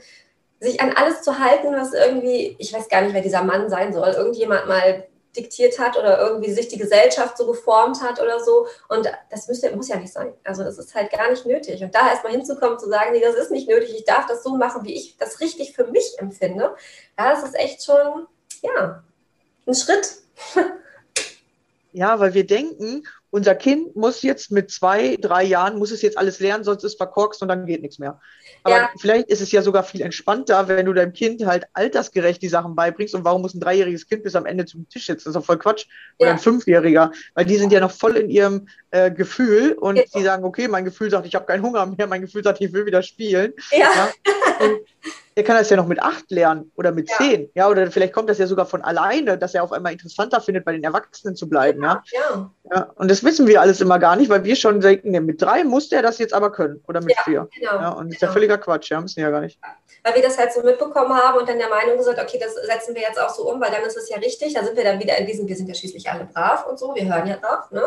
sich 0.59 0.81
an 0.81 0.93
alles 0.95 1.21
zu 1.21 1.39
halten, 1.39 1.73
was 1.75 1.93
irgendwie, 1.93 2.55
ich 2.59 2.73
weiß 2.73 2.89
gar 2.89 3.01
nicht, 3.01 3.13
wer 3.13 3.21
dieser 3.21 3.43
Mann 3.43 3.69
sein 3.69 3.93
soll, 3.93 4.09
irgendjemand 4.09 4.67
mal 4.67 5.05
diktiert 5.35 5.79
hat 5.79 5.97
oder 5.97 6.19
irgendwie 6.19 6.51
sich 6.51 6.67
die 6.69 6.77
Gesellschaft 6.77 7.38
so 7.38 7.45
geformt 7.45 8.01
hat 8.01 8.21
oder 8.21 8.39
so. 8.39 8.67
Und 8.88 9.11
das 9.29 9.47
müsste, 9.47 9.75
muss 9.75 9.89
ja 9.89 9.97
nicht 9.97 10.13
sein. 10.13 10.33
Also 10.43 10.63
das 10.63 10.77
ist 10.77 10.95
halt 10.95 11.11
gar 11.11 11.29
nicht 11.29 11.45
nötig. 11.45 11.83
Und 11.83 11.93
da 11.93 12.09
erstmal 12.09 12.31
hinzukommen, 12.31 12.79
zu 12.79 12.88
sagen, 12.88 13.11
nee, 13.11 13.21
das 13.21 13.35
ist 13.35 13.51
nicht 13.51 13.67
nötig, 13.67 13.93
ich 13.93 14.05
darf 14.05 14.27
das 14.27 14.43
so 14.43 14.55
machen, 14.55 14.85
wie 14.85 14.95
ich 14.95 15.17
das 15.17 15.39
richtig 15.41 15.75
für 15.75 15.88
mich 15.88 16.15
empfinde, 16.17 16.75
ja, 17.19 17.29
das 17.31 17.43
ist 17.43 17.55
echt 17.55 17.83
schon, 17.83 18.27
ja, 18.65 19.04
ein 19.67 19.75
Schritt. 19.75 20.17
Ja, 21.95 22.19
weil 22.19 22.34
wir 22.34 22.45
denken, 22.45 23.04
unser 23.30 23.56
Kind 23.56 23.95
muss 23.95 24.21
jetzt 24.21 24.51
mit 24.51 24.69
zwei, 24.69 25.15
drei 25.15 25.43
Jahren, 25.45 25.78
muss 25.78 25.91
es 25.91 26.01
jetzt 26.01 26.17
alles 26.17 26.41
lernen, 26.41 26.65
sonst 26.65 26.84
ist 26.84 26.97
verkorkst 26.97 27.41
und 27.41 27.47
dann 27.47 27.65
geht 27.65 27.82
nichts 27.82 27.99
mehr. 27.99 28.19
Aber 28.63 28.75
ja. 28.75 28.89
vielleicht 28.99 29.30
ist 29.30 29.39
es 29.39 29.49
ja 29.54 29.62
sogar 29.62 29.84
viel 29.84 30.01
entspannter, 30.01 30.67
wenn 30.67 30.86
du 30.86 30.91
deinem 30.91 31.13
Kind 31.13 31.45
halt 31.45 31.67
altersgerecht 31.71 32.41
die 32.41 32.49
Sachen 32.49 32.75
beibringst. 32.75 33.15
Und 33.15 33.23
warum 33.23 33.43
muss 33.43 33.54
ein 33.54 33.62
dreijähriges 33.62 34.08
Kind 34.08 34.23
bis 34.23 34.36
am 34.36 34.45
Ende 34.45 34.65
zum 34.65 34.89
Tisch 34.89 35.06
sitzen? 35.06 35.23
Das 35.23 35.28
ist 35.28 35.36
doch 35.36 35.45
voll 35.45 35.58
Quatsch. 35.58 35.86
Oder 36.17 36.32
ja. 36.32 36.34
ein 36.34 36.39
Fünfjähriger. 36.39 37.12
Weil 37.34 37.45
die 37.45 37.56
sind 37.56 37.71
ja 37.71 37.80
noch 37.80 37.91
voll 37.91 38.17
in 38.17 38.30
ihrem 38.30 38.67
äh, 38.91 39.10
Gefühl 39.10 39.71
und 39.80 39.95
ja. 39.95 40.04
die 40.13 40.23
sagen, 40.23 40.43
okay, 40.43 40.67
mein 40.67 40.84
Gefühl 40.84 41.10
sagt, 41.10 41.25
ich 41.25 41.36
habe 41.36 41.45
keinen 41.45 41.63
Hunger 41.63 41.86
mehr, 41.86 42.08
mein 42.08 42.21
Gefühl 42.21 42.43
sagt, 42.43 42.60
ich 42.60 42.73
will 42.73 42.86
wieder 42.86 43.04
spielen. 43.04 43.54
Ja. 43.71 44.12
Und 44.60 44.80
er 45.38 45.43
kann 45.43 45.58
das 45.58 45.69
ja 45.69 45.76
noch 45.76 45.88
mit 45.88 46.02
acht 46.02 46.32
lernen 46.32 46.71
oder 46.76 46.93
mit 46.93 47.10
ja. 47.10 47.17
zehn. 47.17 47.50
Ja, 47.56 47.67
oder 47.67 47.91
vielleicht 47.91 48.13
kommt 48.13 48.30
das 48.30 48.38
ja 48.38 48.48
sogar 48.48 48.65
von 48.65 48.82
alleine, 48.82 49.38
dass 49.38 49.54
er 49.54 49.63
auf 49.63 49.74
einmal 49.74 49.91
interessanter 49.91 50.39
findet, 50.39 50.63
bei 50.63 50.71
den 50.71 50.84
Erwachsenen 50.84 51.36
zu 51.36 51.50
bleiben. 51.50 51.84
Ja, 51.84 52.02
ja. 52.13 52.52
ja. 52.71 52.91
Und 52.95 53.12
das 53.12 53.21
wissen 53.21 53.45
wir 53.45 53.60
alles 53.60 53.82
immer 53.82 54.00
gar 54.00 54.15
nicht, 54.15 54.30
weil 54.30 54.45
wir 54.45 54.56
schon 54.56 54.80
denken, 54.80 55.12
nee, 55.12 55.19
mit 55.19 55.41
drei 55.41 55.65
muss 55.65 55.89
der 55.89 56.02
das 56.02 56.19
jetzt 56.19 56.34
aber 56.34 56.54
können 56.54 56.82
oder 56.88 57.02
mit 57.02 57.15
ja, 57.17 57.24
vier. 57.24 57.50
Genau, 57.54 57.74
ja, 57.74 57.89
und 57.89 58.08
das 58.08 58.15
ist 58.15 58.21
ja 58.21 58.28
genau. 58.28 58.34
völliger 58.34 58.58
Quatsch, 58.58 58.91
ja, 58.91 59.02
müssen 59.02 59.19
ja 59.19 59.30
gar 59.30 59.41
nicht. 59.41 59.60
Weil 60.04 60.15
wir 60.15 60.21
das 60.21 60.38
halt 60.38 60.54
so 60.54 60.62
mitbekommen 60.63 61.13
haben 61.13 61.38
und 61.38 61.50
dann 61.50 61.58
der 61.58 61.69
Meinung 61.69 61.98
gesagt, 61.98 62.19
okay, 62.19 62.39
das 62.41 62.54
setzen 62.56 62.95
wir 62.95 63.02
jetzt 63.02 63.19
auch 63.19 63.30
so 63.30 63.52
um, 63.52 63.60
weil 63.60 63.71
dann 63.71 63.84
ist 63.84 63.98
es 63.98 64.08
ja 64.08 64.17
richtig. 64.17 64.54
Da 64.54 64.63
sind 64.63 64.78
wir 64.78 64.86
dann 64.86 65.00
wieder 65.00 65.17
in 65.17 65.26
diesem, 65.26 65.48
wir 65.48 65.56
sind 65.56 65.67
ja 65.67 65.76
schließlich 65.76 66.10
alle 66.10 66.26
brav 66.26 66.65
und 66.67 66.80
so, 66.80 66.95
wir 66.95 67.13
hören 67.13 67.28
ja 67.28 67.36
drauf. 67.36 67.71
Ne? 67.71 67.82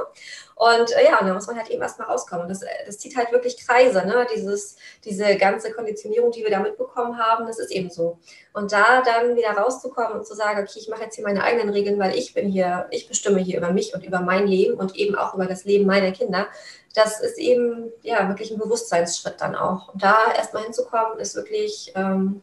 Und 0.59 0.91
äh, 0.91 1.05
ja, 1.05 1.19
da 1.21 1.33
muss 1.33 1.47
man 1.47 1.57
halt 1.57 1.71
eben 1.71 1.81
erstmal 1.81 2.09
rauskommen. 2.09 2.49
Das, 2.49 2.65
das 2.85 2.99
zieht 2.99 3.17
halt 3.17 3.31
wirklich 3.31 3.65
Kreise, 3.65 4.05
ne? 4.05 4.27
Dieses, 4.35 4.75
diese 5.05 5.37
ganze 5.37 5.71
Konditionierung, 5.71 6.33
die 6.33 6.43
wir 6.43 6.51
da 6.51 6.59
mitbekommen 6.59 7.17
haben, 7.17 7.47
das 7.47 7.61
ist 7.61 7.71
eben 7.71 7.91
so. 7.91 8.19
Und 8.53 8.73
da 8.73 9.03
dann 9.03 9.37
wieder 9.37 9.51
rauszukommen 9.53 10.19
und 10.19 10.27
zu 10.27 10.35
sagen, 10.35 10.61
okay, 10.61 10.81
ich 10.81 10.89
mache 10.89 11.05
jetzt 11.05 11.15
hier 11.15 11.25
meine 11.25 11.45
eigenen 11.45 11.69
Regeln, 11.69 11.97
weil 12.01 12.17
ich 12.17 12.35
bin 12.35 12.49
hier, 12.49 12.89
ich 12.91 13.07
bestimme 13.07 13.39
hier 13.39 13.59
über 13.59 13.71
mich 13.71 13.95
und 13.95 14.05
über 14.05 14.21
mein 14.21 14.49
Leben 14.49 14.75
und 14.75 14.97
eben 14.97 15.15
auch 15.15 15.35
über 15.35 15.47
das 15.47 15.65
Leben 15.65 15.87
meiner 15.87 16.11
Kinder. 16.11 16.49
Das 16.93 17.21
ist 17.21 17.39
eben 17.39 17.93
ja 18.03 18.29
wirklich 18.29 18.51
ein 18.51 18.59
Bewusstseinsschritt 18.59 19.41
dann 19.41 19.55
auch. 19.55 19.95
Und 19.95 20.03
da 20.03 20.33
erstmal 20.37 20.65
hinzukommen, 20.65 21.21
ist 21.21 21.37
wirklich 21.37 21.93
ähm, 21.95 22.43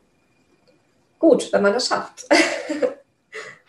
gut, 1.19 1.51
wenn 1.51 1.61
man 1.61 1.73
das 1.73 1.87
schafft. 1.87 2.27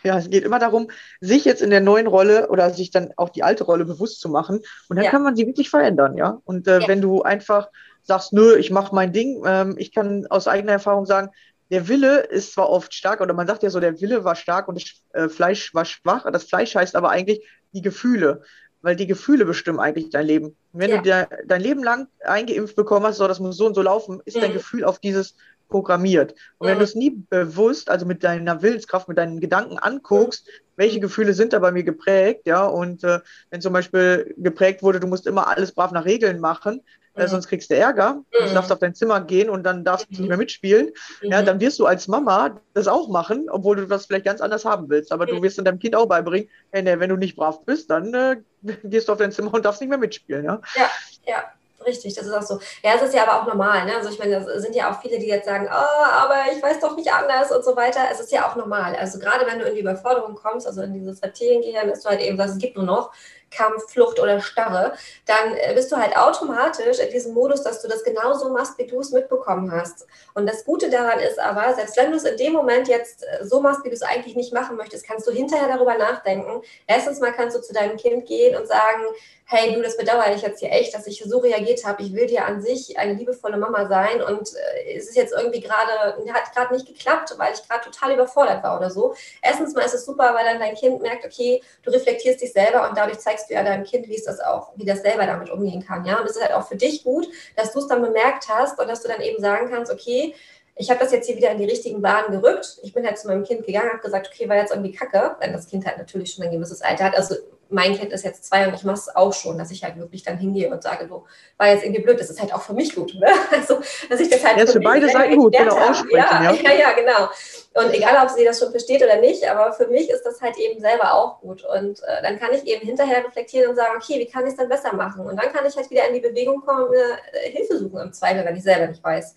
Ja, 0.07 0.17
es 0.17 0.29
geht 0.29 0.43
immer 0.43 0.59
darum, 0.59 0.89
sich 1.19 1.45
jetzt 1.45 1.61
in 1.61 1.69
der 1.69 1.81
neuen 1.81 2.07
Rolle 2.07 2.49
oder 2.49 2.71
sich 2.71 2.91
dann 2.91 3.11
auch 3.17 3.29
die 3.29 3.43
alte 3.43 3.65
Rolle 3.65 3.85
bewusst 3.85 4.19
zu 4.21 4.29
machen. 4.29 4.61
Und 4.87 4.95
dann 4.95 5.05
ja. 5.05 5.11
kann 5.11 5.23
man 5.23 5.35
sie 5.35 5.45
wirklich 5.45 5.69
verändern, 5.69 6.17
ja. 6.17 6.41
Und 6.45 6.67
äh, 6.67 6.79
ja. 6.79 6.87
wenn 6.87 7.01
du 7.01 7.23
einfach 7.23 7.69
sagst, 8.03 8.33
nö, 8.33 8.55
ich 8.55 8.71
mache 8.71 8.95
mein 8.95 9.11
Ding, 9.11 9.43
ähm, 9.45 9.75
ich 9.77 9.93
kann 9.93 10.25
aus 10.27 10.47
eigener 10.47 10.71
Erfahrung 10.71 11.05
sagen, 11.05 11.29
der 11.69 11.87
Wille 11.87 12.19
ist 12.19 12.53
zwar 12.53 12.69
oft 12.69 12.93
stark, 12.93 13.19
oder 13.19 13.33
man 13.33 13.47
sagt 13.47 13.63
ja 13.63 13.69
so, 13.69 13.79
der 13.79 13.99
Wille 13.99 14.23
war 14.23 14.35
stark 14.35 14.67
und 14.67 14.81
das 14.81 15.03
äh, 15.13 15.29
Fleisch 15.29 15.73
war 15.73 15.85
schwach. 15.85 16.25
Das 16.31 16.45
Fleisch 16.45 16.75
heißt 16.75 16.95
aber 16.95 17.09
eigentlich 17.09 17.45
die 17.73 17.81
Gefühle, 17.81 18.43
weil 18.81 18.95
die 18.95 19.07
Gefühle 19.07 19.43
bestimmen 19.43 19.79
eigentlich 19.79 20.09
dein 20.09 20.25
Leben. 20.25 20.47
Und 20.71 20.79
wenn 20.79 20.91
ja. 20.91 20.97
du 20.97 21.03
dir 21.03 21.29
dein 21.45 21.61
Leben 21.61 21.83
lang 21.83 22.07
eingeimpft 22.23 22.75
bekommen 22.75 23.05
hast, 23.05 23.17
so 23.17 23.27
das 23.27 23.39
muss 23.39 23.57
so 23.57 23.65
und 23.65 23.75
so 23.75 23.81
laufen, 23.81 24.21
ist 24.23 24.37
mhm. 24.37 24.41
dein 24.41 24.53
Gefühl 24.53 24.85
auf 24.85 24.99
dieses 24.99 25.35
programmiert. 25.67 26.33
Und 26.57 26.67
wenn 26.67 26.77
du 26.77 26.83
es 26.83 26.95
nie 26.95 27.23
bewusst, 27.29 27.89
also 27.89 28.05
mit 28.05 28.23
deiner 28.23 28.61
Willenskraft, 28.61 29.07
mit 29.07 29.17
deinen 29.17 29.39
Gedanken 29.39 29.77
anguckst, 29.77 30.47
welche 30.75 30.99
Gefühle 30.99 31.33
sind 31.33 31.53
da 31.53 31.59
bei 31.59 31.71
mir 31.71 31.83
geprägt, 31.83 32.41
ja, 32.45 32.65
und 32.65 33.03
äh, 33.03 33.19
wenn 33.49 33.61
zum 33.61 33.73
Beispiel 33.73 34.33
geprägt 34.37 34.83
wurde, 34.83 34.99
du 34.99 35.07
musst 35.07 35.27
immer 35.27 35.47
alles 35.47 35.71
brav 35.71 35.91
nach 35.91 36.05
Regeln 36.05 36.39
machen, 36.39 36.81
äh, 37.15 37.23
mhm. 37.23 37.27
sonst 37.29 37.47
kriegst 37.47 37.69
du 37.71 37.75
Ärger, 37.75 38.23
du 38.31 38.49
mhm. 38.49 38.53
darfst 38.53 38.71
auf 38.71 38.79
dein 38.79 38.95
Zimmer 38.95 39.21
gehen 39.21 39.49
und 39.49 39.63
dann 39.63 39.83
darfst 39.83 40.07
du 40.09 40.21
nicht 40.21 40.29
mehr 40.29 40.37
mitspielen, 40.37 40.91
ja, 41.21 41.41
mhm. 41.41 41.45
dann 41.45 41.59
wirst 41.59 41.79
du 41.79 41.85
als 41.85 42.07
Mama 42.07 42.59
das 42.73 42.87
auch 42.87 43.09
machen, 43.09 43.49
obwohl 43.49 43.75
du 43.75 43.87
das 43.87 44.05
vielleicht 44.05 44.25
ganz 44.25 44.39
anders 44.39 44.65
haben 44.65 44.87
willst. 44.89 45.11
Aber 45.11 45.25
du 45.25 45.41
wirst 45.41 45.57
dann 45.57 45.65
deinem 45.65 45.79
Kind 45.79 45.95
auch 45.95 46.05
beibringen, 46.05 46.49
hey, 46.71 46.83
nee, 46.83 46.99
wenn 46.99 47.09
du 47.09 47.17
nicht 47.17 47.35
brav 47.35 47.65
bist, 47.65 47.89
dann 47.89 48.13
äh, 48.13 48.37
gehst 48.83 49.07
du 49.07 49.13
auf 49.13 49.17
dein 49.17 49.31
Zimmer 49.31 49.53
und 49.53 49.65
darfst 49.65 49.81
nicht 49.81 49.89
mehr 49.89 49.97
mitspielen, 49.97 50.45
ja. 50.45 50.61
Ja, 50.75 50.89
ja 51.25 51.43
richtig, 51.87 52.13
das 52.13 52.27
ist 52.27 52.33
auch 52.33 52.43
so. 52.43 52.59
Ja, 52.83 52.91
es 52.95 53.01
ist 53.01 53.13
ja 53.13 53.23
aber 53.23 53.41
auch 53.41 53.47
normal. 53.47 53.85
Ne? 53.85 53.95
Also 53.95 54.09
ich 54.09 54.19
meine, 54.19 54.35
es 54.35 54.61
sind 54.61 54.75
ja 54.75 54.91
auch 54.91 55.01
viele, 55.01 55.17
die 55.17 55.27
jetzt 55.27 55.47
sagen, 55.47 55.67
oh, 55.71 56.05
aber 56.05 56.51
ich 56.55 56.61
weiß 56.61 56.79
doch 56.79 56.95
nicht 56.95 57.11
anders 57.11 57.51
und 57.51 57.63
so 57.65 57.75
weiter. 57.75 58.01
Es 58.11 58.19
ist 58.19 58.31
ja 58.31 58.47
auch 58.47 58.55
normal. 58.55 58.95
Also 58.95 59.17
gerade 59.17 59.45
wenn 59.47 59.59
du 59.59 59.65
in 59.65 59.73
die 59.73 59.81
Überforderung 59.81 60.35
kommst, 60.35 60.67
also 60.67 60.81
in 60.83 60.93
dieses 60.93 61.23
Reptiliengehirn, 61.23 61.89
ist 61.89 62.05
du 62.05 62.09
halt 62.09 62.21
eben, 62.21 62.37
was 62.37 62.51
es 62.51 62.57
gibt 62.59 62.75
nur 62.75 62.85
noch 62.85 63.11
Kampf, 63.51 63.91
Flucht 63.91 64.19
oder 64.19 64.41
Starre, 64.41 64.93
dann 65.25 65.55
äh, 65.55 65.73
bist 65.73 65.91
du 65.91 65.97
halt 65.97 66.15
automatisch 66.17 66.99
in 66.99 67.09
diesem 67.11 67.33
Modus, 67.33 67.63
dass 67.63 67.81
du 67.81 67.87
das 67.87 68.03
genauso 68.03 68.49
machst, 68.49 68.77
wie 68.77 68.87
du 68.87 68.99
es 68.99 69.11
mitbekommen 69.11 69.71
hast. 69.71 70.05
Und 70.33 70.47
das 70.47 70.65
Gute 70.65 70.89
daran 70.89 71.19
ist 71.19 71.39
aber, 71.39 71.73
selbst 71.73 71.97
wenn 71.97 72.11
du 72.11 72.17
es 72.17 72.23
in 72.23 72.37
dem 72.37 72.53
Moment 72.53 72.87
jetzt 72.87 73.23
äh, 73.23 73.45
so 73.45 73.61
machst, 73.61 73.83
wie 73.83 73.89
du 73.89 73.95
es 73.95 74.01
eigentlich 74.01 74.35
nicht 74.35 74.53
machen 74.53 74.77
möchtest, 74.77 75.07
kannst 75.07 75.27
du 75.27 75.31
hinterher 75.31 75.67
darüber 75.67 75.97
nachdenken. 75.97 76.61
Erstens 76.85 77.19
mal 77.19 77.31
kannst 77.31 77.55
du 77.55 77.61
zu 77.61 77.73
deinem 77.73 77.97
Kind 77.97 78.25
gehen 78.25 78.55
und 78.55 78.67
sagen, 78.67 79.03
hey 79.49 79.73
du, 79.73 79.81
das 79.81 79.95
bedauere 79.95 80.35
ich 80.35 80.41
jetzt 80.41 80.59
hier 80.59 80.71
echt, 80.71 80.93
dass 80.93 81.07
ich 81.07 81.23
so 81.25 81.37
reagiert 81.37 81.85
habe. 81.85 82.03
Ich 82.03 82.13
will 82.13 82.27
dir 82.27 82.45
an 82.45 82.61
sich 82.61 82.99
eine 82.99 83.13
liebevolle 83.13 83.55
Mama 83.55 83.87
sein 83.87 84.21
und 84.21 84.49
äh, 84.53 84.97
es 84.97 85.07
ist 85.07 85.15
jetzt 85.15 85.31
irgendwie 85.31 85.61
gerade, 85.61 86.17
hat 86.33 86.53
gerade 86.53 86.73
nicht 86.73 86.85
geklappt, 86.85 87.33
weil 87.37 87.53
ich 87.53 87.65
gerade 87.65 87.85
total 87.85 88.13
überfordert 88.13 88.61
war 88.61 88.77
oder 88.77 88.89
so. 88.89 89.15
Erstens 89.41 89.73
mal 89.73 89.83
ist 89.83 89.93
es 89.93 90.05
super, 90.05 90.35
weil 90.35 90.43
dann 90.43 90.59
dein 90.59 90.75
Kind 90.75 91.01
merkt, 91.01 91.25
okay, 91.25 91.63
du 91.83 91.91
reflektierst 91.91 92.41
dich 92.41 92.51
selber 92.51 92.89
und 92.89 92.97
dadurch 92.97 93.19
zeigst 93.37 93.49
du 93.49 93.53
ja 93.53 93.63
deinem 93.63 93.83
Kind, 93.83 94.07
wie 94.07 94.15
es 94.15 94.25
das 94.25 94.39
auch, 94.39 94.71
wie 94.75 94.85
das 94.85 95.01
selber 95.01 95.25
damit 95.25 95.49
umgehen 95.49 95.85
kann. 95.85 96.05
Ja, 96.05 96.19
und 96.19 96.25
es 96.25 96.35
ist 96.35 96.41
halt 96.41 96.53
auch 96.53 96.67
für 96.67 96.75
dich 96.75 97.03
gut, 97.03 97.27
dass 97.55 97.73
du 97.73 97.79
es 97.79 97.87
dann 97.87 98.01
bemerkt 98.01 98.49
hast 98.49 98.79
und 98.79 98.87
dass 98.87 99.01
du 99.01 99.07
dann 99.07 99.21
eben 99.21 99.39
sagen 99.39 99.69
kannst, 99.69 99.91
okay, 99.91 100.33
ich 100.77 100.89
habe 100.89 100.99
das 100.99 101.11
jetzt 101.11 101.27
hier 101.27 101.35
wieder 101.35 101.51
in 101.51 101.57
die 101.57 101.65
richtigen 101.65 102.01
Bahnen 102.01 102.31
gerückt. 102.31 102.77
Ich 102.83 102.93
bin 102.93 103.05
halt 103.05 103.17
zu 103.17 103.27
meinem 103.27 103.43
Kind 103.43 103.65
gegangen, 103.65 103.89
habe 103.89 104.01
gesagt, 104.01 104.29
okay, 104.31 104.47
war 104.47 104.57
jetzt 104.57 104.71
irgendwie 104.71 104.91
kacke, 104.91 105.35
wenn 105.39 105.53
das 105.53 105.67
Kind 105.67 105.85
halt 105.85 105.97
natürlich 105.97 106.33
schon 106.33 106.45
ein 106.45 106.51
gewisses 106.51 106.81
Alter 106.81 107.05
hat. 107.05 107.15
Also 107.15 107.35
mein 107.69 107.97
Kind 107.97 108.11
ist 108.13 108.23
jetzt 108.23 108.45
zwei 108.45 108.67
und 108.67 108.73
ich 108.73 108.83
mache 108.83 108.97
es 108.97 109.15
auch 109.15 109.33
schon, 109.33 109.57
dass 109.57 109.71
ich 109.71 109.83
halt 109.83 109.97
wirklich 109.97 110.23
dann 110.23 110.37
hingehe 110.37 110.69
und 110.69 110.83
sage, 110.83 111.07
du, 111.07 111.25
war 111.57 111.67
jetzt 111.67 111.83
irgendwie 111.83 112.01
blöd, 112.01 112.19
das 112.19 112.29
ist 112.29 112.39
halt 112.39 112.53
auch 112.53 112.61
für 112.61 112.73
mich 112.73 112.95
gut. 112.95 113.13
Ne? 113.15 113.27
Also, 113.51 113.79
dass 114.09 114.19
ich 114.19 114.29
das 114.29 114.43
halt 114.45 114.57
ja, 114.57 114.65
für, 114.65 114.73
für 114.73 114.79
beide 114.79 115.09
Seiten 115.09 115.37
gut, 115.37 115.55
genau, 115.55 115.75
aussprechen. 115.75 116.15
Ja, 116.15 116.43
ja, 116.43 116.53
ja, 116.53 116.71
ja, 116.79 116.91
genau. 116.93 117.29
Und 117.73 117.93
egal, 117.93 118.23
ob 118.23 118.29
sie 118.29 118.45
das 118.45 118.59
schon 118.59 118.71
versteht 118.71 119.03
oder 119.03 119.17
nicht, 119.17 119.47
aber 119.49 119.73
für 119.73 119.87
mich 119.87 120.09
ist 120.09 120.23
das 120.23 120.41
halt 120.41 120.57
eben 120.57 120.79
selber 120.79 121.13
auch 121.13 121.39
gut. 121.41 121.63
Und 121.65 122.01
äh, 122.03 122.21
dann 122.21 122.39
kann 122.39 122.53
ich 122.53 122.65
eben 122.65 122.85
hinterher 122.85 123.25
reflektieren 123.25 123.69
und 123.69 123.75
sagen, 123.75 123.95
okay, 123.97 124.19
wie 124.19 124.27
kann 124.27 124.45
ich 124.45 124.51
es 124.51 124.57
dann 124.57 124.69
besser 124.69 124.93
machen? 124.93 125.25
Und 125.25 125.37
dann 125.37 125.51
kann 125.51 125.65
ich 125.65 125.75
halt 125.75 125.89
wieder 125.89 126.07
in 126.07 126.13
die 126.13 126.19
Bewegung 126.19 126.61
kommen 126.61 126.85
und 126.85 126.91
mir 126.91 127.17
äh, 127.33 127.49
Hilfe 127.51 127.77
suchen 127.77 127.99
im 127.99 128.13
Zweifel, 128.13 128.45
wenn 128.45 128.55
ich 128.55 128.63
selber 128.63 128.87
nicht 128.87 129.03
weiß. 129.03 129.35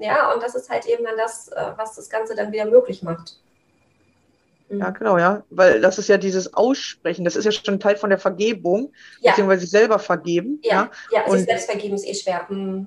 Ja, 0.00 0.32
und 0.32 0.42
das 0.42 0.54
ist 0.54 0.70
halt 0.70 0.86
eben 0.86 1.04
dann 1.04 1.16
das, 1.16 1.48
äh, 1.48 1.72
was 1.76 1.94
das 1.94 2.08
Ganze 2.08 2.34
dann 2.34 2.52
wieder 2.52 2.64
möglich 2.64 3.02
macht. 3.02 3.38
Ja, 4.70 4.90
mhm. 4.90 4.94
genau, 4.94 5.18
ja. 5.18 5.42
Weil 5.50 5.80
das 5.80 5.98
ist 5.98 6.08
ja 6.08 6.16
dieses 6.16 6.54
Aussprechen, 6.54 7.24
das 7.24 7.36
ist 7.36 7.44
ja 7.44 7.52
schon 7.52 7.80
Teil 7.80 7.96
von 7.96 8.10
der 8.10 8.18
Vergebung, 8.18 8.92
ja. 9.20 9.32
beziehungsweise 9.32 9.62
sich 9.62 9.70
selber 9.70 9.98
vergeben. 9.98 10.60
Ja, 10.62 10.90
ja, 11.10 11.24
ja 11.24 11.30
sich 11.30 11.44
selbst 11.44 11.70
vergeben 11.70 11.94
ist 11.94 12.06
eh 12.06 12.14
schwer. 12.14 12.46
Mhm. 12.48 12.86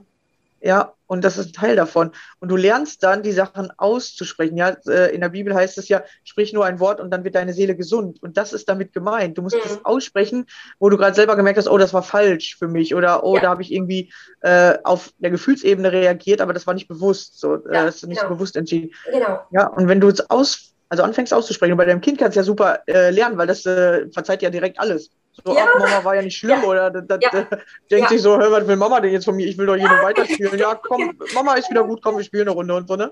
Ja, 0.66 0.94
und 1.08 1.26
das 1.26 1.38
ist 1.38 1.48
ein 1.48 1.54
Teil 1.54 1.76
davon. 1.76 2.12
Und 2.40 2.50
du 2.50 2.56
lernst 2.56 3.04
dann, 3.04 3.22
die 3.22 3.34
Sachen 3.34 3.70
auszusprechen. 3.76 4.56
Ja, 4.56 4.70
äh, 4.88 5.14
in 5.14 5.20
der 5.20 5.28
Bibel 5.28 5.54
heißt 5.54 5.78
es 5.78 5.90
ja, 5.90 6.04
sprich 6.24 6.54
nur 6.54 6.66
ein 6.66 6.80
Wort 6.80 7.02
und 7.02 7.12
dann 7.12 7.26
wird 7.26 7.36
deine 7.36 7.52
Seele 7.52 7.76
gesund. 7.76 8.24
Und 8.24 8.38
das 8.38 8.54
ist 8.54 8.70
damit 8.70 8.94
gemeint. 8.94 9.38
Du 9.38 9.42
musst 9.42 9.58
mhm. 9.58 9.62
das 9.62 9.84
aussprechen, 9.84 10.46
wo 10.80 10.90
du 10.90 10.96
gerade 10.96 11.16
selber 11.16 11.36
gemerkt 11.36 11.58
hast, 11.58 11.68
oh, 11.68 11.78
das 11.78 11.94
war 11.94 12.02
falsch 12.02 12.56
für 12.58 12.70
mich 12.70 12.96
oder 12.96 13.26
oh, 13.26 13.36
ja. 13.36 13.42
da 13.42 13.50
habe 13.50 13.62
ich 13.62 13.74
irgendwie 13.74 14.14
äh, 14.40 14.78
auf 14.86 15.12
der 15.18 15.32
Gefühlsebene 15.32 15.92
reagiert, 15.92 16.40
aber 16.40 16.54
das 16.54 16.66
war 16.66 16.74
nicht 16.74 16.88
bewusst. 16.88 17.42
So, 17.42 17.56
äh, 17.56 17.76
ja, 17.76 17.86
das 17.86 17.98
ist 17.98 18.08
nicht 18.08 18.22
genau. 18.22 18.30
so 18.30 18.36
bewusst 18.36 18.56
entschieden. 18.56 18.92
Genau. 19.12 19.42
Ja, 19.52 19.68
und 19.68 19.90
wenn 19.90 20.00
du 20.00 20.08
es 20.08 20.30
aus 20.30 20.74
also 20.94 21.02
anfängst 21.02 21.34
auszusprechen. 21.34 21.72
Und 21.72 21.80
bei 21.80 21.86
deinem 21.86 22.02
Kind 22.02 22.20
kannst 22.20 22.36
du 22.36 22.40
ja 22.40 22.44
super 22.44 22.82
äh, 22.86 23.10
lernen, 23.10 23.36
weil 23.36 23.48
das 23.48 23.66
äh, 23.66 24.08
verzeiht 24.12 24.44
ja 24.44 24.52
direkt 24.52 24.80
alles. 24.80 25.10
So, 25.44 25.56
ja. 25.56 25.66
ach, 25.68 25.80
Mama 25.80 26.04
war 26.04 26.16
ja 26.16 26.22
nicht 26.22 26.38
schlimm 26.38 26.62
ja. 26.62 26.68
oder 26.68 26.92
das, 26.92 27.06
das, 27.08 27.20
ja. 27.22 27.48
denkt 27.90 28.10
sich 28.10 28.22
so, 28.22 28.38
hör, 28.38 28.52
was 28.52 28.68
will 28.68 28.76
Mama 28.76 29.00
denn 29.00 29.12
jetzt 29.12 29.26
von 29.26 29.36
mir? 29.36 29.48
Ich 29.48 29.58
will 29.58 29.66
doch 29.66 29.76
hier 29.76 29.90
nur 29.90 30.04
weiterspielen. 30.04 30.60
Ja, 30.60 30.76
komm, 30.76 31.18
Mama 31.34 31.56
ist 31.56 31.72
wieder 31.72 31.84
gut, 31.84 32.02
komm, 32.04 32.18
wir 32.18 32.24
spielen 32.24 32.48
eine 32.48 32.52
Runde 32.52 32.76
und 32.76 32.88
so, 32.88 32.96
ne? 32.96 33.12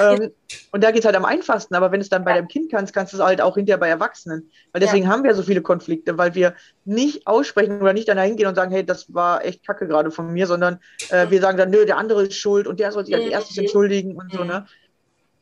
Ähm, 0.00 0.32
und 0.72 0.82
da 0.82 0.90
geht 0.90 1.00
es 1.00 1.04
halt 1.04 1.14
am 1.14 1.24
einfachsten, 1.24 1.74
aber 1.74 1.92
wenn 1.92 2.00
es 2.00 2.08
dann 2.08 2.24
bei 2.24 2.34
deinem 2.34 2.48
Kind 2.48 2.72
kannst, 2.72 2.92
kannst 2.92 3.12
du 3.12 3.18
es 3.18 3.22
halt 3.22 3.40
auch 3.40 3.54
hinterher 3.54 3.78
bei 3.78 3.88
Erwachsenen. 3.88 4.50
Weil 4.72 4.80
deswegen 4.80 5.08
haben 5.08 5.22
wir 5.22 5.34
so 5.34 5.42
viele 5.42 5.62
Konflikte, 5.62 6.18
weil 6.18 6.34
wir 6.34 6.54
nicht 6.84 7.26
aussprechen 7.26 7.80
oder 7.80 7.92
nicht 7.92 8.08
dann 8.08 8.18
hingehen 8.18 8.48
und 8.48 8.56
sagen, 8.56 8.72
hey, 8.72 8.84
das 8.84 9.14
war 9.14 9.44
echt 9.44 9.64
kacke 9.64 9.86
gerade 9.86 10.10
von 10.10 10.32
mir, 10.32 10.46
sondern 10.46 10.80
äh, 11.10 11.30
wir 11.30 11.40
sagen 11.40 11.56
dann, 11.56 11.70
nö, 11.70 11.86
der 11.86 11.98
andere 11.98 12.24
ist 12.24 12.34
schuld 12.34 12.66
und 12.66 12.80
der 12.80 12.90
soll 12.90 13.06
sich 13.06 13.14
als 13.14 13.26
erstes 13.26 13.58
entschuldigen 13.58 14.16
und 14.16 14.32
so, 14.32 14.44
ne? 14.44 14.66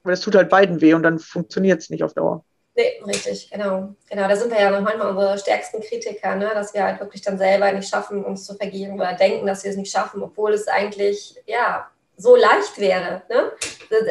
Aber 0.02 0.12
das 0.12 0.20
tut 0.20 0.34
halt 0.34 0.48
beiden 0.48 0.80
weh 0.80 0.94
und 0.94 1.02
dann 1.02 1.18
funktioniert 1.18 1.80
es 1.80 1.90
nicht 1.90 2.02
auf 2.02 2.14
Dauer. 2.14 2.44
Nee, 2.78 3.02
richtig, 3.04 3.50
genau. 3.50 3.88
Genau, 4.08 4.28
da 4.28 4.36
sind 4.36 4.52
wir 4.52 4.60
ja 4.60 4.70
noch 4.70 4.82
manchmal 4.82 5.08
unsere 5.08 5.36
stärksten 5.36 5.80
Kritiker, 5.80 6.36
ne? 6.36 6.52
dass 6.54 6.72
wir 6.72 6.84
halt 6.84 7.00
wirklich 7.00 7.22
dann 7.22 7.36
selber 7.36 7.72
nicht 7.72 7.88
schaffen, 7.88 8.24
uns 8.24 8.46
zu 8.46 8.54
vergeben 8.54 8.94
oder 8.94 9.14
denken, 9.14 9.48
dass 9.48 9.64
wir 9.64 9.72
es 9.72 9.76
nicht 9.76 9.90
schaffen, 9.90 10.22
obwohl 10.22 10.52
es 10.52 10.68
eigentlich, 10.68 11.34
ja, 11.46 11.90
so 12.16 12.36
leicht 12.36 12.78
wäre. 12.78 13.22
Ne? 13.28 13.50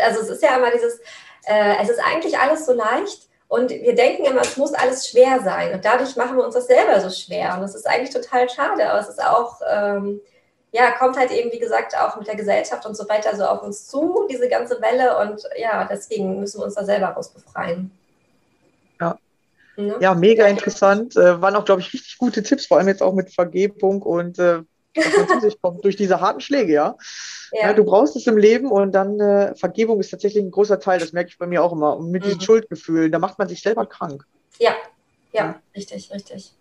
Also 0.03 0.19
es 0.19 0.27
ist 0.27 0.43
ja 0.43 0.57
immer 0.57 0.69
dieses, 0.69 0.99
äh, 1.45 1.81
es 1.81 1.87
ist 1.87 2.01
eigentlich 2.03 2.37
alles 2.37 2.65
so 2.65 2.73
leicht 2.73 3.29
und 3.47 3.69
wir 3.69 3.95
denken 3.95 4.25
immer, 4.25 4.41
es 4.41 4.57
muss 4.57 4.73
alles 4.73 5.07
schwer 5.07 5.39
sein 5.41 5.73
und 5.73 5.85
dadurch 5.85 6.17
machen 6.17 6.35
wir 6.35 6.43
uns 6.43 6.55
das 6.55 6.67
selber 6.67 6.99
so 6.99 7.09
schwer 7.09 7.53
und 7.53 7.61
das 7.61 7.73
ist 7.73 7.87
eigentlich 7.87 8.13
total 8.13 8.49
schade, 8.49 8.89
aber 8.89 8.99
es 8.99 9.07
ist 9.07 9.23
auch... 9.23 9.61
Ähm, 9.71 10.19
ja, 10.73 10.91
kommt 10.91 11.17
halt 11.17 11.31
eben, 11.31 11.49
wie 11.53 11.59
gesagt, 11.59 11.97
auch 11.97 12.17
mit 12.17 12.27
der 12.27 12.35
Gesellschaft 12.35 12.85
und 12.85 12.95
so 12.95 13.07
weiter 13.07 13.33
so 13.37 13.45
auf 13.45 13.63
uns 13.63 13.87
zu, 13.87 14.27
diese 14.29 14.49
ganze 14.49 14.81
Welle. 14.81 15.17
Und 15.17 15.41
ja, 15.55 15.87
deswegen 15.89 16.41
müssen 16.41 16.59
wir 16.59 16.65
uns 16.65 16.75
da 16.75 16.83
selber 16.83 17.07
raus 17.07 17.29
befreien. 17.29 17.97
Ja. 19.77 19.83
Ne? 19.83 19.97
Ja, 20.01 20.15
mega 20.15 20.47
interessant. 20.47 21.15
Äh, 21.15 21.41
waren 21.41 21.55
auch, 21.55 21.65
glaube 21.65 21.81
ich, 21.81 21.93
richtig 21.93 22.17
gute 22.17 22.43
Tipps, 22.43 22.65
vor 22.65 22.77
allem 22.77 22.87
jetzt 22.87 23.01
auch 23.01 23.13
mit 23.13 23.33
Vergebung 23.33 24.01
und 24.01 24.39
äh, 24.39 24.63
was 24.95 25.17
man 25.17 25.27
zu 25.27 25.39
sich 25.47 25.61
kommt 25.61 25.85
durch 25.85 25.95
diese 25.95 26.19
harten 26.19 26.41
Schläge, 26.41 26.73
ja? 26.73 26.97
ja. 27.51 27.67
ja. 27.67 27.73
du 27.73 27.83
brauchst 27.83 28.15
es 28.15 28.27
im 28.27 28.37
Leben 28.37 28.71
und 28.71 28.91
dann 28.91 29.19
äh, 29.19 29.55
Vergebung 29.55 29.99
ist 29.99 30.09
tatsächlich 30.09 30.43
ein 30.43 30.51
großer 30.51 30.79
Teil, 30.79 30.99
das 30.99 31.13
merke 31.13 31.29
ich 31.29 31.37
bei 31.37 31.47
mir 31.47 31.63
auch 31.63 31.71
immer. 31.71 31.97
Und 31.97 32.11
mit 32.11 32.23
mhm. 32.23 32.27
diesen 32.27 32.41
Schuldgefühlen, 32.41 33.11
da 33.11 33.19
macht 33.19 33.37
man 33.37 33.47
sich 33.47 33.61
selber 33.61 33.85
krank. 33.85 34.25
Ja, 34.59 34.73
ja, 35.31 35.45
ja. 35.45 35.61
richtig, 35.75 36.11
richtig 36.11 36.56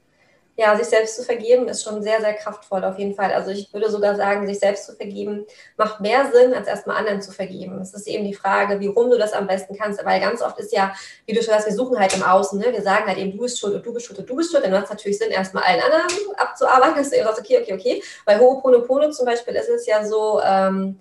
ja, 0.56 0.74
sich 0.76 0.86
selbst 0.86 1.16
zu 1.16 1.22
vergeben 1.22 1.68
ist 1.68 1.82
schon 1.82 2.02
sehr, 2.02 2.20
sehr 2.20 2.32
kraftvoll 2.32 2.82
auf 2.84 2.98
jeden 2.98 3.14
Fall. 3.14 3.32
Also 3.32 3.50
ich 3.50 3.72
würde 3.74 3.90
sogar 3.90 4.16
sagen, 4.16 4.46
sich 4.46 4.58
selbst 4.58 4.86
zu 4.86 4.94
vergeben 4.94 5.46
macht 5.76 6.00
mehr 6.00 6.30
Sinn, 6.32 6.54
als 6.54 6.66
erstmal 6.66 6.96
anderen 6.96 7.20
zu 7.20 7.30
vergeben. 7.30 7.78
Es 7.80 7.92
ist 7.92 8.06
eben 8.08 8.24
die 8.24 8.34
Frage, 8.34 8.80
wie 8.80 8.86
rum 8.86 9.10
du 9.10 9.18
das 9.18 9.34
am 9.34 9.46
besten 9.46 9.76
kannst. 9.76 10.02
Weil 10.04 10.18
ganz 10.20 10.40
oft 10.40 10.58
ist 10.58 10.72
ja, 10.72 10.94
wie 11.26 11.34
du 11.34 11.42
schon 11.42 11.52
sagst, 11.52 11.66
wir 11.66 11.74
suchen 11.74 11.98
halt 11.98 12.14
im 12.16 12.22
Außen. 12.22 12.58
Ne? 12.58 12.72
Wir 12.72 12.82
sagen 12.82 13.06
halt 13.06 13.18
eben, 13.18 13.32
du 13.32 13.42
bist 13.42 13.60
schuld 13.60 13.74
und 13.74 13.84
du 13.84 13.92
bist 13.92 14.06
schuld 14.06 14.18
und 14.18 14.30
du 14.30 14.34
bist 14.34 14.50
schuld. 14.50 14.64
Dann 14.64 14.72
macht 14.72 14.84
es 14.84 14.90
natürlich 14.90 15.18
Sinn, 15.18 15.30
erstmal 15.30 15.64
allen 15.64 15.82
anderen 15.82 16.06
abzuarbeiten, 16.36 16.94
dass 16.96 17.10
du 17.10 17.16
eben 17.16 17.26
sagst, 17.26 17.40
okay, 17.40 17.58
okay, 17.60 17.74
okay. 17.74 18.02
Bei 18.24 18.38
Ho'oponopono 18.38 19.10
zum 19.10 19.26
Beispiel 19.26 19.54
ist 19.56 19.68
es 19.68 19.86
ja 19.86 20.06
so, 20.06 20.40
ähm, 20.42 20.98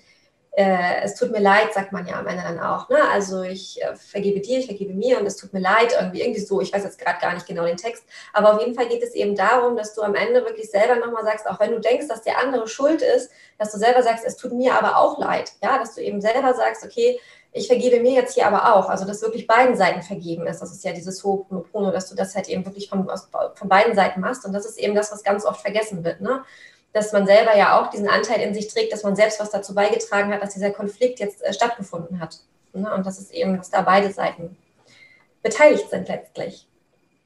äh, 0.57 1.01
es 1.03 1.15
tut 1.15 1.31
mir 1.31 1.41
leid, 1.41 1.73
sagt 1.73 1.91
man 1.91 2.07
ja 2.07 2.17
am 2.17 2.27
Ende 2.27 2.43
dann 2.43 2.59
auch. 2.59 2.87
Ne? 2.89 2.97
Also 3.11 3.41
ich 3.41 3.81
äh, 3.83 3.93
vergebe 3.95 4.39
dir, 4.39 4.59
ich 4.59 4.67
vergebe 4.67 4.93
mir 4.93 5.19
und 5.19 5.25
es 5.25 5.35
tut 5.35 5.51
mir 5.51 5.59
leid, 5.59 5.93
irgendwie, 5.99 6.21
irgendwie 6.21 6.39
so. 6.39 6.61
Ich 6.61 6.71
weiß 6.71 6.83
jetzt 6.83 6.97
gerade 6.97 7.19
gar 7.19 7.33
nicht 7.33 7.45
genau 7.45 7.65
den 7.65 7.75
Text, 7.75 8.05
aber 8.31 8.53
auf 8.53 8.61
jeden 8.61 8.73
Fall 8.73 8.87
geht 8.87 9.03
es 9.03 9.13
eben 9.13 9.35
darum, 9.35 9.75
dass 9.75 9.93
du 9.93 10.01
am 10.01 10.15
Ende 10.15 10.45
wirklich 10.45 10.71
selber 10.71 10.95
nochmal 10.95 11.25
sagst, 11.25 11.47
auch 11.49 11.59
wenn 11.59 11.71
du 11.71 11.79
denkst, 11.79 12.07
dass 12.07 12.21
der 12.21 12.39
andere 12.39 12.67
schuld 12.69 13.01
ist, 13.01 13.31
dass 13.57 13.71
du 13.73 13.77
selber 13.77 14.01
sagst, 14.01 14.23
es 14.25 14.37
tut 14.37 14.53
mir 14.53 14.75
aber 14.75 14.97
auch 14.97 15.19
leid. 15.19 15.51
Ja, 15.61 15.77
dass 15.77 15.95
du 15.95 16.01
eben 16.01 16.21
selber 16.21 16.53
sagst, 16.53 16.85
okay, 16.85 17.19
ich 17.51 17.67
vergebe 17.67 18.01
mir 18.01 18.11
jetzt 18.11 18.33
hier 18.33 18.47
aber 18.47 18.75
auch. 18.75 18.89
Also, 18.89 19.05
dass 19.05 19.21
wirklich 19.21 19.47
beiden 19.47 19.77
Seiten 19.77 20.01
vergeben 20.01 20.45
ist. 20.45 20.61
Das 20.61 20.73
ist 20.73 20.83
ja 20.83 20.91
dieses 20.91 21.23
Ho'oponopono, 21.23 21.91
dass 21.91 22.09
du 22.09 22.15
das 22.15 22.35
halt 22.35 22.49
eben 22.49 22.65
wirklich 22.65 22.89
von, 22.89 23.09
von 23.55 23.69
beiden 23.69 23.95
Seiten 23.95 24.19
machst. 24.19 24.45
Und 24.45 24.51
das 24.51 24.65
ist 24.65 24.77
eben 24.77 24.93
das, 24.93 25.11
was 25.11 25.23
ganz 25.23 25.45
oft 25.45 25.61
vergessen 25.61 26.03
wird. 26.03 26.19
Ne? 26.19 26.43
Dass 26.95 27.12
man 27.12 27.25
selber 27.25 27.58
ja 27.58 27.77
auch 27.77 27.89
diesen 27.89 28.08
Anteil 28.08 28.39
in 28.39 28.53
sich 28.53 28.69
trägt, 28.69 28.93
dass 28.93 29.03
man 29.03 29.17
selbst 29.17 29.41
was 29.41 29.51
dazu 29.51 29.75
beigetragen 29.75 30.31
hat, 30.34 30.41
dass 30.41 30.53
dieser 30.53 30.71
Konflikt 30.71 31.19
jetzt 31.19 31.43
äh, 31.43 31.51
stattgefunden 31.51 32.21
hat. 32.21 32.39
Ne? 32.71 32.91
Und 32.93 33.05
das 33.05 33.19
ist 33.19 33.34
eben, 33.34 33.58
dass 33.58 33.69
da 33.69 33.81
beide 33.81 34.13
Seiten 34.13 34.55
beteiligt 35.43 35.89
sind 35.89 36.08
letztlich. 36.08 36.65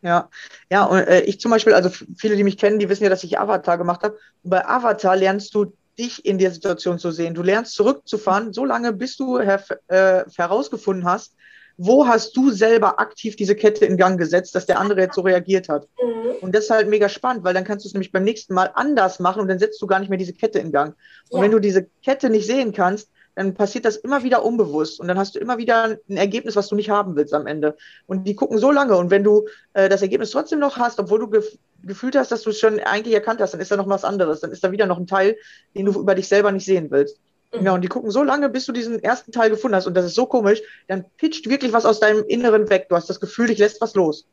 Ja, 0.01 0.27
ja, 0.71 0.85
und 0.85 0.97
äh, 1.07 1.21
ich 1.21 1.39
zum 1.39 1.51
Beispiel, 1.51 1.75
also 1.75 1.91
viele, 2.17 2.35
die 2.35 2.43
mich 2.43 2.57
kennen, 2.57 2.79
die 2.79 2.89
wissen 2.89 3.03
ja, 3.03 3.11
dass 3.11 3.23
ich 3.23 3.37
Avatar 3.37 3.77
gemacht 3.77 4.01
habe. 4.01 4.17
Und 4.43 4.49
bei 4.49 4.65
Avatar 4.65 5.15
lernst 5.15 5.53
du 5.53 5.71
dich 5.99 6.25
in 6.25 6.39
der 6.39 6.49
Situation 6.49 6.97
zu 6.97 7.11
sehen. 7.11 7.35
Du 7.35 7.43
lernst 7.43 7.75
zurückzufahren, 7.75 8.53
so 8.53 8.65
lange, 8.65 8.91
bis 8.91 9.17
du 9.17 9.37
äh, 9.37 9.59
herausgefunden 9.87 11.05
hast, 11.05 11.35
wo 11.81 12.05
hast 12.05 12.35
du 12.35 12.51
selber 12.51 12.99
aktiv 12.99 13.37
diese 13.37 13.55
Kette 13.55 13.85
in 13.85 13.95
Gang 13.95 14.19
gesetzt, 14.19 14.53
dass 14.53 14.65
der 14.65 14.81
andere 14.81 14.99
jetzt 14.99 15.15
so 15.15 15.21
reagiert 15.21 15.69
hat? 15.69 15.87
Mhm. 16.03 16.31
Und 16.41 16.53
das 16.53 16.65
ist 16.65 16.71
halt 16.71 16.89
mega 16.89 17.07
spannend, 17.07 17.45
weil 17.45 17.53
dann 17.53 17.63
kannst 17.63 17.85
du 17.85 17.87
es 17.87 17.93
nämlich 17.93 18.11
beim 18.11 18.25
nächsten 18.25 18.53
Mal 18.53 18.69
anders 18.75 19.21
machen 19.21 19.41
und 19.41 19.47
dann 19.47 19.59
setzt 19.59 19.81
du 19.81 19.87
gar 19.87 19.99
nicht 19.99 20.09
mehr 20.09 20.17
diese 20.17 20.33
Kette 20.33 20.59
in 20.59 20.73
Gang. 20.73 20.95
Und 21.29 21.37
ja. 21.37 21.45
wenn 21.45 21.51
du 21.51 21.59
diese 21.59 21.87
Kette 22.03 22.29
nicht 22.29 22.45
sehen 22.45 22.73
kannst, 22.73 23.09
dann 23.35 23.53
passiert 23.53 23.85
das 23.85 23.95
immer 23.95 24.23
wieder 24.23 24.43
unbewusst 24.43 24.99
und 24.99 25.07
dann 25.07 25.17
hast 25.17 25.35
du 25.35 25.39
immer 25.39 25.57
wieder 25.57 25.97
ein 26.09 26.17
Ergebnis, 26.17 26.57
was 26.57 26.67
du 26.67 26.75
nicht 26.75 26.89
haben 26.89 27.15
willst 27.15 27.33
am 27.33 27.47
Ende. 27.47 27.77
Und 28.07 28.27
die 28.27 28.35
gucken 28.35 28.57
so 28.57 28.71
lange 28.71 28.97
und 28.97 29.09
wenn 29.09 29.23
du 29.23 29.47
äh, 29.71 29.87
das 29.87 30.01
Ergebnis 30.01 30.31
trotzdem 30.31 30.59
noch 30.59 30.75
hast, 30.75 30.99
obwohl 30.99 31.19
du 31.19 31.29
gef 31.29 31.57
gefühlt 31.81 32.17
hast, 32.17 32.33
dass 32.33 32.41
du 32.41 32.49
es 32.49 32.59
schon 32.59 32.81
eigentlich 32.81 33.15
erkannt 33.15 33.39
hast, 33.39 33.53
dann 33.53 33.61
ist 33.61 33.71
da 33.71 33.77
noch 33.77 33.87
was 33.87 34.03
anderes, 34.03 34.41
dann 34.41 34.51
ist 34.51 34.65
da 34.65 34.73
wieder 34.73 34.85
noch 34.85 34.97
ein 34.97 35.07
Teil, 35.07 35.37
den 35.77 35.85
du 35.85 35.97
über 35.97 36.13
dich 36.13 36.27
selber 36.27 36.51
nicht 36.51 36.65
sehen 36.65 36.91
willst. 36.91 37.21
Mhm. 37.53 37.65
Ja, 37.65 37.73
und 37.73 37.81
die 37.81 37.87
gucken 37.87 38.11
so 38.11 38.23
lange, 38.23 38.49
bis 38.49 38.65
du 38.65 38.71
diesen 38.71 39.01
ersten 39.01 39.31
Teil 39.31 39.49
gefunden 39.49 39.75
hast. 39.75 39.87
Und 39.87 39.95
das 39.95 40.05
ist 40.05 40.15
so 40.15 40.25
komisch. 40.25 40.61
Dann 40.87 41.05
pitcht 41.17 41.49
wirklich 41.49 41.73
was 41.73 41.85
aus 41.85 41.99
deinem 41.99 42.23
Inneren 42.27 42.69
weg. 42.69 42.87
Du 42.89 42.95
hast 42.95 43.09
das 43.09 43.19
Gefühl, 43.19 43.47
dich 43.47 43.57
lässt 43.57 43.81
was 43.81 43.95
los. 43.95 44.27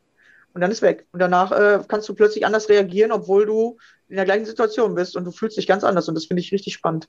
Und 0.55 0.61
dann 0.61 0.71
ist 0.71 0.83
weg. 0.83 1.07
Und 1.13 1.21
danach 1.21 1.53
äh, 1.53 1.81
kannst 1.87 2.09
du 2.09 2.15
plötzlich 2.15 2.47
anders 2.47 2.69
reagieren, 2.69 3.13
obwohl 3.13 3.47
du 3.47 3.79
in 4.09 4.17
der 4.17 4.25
gleichen 4.25 4.47
Situation 4.47 4.95
bist 4.95 5.17
und 5.17 5.25
du 5.25 5.31
fühlst 5.31 5.57
dich 5.57 5.67
ganz 5.67 5.85
anders. 5.85 6.09
Und 6.09 6.15
das 6.15 6.27
finde 6.27 6.43
ich 6.43 6.53
richtig 6.53 6.75
spannend. 6.75 7.09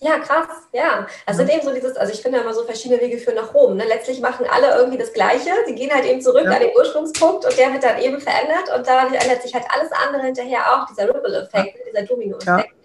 Ja, 0.00 0.18
krass, 0.18 0.48
ja. 0.72 1.06
Also 1.24 1.42
ja. 1.42 1.54
eben 1.54 1.62
so 1.62 1.72
dieses, 1.72 1.96
also 1.96 2.12
ich 2.12 2.20
finde 2.20 2.40
immer 2.40 2.52
so 2.52 2.64
verschiedene 2.64 3.00
Wege 3.00 3.18
führen 3.18 3.36
nach 3.36 3.54
Rom. 3.54 3.76
Ne? 3.76 3.84
Letztlich 3.86 4.20
machen 4.20 4.46
alle 4.50 4.76
irgendwie 4.76 4.98
das 4.98 5.12
Gleiche. 5.12 5.50
Sie 5.66 5.74
gehen 5.74 5.90
halt 5.90 6.04
eben 6.04 6.20
zurück 6.20 6.44
ja. 6.44 6.50
an 6.50 6.60
den 6.60 6.76
Ursprungspunkt 6.76 7.46
und 7.46 7.58
der 7.58 7.72
wird 7.72 7.82
dann 7.82 7.98
eben 7.98 8.20
verändert 8.20 8.74
und 8.76 8.86
dadurch 8.86 9.22
ändert 9.22 9.42
sich 9.42 9.54
halt 9.54 9.64
alles 9.68 9.90
andere 9.92 10.24
hinterher 10.24 10.60
auch, 10.72 10.86
dieser 10.86 11.08
Ripple-Effekt, 11.08 11.78
ja. 11.78 11.84
dieser 11.90 12.02
Domino-Effekt. 12.02 12.75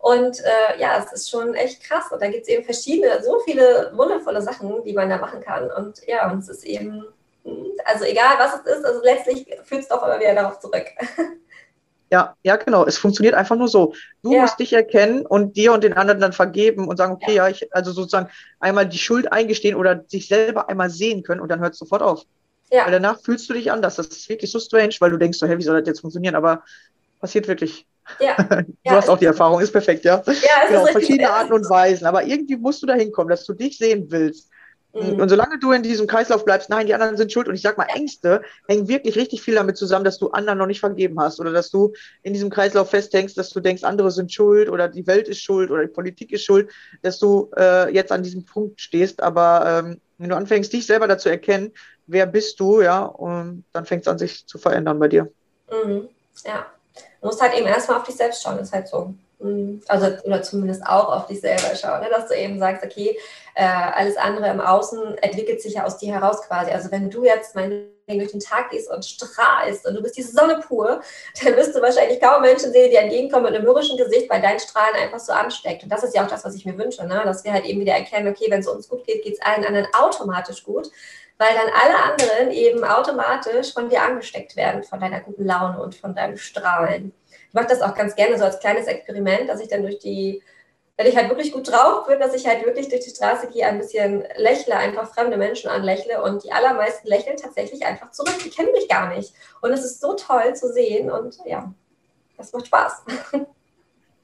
Und 0.00 0.40
äh, 0.40 0.80
ja, 0.80 0.98
es 0.98 1.12
ist 1.12 1.30
schon 1.30 1.54
echt 1.54 1.82
krass. 1.82 2.10
Und 2.10 2.22
da 2.22 2.28
gibt 2.28 2.42
es 2.42 2.48
eben 2.48 2.64
verschiedene, 2.64 3.22
so 3.22 3.38
viele 3.40 3.92
wundervolle 3.94 4.40
Sachen, 4.40 4.82
die 4.84 4.94
man 4.94 5.10
da 5.10 5.18
machen 5.18 5.40
kann. 5.40 5.70
Und 5.70 6.00
ja, 6.06 6.30
und 6.30 6.38
es 6.38 6.48
ist 6.48 6.64
eben, 6.64 7.04
also 7.84 8.04
egal 8.04 8.38
was 8.38 8.54
es 8.54 8.78
ist, 8.78 8.84
also 8.84 9.02
letztlich 9.02 9.46
führt 9.64 9.82
es 9.82 9.88
doch 9.88 10.02
immer 10.02 10.18
wieder 10.18 10.34
darauf 10.34 10.58
zurück. 10.58 10.86
Ja, 12.12 12.36
ja, 12.42 12.56
genau. 12.56 12.84
Es 12.86 12.98
funktioniert 12.98 13.34
einfach 13.34 13.54
nur 13.54 13.68
so. 13.68 13.94
Du 14.24 14.32
ja. 14.32 14.42
musst 14.42 14.58
dich 14.58 14.72
erkennen 14.72 15.24
und 15.24 15.56
dir 15.56 15.72
und 15.72 15.84
den 15.84 15.92
anderen 15.92 16.20
dann 16.20 16.32
vergeben 16.32 16.88
und 16.88 16.96
sagen, 16.96 17.12
okay, 17.12 17.36
ja, 17.36 17.46
ja 17.46 17.50
ich, 17.50 17.72
also 17.72 17.92
sozusagen 17.92 18.28
einmal 18.58 18.88
die 18.88 18.98
Schuld 18.98 19.30
eingestehen 19.30 19.76
oder 19.76 20.04
sich 20.08 20.26
selber 20.26 20.68
einmal 20.68 20.90
sehen 20.90 21.22
können 21.22 21.40
und 21.40 21.48
dann 21.48 21.60
hört 21.60 21.74
es 21.74 21.78
sofort 21.78 22.02
auf. 22.02 22.24
Ja. 22.72 22.84
Weil 22.84 22.92
danach 22.92 23.20
fühlst 23.20 23.48
du 23.48 23.54
dich 23.54 23.70
anders. 23.70 23.94
Das 23.94 24.08
ist 24.08 24.28
wirklich 24.28 24.50
so 24.50 24.58
strange, 24.58 24.94
weil 24.98 25.10
du 25.10 25.18
denkst 25.18 25.38
so, 25.38 25.46
hey, 25.46 25.56
wie 25.56 25.62
soll 25.62 25.78
das 25.78 25.86
jetzt 25.86 26.00
funktionieren? 26.00 26.34
Aber 26.34 26.64
passiert 27.20 27.46
wirklich. 27.46 27.86
Ja. 28.18 28.34
du 28.48 28.64
ja, 28.84 28.92
hast 28.92 29.08
auch 29.08 29.18
die 29.18 29.26
Erfahrung, 29.26 29.60
ist 29.60 29.72
perfekt, 29.72 30.04
ja. 30.04 30.22
Ja, 30.26 30.68
genau, 30.68 30.86
verschiedene 30.86 31.30
Arten 31.30 31.52
und 31.52 31.68
Weisen. 31.68 32.06
Aber 32.06 32.24
irgendwie 32.24 32.56
musst 32.56 32.82
du 32.82 32.86
da 32.86 32.94
hinkommen, 32.94 33.30
dass 33.30 33.44
du 33.44 33.54
dich 33.54 33.78
sehen 33.78 34.06
willst. 34.08 34.50
Mhm. 34.92 35.20
Und 35.20 35.28
solange 35.28 35.58
du 35.58 35.72
in 35.72 35.82
diesem 35.82 36.06
Kreislauf 36.06 36.44
bleibst, 36.44 36.68
nein, 36.68 36.86
die 36.86 36.94
anderen 36.94 37.16
sind 37.16 37.32
schuld. 37.32 37.48
Und 37.48 37.54
ich 37.54 37.62
sag 37.62 37.78
mal, 37.78 37.86
Ängste 37.94 38.42
hängen 38.66 38.88
wirklich 38.88 39.16
richtig 39.16 39.42
viel 39.42 39.54
damit 39.54 39.76
zusammen, 39.76 40.04
dass 40.04 40.18
du 40.18 40.30
anderen 40.30 40.58
noch 40.58 40.66
nicht 40.66 40.80
vergeben 40.80 41.20
hast 41.20 41.38
oder 41.40 41.52
dass 41.52 41.70
du 41.70 41.92
in 42.22 42.32
diesem 42.32 42.50
Kreislauf 42.50 42.90
festhängst, 42.90 43.38
dass 43.38 43.50
du 43.50 43.60
denkst, 43.60 43.84
andere 43.84 44.10
sind 44.10 44.32
schuld 44.32 44.68
oder 44.68 44.88
die 44.88 45.06
Welt 45.06 45.28
ist 45.28 45.40
schuld 45.40 45.70
oder 45.70 45.82
die 45.82 45.92
Politik 45.92 46.32
ist 46.32 46.44
schuld, 46.44 46.70
dass 47.02 47.18
du 47.18 47.50
äh, 47.56 47.92
jetzt 47.94 48.10
an 48.10 48.22
diesem 48.22 48.44
Punkt 48.44 48.80
stehst. 48.80 49.22
Aber 49.22 49.84
ähm, 49.84 50.00
wenn 50.18 50.30
du 50.30 50.36
anfängst, 50.36 50.72
dich 50.72 50.86
selber 50.86 51.06
dazu 51.06 51.28
erkennen, 51.28 51.72
wer 52.06 52.26
bist 52.26 52.58
du, 52.58 52.80
ja, 52.80 53.04
und 53.04 53.64
dann 53.72 53.86
fängt 53.86 54.02
es 54.02 54.08
an, 54.08 54.18
sich 54.18 54.46
zu 54.46 54.58
verändern 54.58 54.98
bei 54.98 55.08
dir. 55.08 55.30
Mhm. 55.70 56.08
Ja. 56.44 56.66
Du 57.20 57.26
musst 57.26 57.40
halt 57.40 57.54
eben 57.54 57.66
erstmal 57.66 57.98
auf 57.98 58.04
dich 58.04 58.16
selbst 58.16 58.42
schauen, 58.42 58.58
ist 58.58 58.72
halt 58.72 58.88
so. 58.88 59.14
Mhm. 59.38 59.82
Also, 59.88 60.06
oder 60.24 60.42
zumindest 60.42 60.86
auch 60.86 61.08
auf 61.08 61.26
dich 61.26 61.40
selber 61.40 61.74
schauen, 61.74 62.00
ne? 62.00 62.08
dass 62.10 62.28
du 62.28 62.34
eben 62.34 62.58
sagst, 62.58 62.84
okay, 62.84 63.18
äh, 63.54 63.64
alles 63.64 64.16
andere 64.16 64.48
im 64.48 64.60
Außen 64.60 65.18
entwickelt 65.18 65.62
sich 65.62 65.74
ja 65.74 65.84
aus 65.84 65.98
dir 65.98 66.12
heraus 66.12 66.42
quasi. 66.42 66.70
Also, 66.70 66.90
wenn 66.90 67.10
du 67.10 67.24
jetzt 67.24 67.54
mein 67.54 67.86
durch 68.18 68.32
den 68.32 68.40
Tag 68.40 68.70
gehst 68.70 68.90
und 68.90 69.04
strahlst 69.04 69.86
und 69.86 69.94
du 69.94 70.02
bist 70.02 70.16
die 70.16 70.22
Sonne 70.22 70.60
pur, 70.66 71.00
dann 71.44 71.56
wirst 71.56 71.74
du 71.74 71.80
wahrscheinlich 71.80 72.20
kaum 72.20 72.42
Menschen 72.42 72.72
sehen, 72.72 72.90
die 72.90 72.96
entgegenkommen 72.96 73.44
mit 73.44 73.54
einem 73.54 73.64
mürrischen 73.64 73.96
Gesicht, 73.96 74.28
weil 74.28 74.42
dein 74.42 74.58
Strahlen 74.58 74.96
einfach 74.96 75.20
so 75.20 75.32
ansteckt. 75.32 75.82
Und 75.82 75.90
das 75.90 76.02
ist 76.02 76.14
ja 76.14 76.24
auch 76.24 76.28
das, 76.28 76.44
was 76.44 76.54
ich 76.54 76.66
mir 76.66 76.76
wünsche, 76.76 77.06
ne? 77.06 77.22
dass 77.24 77.44
wir 77.44 77.52
halt 77.52 77.64
eben 77.64 77.80
wieder 77.80 77.94
erkennen, 77.94 78.28
okay, 78.28 78.46
wenn 78.48 78.60
es 78.60 78.68
uns 78.68 78.88
gut 78.88 79.04
geht, 79.04 79.22
geht 79.22 79.34
es 79.34 79.42
allen 79.42 79.64
anderen 79.64 79.86
automatisch 79.94 80.64
gut, 80.64 80.90
weil 81.40 81.54
dann 81.54 81.72
alle 81.74 81.96
anderen 82.04 82.52
eben 82.52 82.84
automatisch 82.84 83.72
von 83.72 83.88
dir 83.88 84.02
angesteckt 84.02 84.54
werden, 84.54 84.84
von 84.84 85.00
deiner 85.00 85.20
guten 85.20 85.44
Laune 85.44 85.80
und 85.80 85.96
von 85.96 86.14
deinem 86.14 86.36
Strahlen 86.36 87.12
ich 87.50 87.54
mache 87.54 87.66
das 87.66 87.82
auch 87.82 87.96
ganz 87.96 88.14
gerne 88.14 88.38
so 88.38 88.44
als 88.44 88.60
kleines 88.60 88.86
Experiment, 88.86 89.48
dass 89.48 89.60
ich 89.60 89.66
dann 89.66 89.82
durch 89.82 89.98
die, 89.98 90.40
wenn 90.96 91.08
ich 91.08 91.16
halt 91.16 91.28
wirklich 91.30 91.50
gut 91.50 91.68
drauf 91.68 92.06
bin, 92.06 92.20
dass 92.20 92.32
ich 92.32 92.46
halt 92.46 92.64
wirklich 92.64 92.88
durch 92.88 93.02
die 93.02 93.10
Straße 93.10 93.48
gehe, 93.48 93.66
ein 93.66 93.78
bisschen 93.78 94.24
lächle, 94.36 94.76
einfach 94.76 95.12
fremde 95.12 95.36
Menschen 95.36 95.68
anlächle 95.68 96.22
und 96.22 96.44
die 96.44 96.52
allermeisten 96.52 97.08
lächeln 97.08 97.36
tatsächlich 97.36 97.84
einfach 97.84 98.12
zurück. 98.12 98.36
Die 98.44 98.50
kennen 98.50 98.70
mich 98.70 98.88
gar 98.88 99.12
nicht. 99.16 99.34
Und 99.62 99.72
es 99.72 99.84
ist 99.84 100.00
so 100.00 100.14
toll 100.14 100.54
zu 100.54 100.72
sehen 100.72 101.10
und 101.10 101.38
ja, 101.44 101.74
das 102.36 102.52
macht 102.52 102.66
Spaß. 102.66 103.02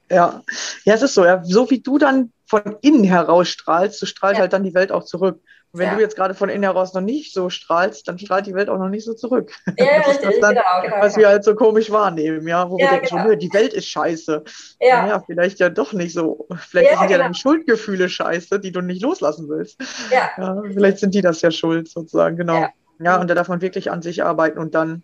Ja, 0.09 0.41
ja, 0.85 0.93
es 0.93 1.01
ist 1.01 1.15
so. 1.15 1.25
Ja. 1.25 1.43
So 1.43 1.69
wie 1.69 1.81
du 1.81 1.97
dann 1.97 2.31
von 2.45 2.77
innen 2.79 3.03
heraus 3.03 3.49
strahlst, 3.49 3.99
so 3.99 4.05
strahlt 4.05 4.37
ja. 4.37 4.43
halt 4.43 4.53
dann 4.53 4.63
die 4.63 4.73
Welt 4.73 4.89
auch 4.89 5.03
zurück. 5.03 5.41
Wenn 5.77 5.87
ja. 5.87 5.95
du 5.95 6.01
jetzt 6.01 6.15
gerade 6.15 6.33
von 6.33 6.49
innen 6.49 6.63
heraus 6.63 6.93
noch 6.93 7.01
nicht 7.01 7.33
so 7.33 7.49
strahlst, 7.49 8.07
dann 8.07 8.17
strahlt 8.17 8.45
die 8.45 8.53
Welt 8.53 8.69
auch 8.69 8.77
noch 8.77 8.89
nicht 8.89 9.05
so 9.05 9.13
zurück. 9.13 9.51
Ja, 9.77 9.97
das 9.97 10.07
richtig, 10.07 10.39
dann, 10.41 10.55
genau, 10.55 10.81
genau, 10.83 10.97
was 10.99 11.17
wir 11.17 11.27
halt 11.27 11.43
so 11.43 11.55
komisch 11.55 11.91
wahrnehmen, 11.91 12.47
ja, 12.47 12.69
wo 12.69 12.77
ja, 12.77 12.85
wir 12.85 12.99
denken, 12.99 13.15
genau. 13.23 13.35
die 13.35 13.53
Welt 13.53 13.73
ist 13.73 13.87
scheiße. 13.87 14.43
Ja. 14.81 15.01
Naja, 15.03 15.23
vielleicht 15.25 15.59
ja 15.59 15.69
doch 15.69 15.93
nicht 15.93 16.13
so. 16.13 16.47
Vielleicht 16.69 16.89
sind 16.89 17.01
ja 17.01 17.07
genau. 17.07 17.19
deine 17.19 17.35
Schuldgefühle 17.35 18.09
scheiße, 18.09 18.59
die 18.59 18.71
du 18.71 18.81
nicht 18.81 19.01
loslassen 19.01 19.47
willst. 19.49 19.79
Ja. 20.11 20.29
ja. 20.37 20.61
Vielleicht 20.73 20.99
sind 20.99 21.13
die 21.13 21.21
das 21.21 21.41
ja 21.41 21.51
schuld, 21.51 21.87
sozusagen, 21.89 22.37
genau. 22.37 22.61
Ja, 22.61 22.69
ja 22.99 23.21
und 23.21 23.29
da 23.29 23.35
darf 23.35 23.47
man 23.47 23.61
wirklich 23.61 23.91
an 23.91 24.01
sich 24.01 24.23
arbeiten 24.23 24.59
und 24.59 24.75
dann 24.75 25.03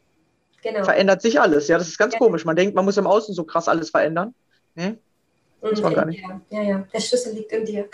genau. 0.62 0.84
verändert 0.84 1.22
sich 1.22 1.40
alles. 1.40 1.68
Ja, 1.68 1.78
das 1.78 1.88
ist 1.88 1.98
ganz 1.98 2.16
komisch. 2.18 2.46
Man 2.46 2.56
denkt, 2.56 2.76
man 2.76 2.86
muss 2.86 2.98
im 2.98 3.08
Außen 3.08 3.34
so 3.34 3.44
krass 3.44 3.68
alles 3.68 3.92
verändern. 3.92 4.34
Nee, 4.76 4.98
muss 5.72 5.82
man 5.82 5.94
gar 5.94 6.06
nicht. 6.06 6.24
Ja, 6.50 6.62
ja, 6.62 6.88
der 6.94 7.00
Schlüssel 7.00 7.34
liegt 7.34 7.52
in 7.52 7.66
dir. 7.66 7.90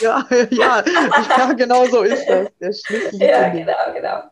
ja, 0.00 0.26
ja, 0.50 0.84
ja, 1.38 1.52
genau 1.52 1.84
so 1.86 2.02
ist 2.02 2.26
das. 2.26 2.48
Der 2.60 2.72
Schlüssel 2.72 3.10
liegt 3.12 3.22
ja, 3.22 3.46
in 3.46 3.56
dir. 3.56 3.64
Genau, 3.64 3.94
genau. 3.94 4.22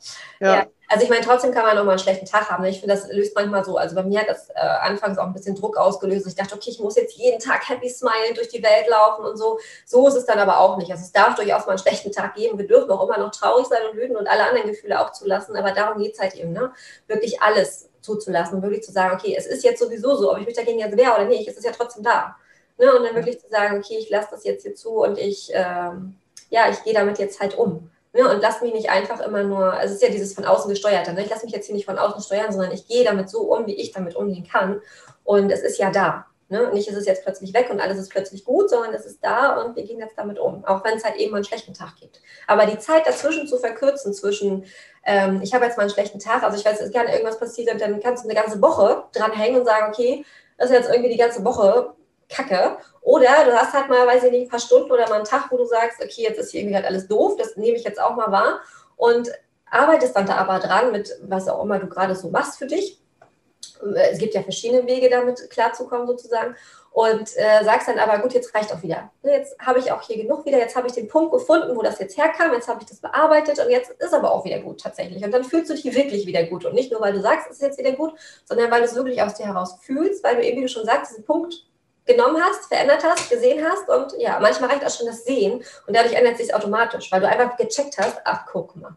Ja. 0.40 0.54
ja. 0.54 0.66
Also 0.90 1.04
ich 1.04 1.10
meine, 1.10 1.22
trotzdem 1.24 1.52
kann 1.52 1.64
man 1.64 1.76
auch 1.76 1.84
mal 1.84 1.92
einen 1.92 1.98
schlechten 1.98 2.24
Tag 2.24 2.50
haben. 2.50 2.62
Ne? 2.62 2.70
Ich 2.70 2.80
finde, 2.80 2.94
das 2.94 3.12
löst 3.12 3.34
manchmal 3.34 3.62
so. 3.62 3.76
Also 3.76 3.94
bei 3.94 4.02
mir 4.02 4.20
hat 4.20 4.28
das 4.28 4.48
äh, 4.50 4.54
anfangs 4.54 5.18
auch 5.18 5.26
ein 5.26 5.34
bisschen 5.34 5.54
Druck 5.54 5.76
ausgelöst. 5.76 6.26
Ich 6.26 6.34
dachte, 6.34 6.54
okay, 6.54 6.70
ich 6.70 6.80
muss 6.80 6.96
jetzt 6.96 7.14
jeden 7.16 7.38
Tag 7.38 7.68
happy 7.68 7.90
smilen 7.90 8.34
durch 8.34 8.48
die 8.48 8.62
Welt 8.62 8.88
laufen 8.88 9.24
und 9.26 9.36
so. 9.36 9.58
So 9.84 10.08
ist 10.08 10.14
es 10.14 10.24
dann 10.24 10.38
aber 10.38 10.60
auch 10.60 10.78
nicht. 10.78 10.90
Also 10.90 11.02
es 11.02 11.12
darf 11.12 11.34
durchaus 11.34 11.66
mal 11.66 11.72
einen 11.72 11.78
schlechten 11.78 12.10
Tag 12.10 12.34
geben. 12.34 12.58
Wir 12.58 12.66
dürfen 12.66 12.90
auch 12.90 13.06
immer 13.06 13.18
noch 13.18 13.30
traurig 13.32 13.66
sein 13.66 13.80
und 13.90 13.98
wütend 13.98 14.18
und 14.18 14.26
alle 14.28 14.44
anderen 14.44 14.68
Gefühle 14.68 14.98
auch 14.98 15.12
zulassen. 15.12 15.56
Aber 15.56 15.72
darum 15.72 16.02
geht 16.02 16.14
es 16.14 16.20
halt 16.20 16.34
eben, 16.34 16.52
ne? 16.52 16.72
Wirklich 17.06 17.42
alles 17.42 17.88
zuzulassen, 18.00 18.62
wirklich 18.62 18.82
zu 18.82 18.92
sagen, 18.92 19.14
okay, 19.14 19.34
es 19.36 19.46
ist 19.46 19.64
jetzt 19.64 19.80
sowieso 19.80 20.16
so, 20.16 20.32
ob 20.32 20.38
ich 20.38 20.46
mich 20.46 20.56
dagegen 20.56 20.78
jetzt 20.78 20.96
wehre 20.96 21.14
oder 21.14 21.24
nicht, 21.26 21.48
es 21.48 21.56
ist 21.56 21.64
ja 21.64 21.72
trotzdem 21.72 22.02
da. 22.02 22.36
Ne? 22.78 22.96
Und 22.96 23.04
dann 23.04 23.14
wirklich 23.14 23.40
zu 23.40 23.48
sagen, 23.48 23.78
okay, 23.78 23.98
ich 23.98 24.08
lasse 24.08 24.28
das 24.30 24.44
jetzt 24.44 24.62
hier 24.62 24.74
zu 24.74 25.02
und 25.02 25.18
ich, 25.18 25.50
ähm, 25.52 26.16
ja, 26.50 26.70
ich 26.70 26.82
gehe 26.84 26.94
damit 26.94 27.18
jetzt 27.18 27.40
halt 27.40 27.56
um. 27.58 27.90
Ne? 28.12 28.28
Und 28.28 28.40
lass 28.40 28.62
mich 28.62 28.72
nicht 28.72 28.90
einfach 28.90 29.20
immer 29.20 29.42
nur, 29.42 29.72
also 29.72 29.94
es 29.94 30.00
ist 30.00 30.02
ja 30.02 30.10
dieses 30.10 30.34
von 30.34 30.44
außen 30.44 30.70
gesteuerte, 30.70 31.12
ne? 31.12 31.22
ich 31.22 31.30
lasse 31.30 31.44
mich 31.44 31.54
jetzt 31.54 31.66
hier 31.66 31.74
nicht 31.74 31.86
von 31.86 31.98
außen 31.98 32.22
steuern, 32.22 32.52
sondern 32.52 32.72
ich 32.72 32.86
gehe 32.86 33.04
damit 33.04 33.28
so 33.28 33.40
um, 33.40 33.66
wie 33.66 33.74
ich 33.74 33.92
damit 33.92 34.16
umgehen 34.16 34.46
kann. 34.50 34.80
Und 35.24 35.50
es 35.50 35.60
ist 35.60 35.78
ja 35.78 35.90
da. 35.90 36.26
Ne? 36.50 36.70
Nicht 36.72 36.88
ist 36.88 36.96
es 36.96 37.04
jetzt 37.04 37.24
plötzlich 37.24 37.52
weg 37.52 37.68
und 37.70 37.78
alles 37.78 37.98
ist 37.98 38.08
plötzlich 38.08 38.42
gut, 38.44 38.70
sondern 38.70 38.94
es 38.94 39.04
ist 39.04 39.22
da 39.22 39.60
und 39.60 39.76
wir 39.76 39.84
gehen 39.84 39.98
jetzt 39.98 40.16
damit 40.16 40.38
um, 40.38 40.64
auch 40.64 40.82
wenn 40.82 40.96
es 40.96 41.04
halt 41.04 41.16
eben 41.16 41.32
mal 41.32 41.38
einen 41.38 41.44
schlechten 41.44 41.74
Tag 41.74 41.96
gibt. 41.96 42.22
Aber 42.46 42.64
die 42.64 42.78
Zeit 42.78 43.06
dazwischen 43.06 43.46
zu 43.46 43.58
verkürzen, 43.58 44.14
zwischen 44.14 44.64
ähm, 45.04 45.42
ich 45.42 45.52
habe 45.52 45.66
jetzt 45.66 45.76
mal 45.76 45.82
einen 45.82 45.92
schlechten 45.92 46.18
Tag, 46.18 46.42
also 46.42 46.56
ich 46.56 46.64
weiß, 46.64 46.80
es 46.80 46.92
kann 46.92 47.06
irgendwas 47.06 47.38
passieren 47.38 47.74
und 47.74 47.80
dann 47.82 48.00
kannst 48.00 48.24
du 48.24 48.30
eine 48.30 48.40
ganze 48.40 48.62
Woche 48.62 49.04
dranhängen 49.12 49.60
und 49.60 49.66
sagen, 49.66 49.92
okay, 49.92 50.24
das 50.56 50.70
ist 50.70 50.76
jetzt 50.76 50.90
irgendwie 50.90 51.10
die 51.10 51.18
ganze 51.18 51.44
Woche 51.44 51.94
Kacke. 52.28 52.78
Oder 53.02 53.44
du 53.44 53.52
hast 53.54 53.72
halt 53.72 53.88
mal, 53.88 54.06
weiß 54.06 54.24
ich 54.24 54.30
nicht, 54.30 54.46
ein 54.46 54.50
paar 54.50 54.60
Stunden 54.60 54.90
oder 54.90 55.08
mal 55.08 55.16
einen 55.16 55.24
Tag, 55.24 55.50
wo 55.50 55.56
du 55.56 55.64
sagst, 55.64 56.02
okay, 56.02 56.22
jetzt 56.22 56.38
ist 56.38 56.50
hier 56.50 56.60
irgendwie 56.60 56.76
halt 56.76 56.86
alles 56.86 57.08
doof, 57.08 57.36
das 57.38 57.56
nehme 57.56 57.76
ich 57.76 57.84
jetzt 57.84 58.00
auch 58.00 58.14
mal 58.16 58.30
wahr 58.30 58.60
und 58.96 59.30
arbeitest 59.70 60.14
dann 60.14 60.26
da 60.26 60.36
aber 60.36 60.58
dran 60.58 60.92
mit 60.92 61.16
was 61.22 61.48
auch 61.48 61.62
immer 61.62 61.78
du 61.78 61.88
gerade 61.88 62.14
so 62.14 62.30
machst 62.30 62.58
für 62.58 62.66
dich. 62.66 63.00
Es 63.94 64.18
gibt 64.18 64.34
ja 64.34 64.42
verschiedene 64.42 64.86
Wege, 64.86 65.08
damit 65.08 65.50
klarzukommen 65.50 66.06
sozusagen. 66.06 66.56
Und 66.90 67.36
äh, 67.36 67.62
sagst 67.62 67.86
dann 67.86 68.00
aber, 68.00 68.18
gut, 68.18 68.32
jetzt 68.32 68.52
reicht 68.54 68.72
auch 68.72 68.82
wieder. 68.82 69.12
Ne, 69.22 69.32
jetzt 69.32 69.56
habe 69.60 69.78
ich 69.78 69.92
auch 69.92 70.02
hier 70.02 70.16
genug 70.16 70.44
wieder, 70.44 70.58
jetzt 70.58 70.74
habe 70.74 70.88
ich 70.88 70.94
den 70.94 71.06
Punkt 71.06 71.32
gefunden, 71.32 71.76
wo 71.76 71.82
das 71.82 72.00
jetzt 72.00 72.16
herkam, 72.16 72.52
jetzt 72.54 72.66
habe 72.66 72.80
ich 72.80 72.88
das 72.88 72.98
bearbeitet 72.98 73.60
und 73.60 73.70
jetzt 73.70 73.90
ist 73.90 74.12
aber 74.12 74.32
auch 74.32 74.44
wieder 74.44 74.58
gut 74.58 74.80
tatsächlich. 74.80 75.22
Und 75.22 75.30
dann 75.30 75.44
fühlst 75.44 75.70
du 75.70 75.74
dich 75.74 75.84
wirklich 75.94 76.26
wieder 76.26 76.42
gut. 76.44 76.64
Und 76.64 76.74
nicht 76.74 76.90
nur, 76.90 77.00
weil 77.00 77.12
du 77.12 77.20
sagst, 77.20 77.46
es 77.50 77.56
ist 77.56 77.62
jetzt 77.62 77.78
wieder 77.78 77.92
gut, 77.92 78.14
sondern 78.44 78.70
weil 78.72 78.80
du 78.80 78.86
es 78.86 78.96
wirklich 78.96 79.22
aus 79.22 79.34
dir 79.34 79.46
heraus 79.46 79.76
fühlst, 79.80 80.24
weil 80.24 80.36
du 80.36 80.42
eben, 80.42 80.58
wie 80.58 80.62
du 80.62 80.68
schon 80.68 80.86
sagst, 80.86 81.12
diesen 81.12 81.24
Punkt 81.24 81.68
genommen 82.08 82.42
hast, 82.42 82.66
verändert 82.66 83.04
hast, 83.04 83.30
gesehen 83.30 83.64
hast 83.64 83.88
und 83.88 84.20
ja, 84.20 84.40
manchmal 84.40 84.70
reicht 84.70 84.84
auch 84.84 84.90
schon 84.90 85.06
das 85.06 85.24
Sehen 85.24 85.62
und 85.86 85.96
dadurch 85.96 86.14
ändert 86.14 86.38
sich 86.38 86.52
automatisch, 86.52 87.12
weil 87.12 87.20
du 87.20 87.28
einfach 87.28 87.56
gecheckt 87.56 87.98
hast, 87.98 88.20
ach 88.24 88.46
guck 88.50 88.74
mal, 88.74 88.96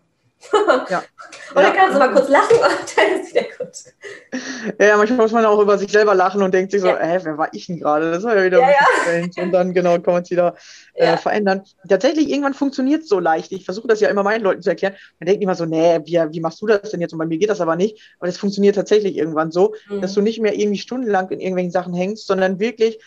ja. 0.90 1.04
Und 1.56 1.64
dann 1.64 1.74
kannst 1.74 1.96
du 1.96 2.00
mal 2.00 2.12
kurz 2.14 2.30
lachen 2.30 2.56
und 2.56 2.98
dann 2.98 3.22
ist 3.22 3.34
wieder 3.34 3.44
gut. 3.58 4.80
Ja, 4.80 4.96
manchmal 4.96 5.20
muss 5.20 5.32
man 5.34 5.46
auch 5.46 5.60
über 5.60 5.78
sich 5.78 5.92
selber 5.92 6.16
lachen 6.16 6.42
und 6.42 6.54
denkt 6.54 6.72
sich 6.72 6.80
so, 6.80 6.88
ja. 6.88 6.98
hä, 6.98 7.20
wer 7.24 7.38
war 7.38 7.50
ich 7.52 7.68
denn 7.68 7.80
gerade? 7.80 8.12
Das 8.12 8.24
war 8.24 8.38
ja 8.38 8.46
wieder 8.46 8.60
ja, 8.60 8.68
ein 9.10 9.28
bisschen 9.28 9.44
Und 9.46 9.52
dann 9.52 9.74
genau 9.74 10.00
kann 10.00 10.14
man 10.14 10.24
es 10.24 10.32
wieder 10.32 10.56
äh, 10.94 11.18
verändern. 11.18 11.64
Tatsächlich, 11.88 12.30
irgendwann 12.30 12.54
funktioniert 12.54 13.04
es 13.04 13.10
so 13.10 13.20
leicht. 13.20 13.52
Ich 13.52 13.66
versuche 13.66 13.88
das 13.88 14.00
ja 14.00 14.10
immer 14.10 14.24
meinen 14.24 14.44
Leuten 14.44 14.62
zu 14.62 14.70
erklären. 14.70 14.96
Man 15.20 15.28
denkt 15.28 15.44
immer 15.44 15.56
so, 15.56 15.66
nee, 15.66 16.00
wie, 16.06 16.20
wie 16.32 16.40
machst 16.40 16.62
du 16.62 16.68
das 16.68 16.92
denn 16.92 17.02
jetzt? 17.02 17.12
Und 17.12 17.20
bei 17.20 17.26
mir 17.26 17.38
geht 17.38 17.50
das 17.50 17.62
aber 17.62 17.76
nicht. 17.76 18.16
Aber 18.20 18.30
es 18.30 18.38
funktioniert 18.38 18.76
tatsächlich 18.76 19.18
irgendwann 19.18 19.52
so, 19.52 19.74
mhm. 19.90 20.02
dass 20.02 20.14
du 20.14 20.22
nicht 20.22 20.40
mehr 20.40 20.58
irgendwie 20.58 20.80
stundenlang 20.80 21.30
in 21.32 21.42
irgendwelchen 21.42 21.72
Sachen 21.72 21.94
hängst, 21.94 22.28
sondern 22.28 22.60
wirklich 22.60 23.00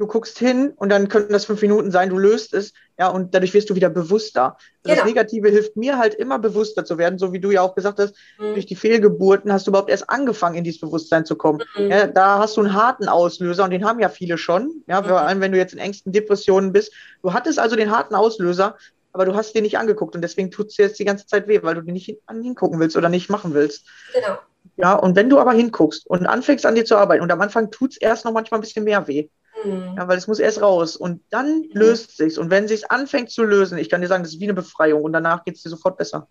du 0.00 0.06
guckst 0.06 0.38
hin 0.38 0.72
und 0.76 0.88
dann 0.88 1.08
könnten 1.08 1.32
das 1.32 1.44
fünf 1.44 1.60
Minuten 1.60 1.90
sein, 1.90 2.08
du 2.08 2.18
löst 2.18 2.54
es, 2.54 2.72
ja, 2.98 3.08
und 3.08 3.34
dadurch 3.34 3.52
wirst 3.52 3.68
du 3.68 3.74
wieder 3.74 3.90
bewusster. 3.90 4.56
Genau. 4.82 4.96
Das 4.96 5.04
Negative 5.04 5.50
hilft 5.50 5.76
mir 5.76 5.98
halt 5.98 6.14
immer 6.14 6.38
bewusster 6.38 6.86
zu 6.86 6.96
werden, 6.96 7.18
so 7.18 7.34
wie 7.34 7.38
du 7.38 7.50
ja 7.50 7.60
auch 7.60 7.74
gesagt 7.74 7.98
hast, 7.98 8.14
mhm. 8.38 8.54
durch 8.54 8.64
die 8.64 8.76
Fehlgeburten 8.76 9.52
hast 9.52 9.66
du 9.66 9.72
überhaupt 9.72 9.90
erst 9.90 10.08
angefangen, 10.08 10.56
in 10.56 10.64
dieses 10.64 10.80
Bewusstsein 10.80 11.26
zu 11.26 11.36
kommen. 11.36 11.62
Mhm. 11.76 11.90
Ja, 11.90 12.06
da 12.06 12.38
hast 12.38 12.56
du 12.56 12.62
einen 12.62 12.72
harten 12.72 13.08
Auslöser 13.08 13.64
und 13.64 13.70
den 13.70 13.84
haben 13.84 14.00
ja 14.00 14.08
viele 14.08 14.38
schon, 14.38 14.82
ja, 14.86 15.02
mhm. 15.02 15.06
vor 15.06 15.20
allem 15.20 15.40
wenn 15.42 15.52
du 15.52 15.58
jetzt 15.58 15.74
in 15.74 15.78
Ängsten, 15.78 16.12
Depressionen 16.12 16.72
bist. 16.72 16.92
Du 17.22 17.34
hattest 17.34 17.58
also 17.58 17.76
den 17.76 17.90
harten 17.90 18.14
Auslöser, 18.14 18.76
aber 19.12 19.26
du 19.26 19.34
hast 19.34 19.54
den 19.54 19.64
nicht 19.64 19.76
angeguckt 19.76 20.14
und 20.14 20.22
deswegen 20.22 20.50
tut 20.50 20.68
es 20.68 20.76
dir 20.76 20.86
jetzt 20.86 20.98
die 20.98 21.04
ganze 21.04 21.26
Zeit 21.26 21.46
weh, 21.46 21.62
weil 21.62 21.74
du 21.74 21.82
den 21.82 21.92
nicht 21.92 22.16
hingucken 22.30 22.80
willst 22.80 22.96
oder 22.96 23.10
nicht 23.10 23.28
machen 23.28 23.52
willst. 23.52 23.86
Genau. 24.14 24.38
Ja, 24.76 24.94
und 24.94 25.14
wenn 25.14 25.28
du 25.28 25.38
aber 25.38 25.52
hinguckst 25.52 26.06
und 26.06 26.26
anfängst 26.26 26.64
an 26.64 26.74
dir 26.74 26.86
zu 26.86 26.96
arbeiten 26.96 27.22
und 27.22 27.30
am 27.30 27.40
Anfang 27.40 27.70
tut 27.70 27.92
es 27.92 27.96
erst 27.98 28.24
noch 28.24 28.32
manchmal 28.32 28.60
ein 28.60 28.62
bisschen 28.62 28.84
mehr 28.84 29.06
weh. 29.08 29.28
Mhm. 29.64 29.94
Ja, 29.96 30.08
weil 30.08 30.18
es 30.18 30.26
muss 30.26 30.38
erst 30.38 30.62
raus 30.62 30.96
und 30.96 31.22
dann 31.30 31.60
mhm. 31.60 31.70
löst 31.72 32.16
sich's. 32.16 32.38
Und 32.38 32.50
wenn 32.50 32.68
sich's 32.68 32.84
anfängt 32.84 33.30
zu 33.30 33.42
lösen, 33.42 33.78
ich 33.78 33.90
kann 33.90 34.00
dir 34.00 34.08
sagen, 34.08 34.22
das 34.22 34.32
ist 34.32 34.40
wie 34.40 34.44
eine 34.44 34.54
Befreiung 34.54 35.02
und 35.02 35.12
danach 35.12 35.44
geht 35.44 35.56
es 35.56 35.62
dir 35.62 35.70
sofort 35.70 35.96
besser. 35.96 36.26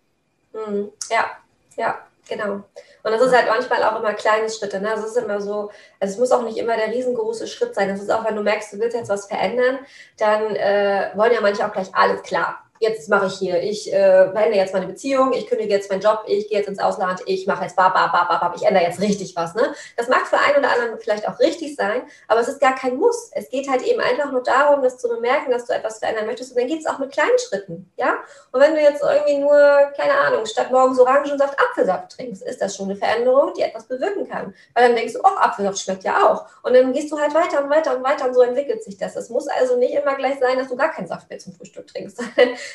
Mhm. 0.52 0.90
Ja, 1.10 1.30
ja, 1.76 1.98
genau. 2.28 2.64
Und 3.02 3.12
das 3.12 3.22
ist 3.22 3.34
halt 3.34 3.46
manchmal 3.48 3.82
auch 3.84 3.98
immer 3.98 4.12
kleine 4.12 4.50
Schritte. 4.50 4.80
Ne? 4.80 4.90
Also 4.90 5.04
es 5.04 5.16
ist 5.16 5.22
immer 5.22 5.40
so, 5.40 5.70
also 6.00 6.12
es 6.12 6.18
muss 6.18 6.32
auch 6.32 6.42
nicht 6.42 6.58
immer 6.58 6.76
der 6.76 6.88
riesengroße 6.88 7.46
Schritt 7.46 7.74
sein. 7.74 7.88
Das 7.88 8.00
ist 8.00 8.10
auch, 8.10 8.24
wenn 8.24 8.36
du 8.36 8.42
merkst, 8.42 8.72
du 8.72 8.78
willst 8.78 8.96
jetzt 8.96 9.08
was 9.08 9.26
verändern, 9.26 9.78
dann 10.18 10.54
äh, 10.56 11.10
wollen 11.14 11.32
ja 11.32 11.40
manche 11.40 11.66
auch 11.66 11.72
gleich 11.72 11.94
alles 11.94 12.22
klar 12.22 12.69
jetzt 12.80 13.10
mache 13.10 13.26
ich 13.26 13.34
hier, 13.34 13.62
ich 13.62 13.92
äh, 13.92 14.30
beende 14.32 14.56
jetzt 14.56 14.72
meine 14.72 14.86
Beziehung, 14.86 15.34
ich 15.34 15.46
kündige 15.46 15.72
jetzt 15.72 15.90
meinen 15.90 16.00
Job, 16.00 16.24
ich 16.26 16.48
gehe 16.48 16.58
jetzt 16.58 16.68
ins 16.68 16.78
Ausland, 16.78 17.20
ich 17.26 17.46
mache 17.46 17.64
jetzt 17.64 17.76
bab, 17.76 17.92
bab, 17.92 18.10
bab, 18.10 18.28
bab, 18.28 18.56
ich 18.56 18.62
ändere 18.62 18.84
jetzt 18.84 19.00
richtig 19.00 19.36
was. 19.36 19.54
Ne? 19.54 19.74
Das 19.98 20.08
mag 20.08 20.26
für 20.26 20.38
einen 20.38 20.56
oder 20.56 20.72
anderen 20.72 20.98
vielleicht 20.98 21.28
auch 21.28 21.38
richtig 21.40 21.76
sein, 21.76 22.02
aber 22.26 22.40
es 22.40 22.48
ist 22.48 22.58
gar 22.58 22.74
kein 22.74 22.96
Muss. 22.96 23.30
Es 23.34 23.50
geht 23.50 23.68
halt 23.68 23.82
eben 23.82 24.00
einfach 24.00 24.32
nur 24.32 24.42
darum, 24.42 24.82
das 24.82 24.96
zu 24.96 25.08
bemerken, 25.08 25.50
dass 25.50 25.66
du 25.66 25.74
etwas 25.74 25.98
verändern 25.98 26.24
möchtest 26.24 26.52
und 26.52 26.58
dann 26.58 26.68
geht 26.68 26.80
es 26.80 26.86
auch 26.86 26.98
mit 26.98 27.12
kleinen 27.12 27.38
Schritten. 27.38 27.92
Ja? 27.96 28.14
Und 28.50 28.60
wenn 28.60 28.74
du 28.74 28.80
jetzt 28.80 29.02
irgendwie 29.02 29.38
nur, 29.38 29.52
keine 29.94 30.14
Ahnung, 30.14 30.46
statt 30.46 30.70
morgens 30.70 30.98
Orangensaft 30.98 31.58
Apfelsaft 31.60 32.16
trinkst, 32.16 32.42
ist 32.42 32.62
das 32.62 32.74
schon 32.74 32.86
eine 32.86 32.96
Veränderung, 32.96 33.52
die 33.54 33.62
etwas 33.62 33.84
bewirken 33.84 34.26
kann. 34.26 34.54
Weil 34.72 34.86
dann 34.86 34.96
denkst 34.96 35.12
du, 35.12 35.20
oh, 35.20 35.36
Apfelsaft 35.38 35.78
schmeckt 35.78 36.04
ja 36.04 36.26
auch. 36.26 36.46
Und 36.62 36.74
dann 36.74 36.94
gehst 36.94 37.12
du 37.12 37.18
halt 37.18 37.34
weiter 37.34 37.62
und 37.62 37.68
weiter 37.68 37.94
und 37.94 38.02
weiter 38.02 38.26
und 38.26 38.34
so 38.34 38.40
entwickelt 38.40 38.82
sich 38.82 38.96
das. 38.96 39.16
Es 39.16 39.28
muss 39.28 39.48
also 39.48 39.76
nicht 39.76 39.92
immer 39.92 40.14
gleich 40.14 40.38
sein, 40.40 40.56
dass 40.56 40.68
du 40.68 40.76
gar 40.76 40.90
keinen 40.90 41.08
Saft 41.08 41.28
mehr 41.28 41.38
zum 41.38 41.52
Frühstück 41.52 41.86
trinkst. 41.86 42.22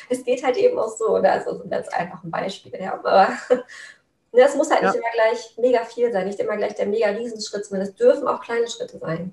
es 0.08 0.24
geht 0.24 0.44
halt 0.44 0.56
eben 0.56 0.78
auch 0.78 0.96
so. 0.96 1.18
Ne? 1.18 1.30
Also 1.30 1.58
sind 1.58 1.72
jetzt 1.72 1.92
einfach 1.92 2.22
ein 2.24 2.30
Beispiel. 2.30 2.72
Ja. 2.80 2.94
Aber 2.94 3.28
ne, 4.32 4.42
es 4.42 4.54
muss 4.54 4.70
halt 4.70 4.82
ja. 4.82 4.90
nicht 4.90 4.98
immer 4.98 5.12
gleich 5.12 5.56
mega 5.58 5.84
viel 5.84 6.12
sein, 6.12 6.26
nicht 6.26 6.40
immer 6.40 6.56
gleich 6.56 6.74
der 6.74 6.86
mega 6.86 7.08
Riesenschritt, 7.08 7.66
sondern 7.66 7.86
es 7.88 7.94
dürfen 7.94 8.28
auch 8.28 8.40
kleine 8.40 8.68
Schritte 8.68 8.98
sein. 8.98 9.32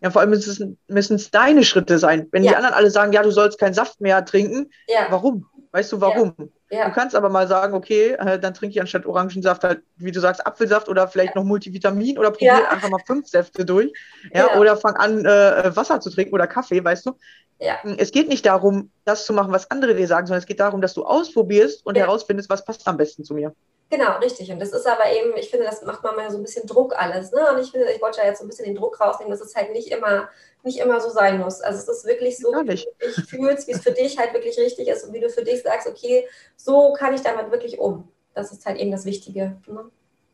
Ja, 0.00 0.10
vor 0.10 0.20
allem 0.20 0.30
müssen 0.30 0.76
es 1.16 1.30
deine 1.30 1.64
Schritte 1.64 1.98
sein. 1.98 2.28
Wenn 2.30 2.44
ja. 2.44 2.50
die 2.50 2.56
anderen 2.56 2.74
alle 2.74 2.90
sagen, 2.90 3.12
ja, 3.12 3.22
du 3.22 3.30
sollst 3.30 3.58
keinen 3.58 3.72
Saft 3.72 4.02
mehr 4.02 4.22
trinken, 4.24 4.70
ja. 4.86 5.06
warum? 5.08 5.46
Weißt 5.72 5.92
du 5.92 6.00
warum? 6.00 6.34
Ja. 6.70 6.88
Du 6.88 6.92
kannst 6.92 7.16
aber 7.16 7.28
mal 7.30 7.48
sagen, 7.48 7.74
okay, 7.74 8.12
äh, 8.12 8.38
dann 8.38 8.52
trinke 8.52 8.74
ich 8.74 8.80
anstatt 8.80 9.06
Orangensaft 9.06 9.64
halt, 9.64 9.82
wie 9.96 10.12
du 10.12 10.20
sagst, 10.20 10.46
Apfelsaft 10.46 10.88
oder 10.88 11.08
vielleicht 11.08 11.34
noch 11.36 11.44
Multivitamin 11.44 12.18
oder 12.18 12.30
probiere 12.30 12.68
einfach 12.68 12.90
mal 12.90 13.00
fünf 13.06 13.28
Säfte 13.28 13.64
durch. 13.64 13.92
Ja, 14.32 14.48
ja. 14.48 14.60
Oder 14.60 14.76
fang 14.76 14.94
an, 14.96 15.24
äh, 15.24 15.74
Wasser 15.74 16.00
zu 16.00 16.10
trinken 16.10 16.34
oder 16.34 16.46
Kaffee, 16.46 16.84
weißt 16.84 17.06
du? 17.06 17.18
Ja. 17.58 17.78
Es 17.98 18.10
geht 18.10 18.28
nicht 18.28 18.44
darum, 18.46 18.90
das 19.04 19.26
zu 19.26 19.32
machen, 19.32 19.52
was 19.52 19.70
andere 19.70 19.94
dir 19.94 20.06
sagen, 20.06 20.26
sondern 20.26 20.40
es 20.40 20.46
geht 20.46 20.60
darum, 20.60 20.80
dass 20.80 20.94
du 20.94 21.04
ausprobierst 21.04 21.86
und 21.86 21.96
herausfindest, 21.96 22.50
was 22.50 22.64
passt 22.64 22.86
am 22.86 22.96
besten 22.96 23.24
zu 23.24 23.34
mir. 23.34 23.54
Genau, 23.90 24.18
richtig. 24.18 24.50
Und 24.50 24.58
das 24.58 24.72
ist 24.72 24.86
aber 24.86 25.12
eben, 25.12 25.36
ich 25.36 25.50
finde, 25.50 25.66
das 25.66 25.82
macht 25.82 26.02
man 26.02 26.16
mal 26.16 26.30
so 26.30 26.38
ein 26.38 26.42
bisschen 26.42 26.66
Druck 26.66 26.94
alles. 26.96 27.30
Ne? 27.32 27.40
Und 27.52 27.60
ich 27.60 27.70
finde, 27.70 27.92
ich 27.92 28.02
wollte 28.02 28.18
ja 28.18 28.26
jetzt 28.26 28.38
so 28.38 28.44
ein 28.44 28.48
bisschen 28.48 28.64
den 28.64 28.74
Druck 28.74 29.00
rausnehmen, 29.00 29.30
dass 29.30 29.40
es 29.40 29.54
halt 29.54 29.72
nicht 29.72 29.88
immer, 29.92 30.28
nicht 30.64 30.78
immer 30.78 31.00
so 31.00 31.10
sein 31.10 31.38
muss. 31.38 31.60
Also 31.60 31.78
es 31.78 31.98
ist 31.98 32.06
wirklich 32.06 32.38
so, 32.38 32.50
wie 32.52 32.64
du 32.64 32.64
dich 32.64 32.88
fühlst, 33.28 33.68
wie 33.68 33.72
es 33.72 33.82
für 33.82 33.92
dich 33.92 34.18
halt 34.18 34.32
wirklich 34.32 34.58
richtig 34.58 34.88
ist 34.88 35.04
und 35.04 35.12
wie 35.12 35.20
du 35.20 35.30
für 35.30 35.44
dich 35.44 35.62
sagst, 35.62 35.86
okay, 35.86 36.26
so 36.56 36.92
kann 36.94 37.14
ich 37.14 37.20
damit 37.20 37.50
wirklich 37.52 37.78
um. 37.78 38.08
Das 38.34 38.50
ist 38.50 38.66
halt 38.66 38.78
eben 38.78 38.90
das 38.90 39.04
Wichtige. 39.04 39.56
Ne? 39.66 39.90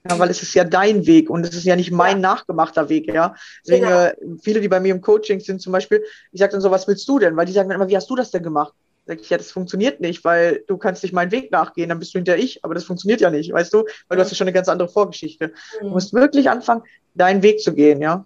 Ja, 0.09 0.18
weil 0.18 0.30
es 0.30 0.42
ist 0.42 0.55
ja 0.55 0.64
dein 0.64 1.07
Weg 1.07 1.28
und 1.28 1.44
es 1.44 1.55
ist 1.55 1.64
ja 1.64 1.76
nicht 1.76 1.90
mein 1.90 2.22
ja. 2.22 2.30
nachgemachter 2.30 2.88
Weg, 2.88 3.12
ja. 3.12 3.34
Deswegen, 3.66 3.84
genau. 3.84 4.05
äh, 4.05 4.14
viele, 4.42 4.61
die 4.61 4.68
bei 4.68 4.80
mir 4.80 4.94
im 4.94 5.03
Coaching 5.03 5.40
sind 5.40 5.61
zum 5.61 5.72
Beispiel, 5.72 6.03
ich 6.32 6.40
sage 6.40 6.53
dann 6.53 6.62
so, 6.62 6.70
was 6.70 6.88
willst 6.88 7.07
du 7.07 7.18
denn? 7.18 7.36
Weil 7.36 7.44
die 7.44 7.53
sagen 7.53 7.68
dann 7.68 7.76
immer, 7.76 7.88
wie 7.88 7.96
hast 7.96 8.09
du 8.09 8.16
das 8.16 8.30
denn 8.30 8.42
gemacht? 8.42 8.72
Sag 9.07 9.20
ich, 9.20 9.28
ja, 9.28 9.36
das 9.36 9.51
funktioniert 9.51 10.01
nicht, 10.01 10.24
weil 10.24 10.64
du 10.68 10.78
kannst 10.78 11.03
nicht 11.03 11.12
meinen 11.12 11.32
Weg 11.32 11.51
nachgehen, 11.53 11.90
dann 11.90 11.98
bist 11.98 12.14
du 12.14 12.18
hinter 12.18 12.38
ich, 12.38 12.64
aber 12.64 12.74
das 12.74 12.84
funktioniert 12.84 13.20
ja 13.20 13.30
nicht, 13.30 13.53
weißt 13.53 13.74
du? 13.74 13.84
Weil 14.09 14.16
du 14.16 14.22
hast 14.22 14.30
ja 14.30 14.36
schon 14.36 14.46
eine 14.46 14.55
ganz 14.55 14.68
andere 14.68 14.88
Vorgeschichte. 14.88 15.48
Mhm. 15.48 15.86
Du 15.86 15.88
musst 15.90 16.14
wirklich 16.14 16.48
anfangen, 16.48 16.82
deinen 17.14 17.42
Weg 17.42 17.61
zu 17.61 17.74
gehen, 17.74 18.01
ja. 18.01 18.24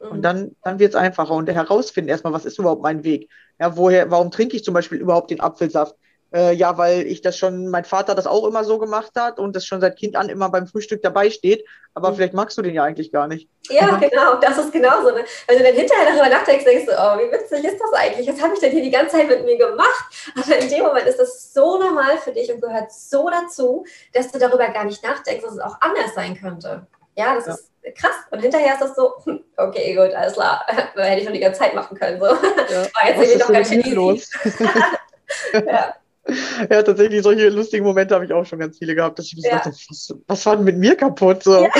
Mhm. 0.00 0.08
Und 0.08 0.22
dann, 0.22 0.56
dann 0.62 0.78
wird 0.78 0.90
es 0.90 0.96
einfacher 0.96 1.34
und 1.34 1.48
herausfinden 1.48 2.10
erstmal, 2.10 2.32
was 2.32 2.44
ist 2.44 2.58
überhaupt 2.58 2.82
mein 2.82 3.02
Weg? 3.02 3.28
Ja, 3.58 3.76
woher, 3.76 4.10
warum 4.12 4.30
trinke 4.30 4.56
ich 4.56 4.62
zum 4.62 4.74
Beispiel 4.74 4.98
überhaupt 4.98 5.30
den 5.32 5.40
Apfelsaft? 5.40 5.96
Äh, 6.32 6.52
ja, 6.54 6.76
weil 6.76 7.06
ich 7.06 7.22
das 7.22 7.38
schon, 7.38 7.68
mein 7.68 7.84
Vater 7.84 8.14
das 8.14 8.26
auch 8.26 8.46
immer 8.46 8.62
so 8.62 8.78
gemacht 8.78 9.12
hat 9.16 9.38
und 9.38 9.56
das 9.56 9.64
schon 9.64 9.80
seit 9.80 9.96
Kind 9.96 10.14
an 10.14 10.28
immer 10.28 10.50
beim 10.50 10.66
Frühstück 10.66 11.02
dabei 11.02 11.30
steht. 11.30 11.64
Aber 11.94 12.10
mhm. 12.10 12.16
vielleicht 12.16 12.34
magst 12.34 12.58
du 12.58 12.62
den 12.62 12.74
ja 12.74 12.84
eigentlich 12.84 13.10
gar 13.10 13.28
nicht. 13.28 13.48
Ja, 13.70 13.96
genau, 13.96 14.34
das 14.34 14.58
ist 14.58 14.72
genauso. 14.72 15.10
Ne? 15.10 15.24
Wenn 15.46 15.58
du 15.58 15.64
dann 15.64 15.74
hinterher 15.74 16.06
darüber 16.06 16.28
nachdenkst, 16.28 16.64
denkst 16.64 16.86
du, 16.86 16.92
oh, 16.92 17.18
wie 17.18 17.32
witzig 17.32 17.64
ist 17.64 17.80
das 17.80 17.92
eigentlich? 17.94 18.28
Was 18.28 18.42
habe 18.42 18.54
ich 18.54 18.60
denn 18.60 18.72
hier 18.72 18.82
die 18.82 18.90
ganze 18.90 19.16
Zeit 19.16 19.28
mit 19.28 19.44
mir 19.44 19.56
gemacht? 19.56 20.04
Aber 20.36 20.58
in 20.58 20.68
dem 20.68 20.82
Moment 20.82 21.06
ist 21.06 21.18
das 21.18 21.52
so 21.52 21.78
normal 21.78 22.18
für 22.18 22.32
dich 22.32 22.52
und 22.52 22.60
gehört 22.60 22.92
so 22.92 23.30
dazu, 23.30 23.86
dass 24.12 24.30
du 24.30 24.38
darüber 24.38 24.68
gar 24.68 24.84
nicht 24.84 25.02
nachdenkst, 25.02 25.42
dass 25.42 25.54
es 25.54 25.60
auch 25.60 25.80
anders 25.80 26.14
sein 26.14 26.38
könnte. 26.38 26.86
Ja, 27.16 27.34
das 27.34 27.46
ja. 27.46 27.54
ist 27.54 27.70
krass. 27.96 28.14
Und 28.30 28.40
hinterher 28.40 28.74
ist 28.74 28.82
das 28.82 28.94
so, 28.94 29.14
hm, 29.24 29.42
okay, 29.56 29.94
gut, 29.94 30.14
alles 30.14 30.34
klar. 30.34 30.64
Hätte 30.94 31.18
ich 31.20 31.24
schon 31.24 31.32
die 31.32 31.40
ganze 31.40 31.60
Zeit 31.60 31.74
machen 31.74 31.98
können. 31.98 32.20
So. 32.20 32.26
Ja. 32.26 32.34
War 32.36 33.08
jetzt 33.08 33.22
irgendwie 33.22 33.38
doch 33.38 33.52
ganz 33.52 33.68
schön 33.68 33.94
los. 33.94 34.30
ja. 35.66 35.94
Ja, 36.70 36.82
tatsächlich, 36.82 37.22
solche 37.22 37.48
lustigen 37.48 37.84
Momente 37.84 38.14
habe 38.14 38.24
ich 38.24 38.32
auch 38.32 38.44
schon 38.44 38.58
ganz 38.58 38.78
viele 38.78 38.94
gehabt, 38.94 39.18
dass 39.18 39.26
ich 39.26 39.36
mir 39.36 39.48
ja. 39.48 39.56
dachte, 39.56 39.70
was, 39.70 40.14
was 40.26 40.46
war 40.46 40.56
denn 40.56 40.64
mit 40.64 40.76
mir 40.76 40.96
kaputt? 40.96 41.42
So. 41.42 41.62
Ja. 41.62 41.70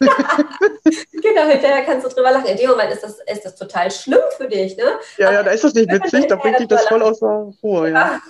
genau, 0.00 1.46
hinterher 1.48 1.84
kannst 1.84 2.06
du 2.06 2.10
drüber 2.10 2.32
lachen. 2.32 2.46
In 2.46 2.56
dem 2.56 2.70
Moment 2.70 2.92
ist 2.92 3.02
das, 3.02 3.18
ist 3.20 3.44
das 3.44 3.54
total 3.54 3.90
schlimm 3.90 4.20
für 4.36 4.48
dich, 4.48 4.76
ne? 4.76 4.84
Ja, 5.18 5.28
Aber 5.28 5.36
ja, 5.36 5.42
da 5.42 5.50
ist 5.52 5.64
das 5.64 5.74
nicht 5.74 5.90
witzig, 5.90 6.26
da 6.26 6.36
bringt 6.36 6.58
dich 6.58 6.68
das 6.68 6.86
voll 6.86 7.02
aus 7.02 7.20
der 7.20 7.52
Ruhe, 7.62 7.90
ja. 7.90 8.20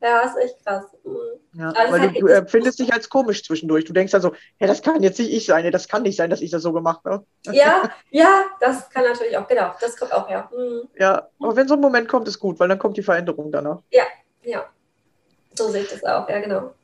Ja, 0.00 0.20
ist 0.20 0.36
echt 0.36 0.62
krass. 0.62 0.84
Mhm. 1.02 1.16
Ja, 1.54 1.72
weil 1.88 2.00
halt 2.00 2.20
du, 2.20 2.26
empfindest 2.26 2.78
dich 2.78 2.92
als 2.92 3.08
komisch 3.08 3.42
zwischendurch. 3.42 3.86
Du 3.86 3.94
denkst 3.94 4.12
also, 4.12 4.34
ja, 4.58 4.66
das 4.66 4.82
kann 4.82 5.02
jetzt 5.02 5.18
nicht 5.18 5.32
ich 5.32 5.46
sein, 5.46 5.70
das 5.72 5.88
kann 5.88 6.02
nicht 6.02 6.16
sein, 6.16 6.28
dass 6.28 6.42
ich 6.42 6.50
das 6.50 6.62
so 6.62 6.72
gemacht 6.72 7.00
habe. 7.06 7.24
Ja, 7.52 7.90
ja, 8.10 8.44
das 8.60 8.90
kann 8.90 9.04
natürlich 9.04 9.36
auch, 9.38 9.48
genau, 9.48 9.72
das 9.80 9.96
kommt 9.96 10.12
auch, 10.12 10.28
ja. 10.28 10.50
Mhm. 10.54 10.88
Ja, 10.98 11.28
aber 11.40 11.56
wenn 11.56 11.68
so 11.68 11.74
ein 11.74 11.80
Moment 11.80 12.08
kommt, 12.08 12.28
ist 12.28 12.38
gut, 12.38 12.60
weil 12.60 12.68
dann 12.68 12.78
kommt 12.78 12.98
die 12.98 13.02
Veränderung 13.02 13.50
danach. 13.50 13.80
Ja, 13.90 14.04
ja. 14.42 14.64
So 15.54 15.68
sehe 15.70 15.82
ich 15.82 15.90
das 15.90 16.04
auch, 16.04 16.28
ja, 16.28 16.40
genau. 16.40 16.74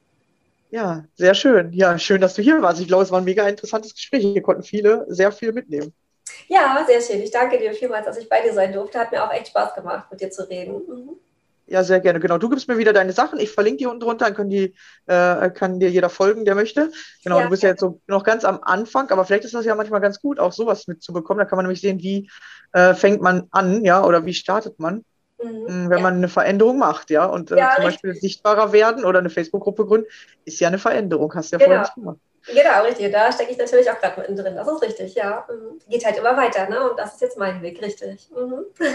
Ja, 0.71 1.05
sehr 1.17 1.35
schön. 1.35 1.73
Ja, 1.73 1.99
schön, 1.99 2.21
dass 2.21 2.35
du 2.35 2.43
hier 2.43 2.63
warst. 2.63 2.81
Ich 2.81 2.87
glaube, 2.87 3.03
es 3.03 3.11
war 3.11 3.21
ein 3.21 3.25
mega 3.25 3.47
interessantes 3.49 3.95
Gespräch. 3.95 4.23
Hier 4.23 4.43
konnten 4.43 4.63
viele 4.63 5.05
sehr 5.09 5.33
viel 5.33 5.53
mitnehmen. 5.53 5.93
Ja, 6.49 6.85
sehr 6.87 7.01
schön. 7.01 7.21
Ich 7.23 7.33
danke 7.33 7.59
dir 7.59 7.73
vielmals, 7.75 8.07
dass 8.07 8.17
ich 8.17 8.29
bei 8.29 8.41
dir 8.43 8.55
sein 8.55 8.73
durfte. 8.73 8.99
Hat 8.99 9.11
mir 9.11 9.25
auch 9.25 9.33
echt 9.33 9.49
Spaß 9.49 9.75
gemacht, 9.75 10.07
mit 10.11 10.21
dir 10.21 10.31
zu 10.31 10.49
reden. 10.49 10.75
Mhm. 10.87 11.11
Ja, 11.67 11.85
sehr 11.85 12.01
gerne. 12.01 12.19
Genau. 12.19 12.37
Du 12.37 12.49
gibst 12.49 12.67
mir 12.67 12.79
wieder 12.79 12.93
deine 12.93 13.13
Sachen. 13.13 13.39
Ich 13.39 13.51
verlinke 13.51 13.79
die 13.79 13.87
unten 13.87 14.01
drunter, 14.01 14.25
dann 14.25 14.35
können 14.35 14.51
die, 14.51 14.75
äh, 15.07 15.51
kann 15.51 15.79
dir 15.79 15.89
jeder 15.89 16.11
folgen, 16.11 16.45
der 16.45 16.57
möchte. 16.57 16.91
Genau. 17.23 17.39
Ja, 17.39 17.45
du 17.45 17.51
bist 17.51 17.63
ja 17.63 17.69
jetzt 17.69 17.81
so 17.81 18.01
noch 18.09 18.25
ganz 18.25 18.45
am 18.45 18.59
Anfang, 18.63 19.09
aber 19.11 19.25
vielleicht 19.25 19.45
ist 19.45 19.55
das 19.55 19.65
ja 19.65 19.77
manchmal 19.77 20.01
ganz 20.01 20.21
gut, 20.21 20.41
auch 20.41 20.53
sowas 20.53 20.89
mitzubekommen. 20.89 21.39
Da 21.39 21.45
kann 21.45 21.57
man 21.57 21.67
nämlich 21.67 21.81
sehen, 21.81 22.01
wie 22.01 22.29
äh, 22.73 22.95
fängt 22.95 23.23
man 23.23 23.47
an, 23.53 23.85
ja, 23.85 24.05
oder 24.05 24.27
wie 24.27 24.35
startet 24.35 24.81
man. 24.81 25.05
Mhm. 25.43 25.67
Hm, 25.67 25.91
wenn 25.91 25.99
ja. 25.99 26.03
man 26.03 26.15
eine 26.17 26.29
Veränderung 26.29 26.79
macht, 26.79 27.11
ja. 27.11 27.27
Und 27.27 27.51
äh, 27.51 27.57
ja, 27.57 27.73
zum 27.75 27.85
Beispiel 27.85 28.15
sichtbarer 28.15 28.73
werden 28.73 29.05
oder 29.05 29.19
eine 29.19 29.31
Facebook-Gruppe 29.31 29.87
gründen, 29.87 30.07
ist 30.45 30.61
ja 30.61 30.69
eine 30.69 30.79
Veränderung, 30.79 31.35
hast 31.35 31.53
du 31.53 31.57
ja 31.57 31.59
genau. 31.59 31.69
vorher 31.69 31.81
nicht 31.83 31.95
gemacht. 31.95 32.19
Genau, 32.47 32.83
richtig. 32.85 33.13
Da 33.13 33.31
stecke 33.33 33.53
ich 33.53 33.59
natürlich 33.59 33.91
auch 33.91 33.99
gerade 33.99 34.21
mittendrin. 34.21 34.57
Das 34.57 34.67
ist 34.67 34.83
richtig, 34.83 35.15
ja. 35.15 35.47
Mhm. 35.49 35.79
Geht 35.89 36.05
halt 36.05 36.19
immer 36.19 36.37
weiter, 36.37 36.69
ne? 36.69 36.91
Und 36.91 36.99
das 36.99 37.15
ist 37.15 37.21
jetzt 37.21 37.39
mein 37.39 37.63
Weg, 37.63 37.81
richtig. 37.83 38.29
Mhm. 38.31 38.65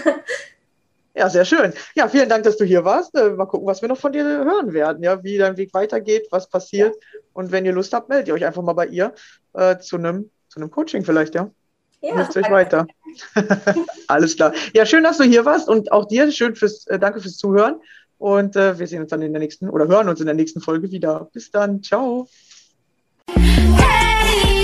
Ja, 1.17 1.29
sehr 1.29 1.45
schön. 1.45 1.73
Ja, 1.95 2.09
vielen 2.09 2.27
Dank, 2.27 2.43
dass 2.43 2.57
du 2.57 2.65
hier 2.65 2.83
warst. 2.83 3.15
Äh, 3.17 3.29
mal 3.29 3.45
gucken, 3.45 3.65
was 3.65 3.81
wir 3.81 3.87
noch 3.87 3.97
von 3.97 4.11
dir 4.11 4.25
hören 4.25 4.73
werden, 4.73 5.01
ja, 5.01 5.23
wie 5.23 5.37
dein 5.37 5.55
Weg 5.55 5.73
weitergeht, 5.73 6.27
was 6.29 6.49
passiert. 6.49 6.93
Ja. 6.93 7.19
Und 7.31 7.53
wenn 7.53 7.65
ihr 7.65 7.71
Lust 7.71 7.93
habt, 7.93 8.09
meldet 8.09 8.27
ihr 8.27 8.33
euch 8.33 8.45
einfach 8.45 8.61
mal 8.61 8.73
bei 8.73 8.87
ihr 8.87 9.13
äh, 9.53 9.77
zu 9.77 9.95
einem 9.95 10.29
zu 10.49 10.59
einem 10.59 10.71
Coaching 10.71 11.03
vielleicht, 11.03 11.35
ja. 11.35 11.49
Ja, 12.05 12.15
Hilft 12.15 12.37
euch 12.37 12.51
weiter. 12.51 12.85
Alles 14.07 14.35
klar. 14.35 14.53
Ja, 14.75 14.85
schön, 14.85 15.03
dass 15.03 15.17
du 15.17 15.23
hier 15.23 15.43
warst 15.43 15.67
und 15.67 15.91
auch 15.91 16.05
dir 16.05 16.31
schön 16.31 16.55
fürs, 16.55 16.85
äh, 16.87 16.99
danke 16.99 17.19
fürs 17.19 17.37
Zuhören. 17.37 17.81
Und 18.17 18.55
äh, 18.55 18.77
wir 18.77 18.87
sehen 18.87 19.01
uns 19.01 19.09
dann 19.09 19.21
in 19.23 19.33
der 19.33 19.39
nächsten 19.39 19.69
oder 19.69 19.87
hören 19.87 20.07
uns 20.07 20.19
in 20.19 20.27
der 20.27 20.35
nächsten 20.35 20.61
Folge 20.61 20.91
wieder. 20.91 21.29
Bis 21.33 21.49
dann. 21.49 21.81
Ciao. 21.81 22.27
Hey. 23.33 24.54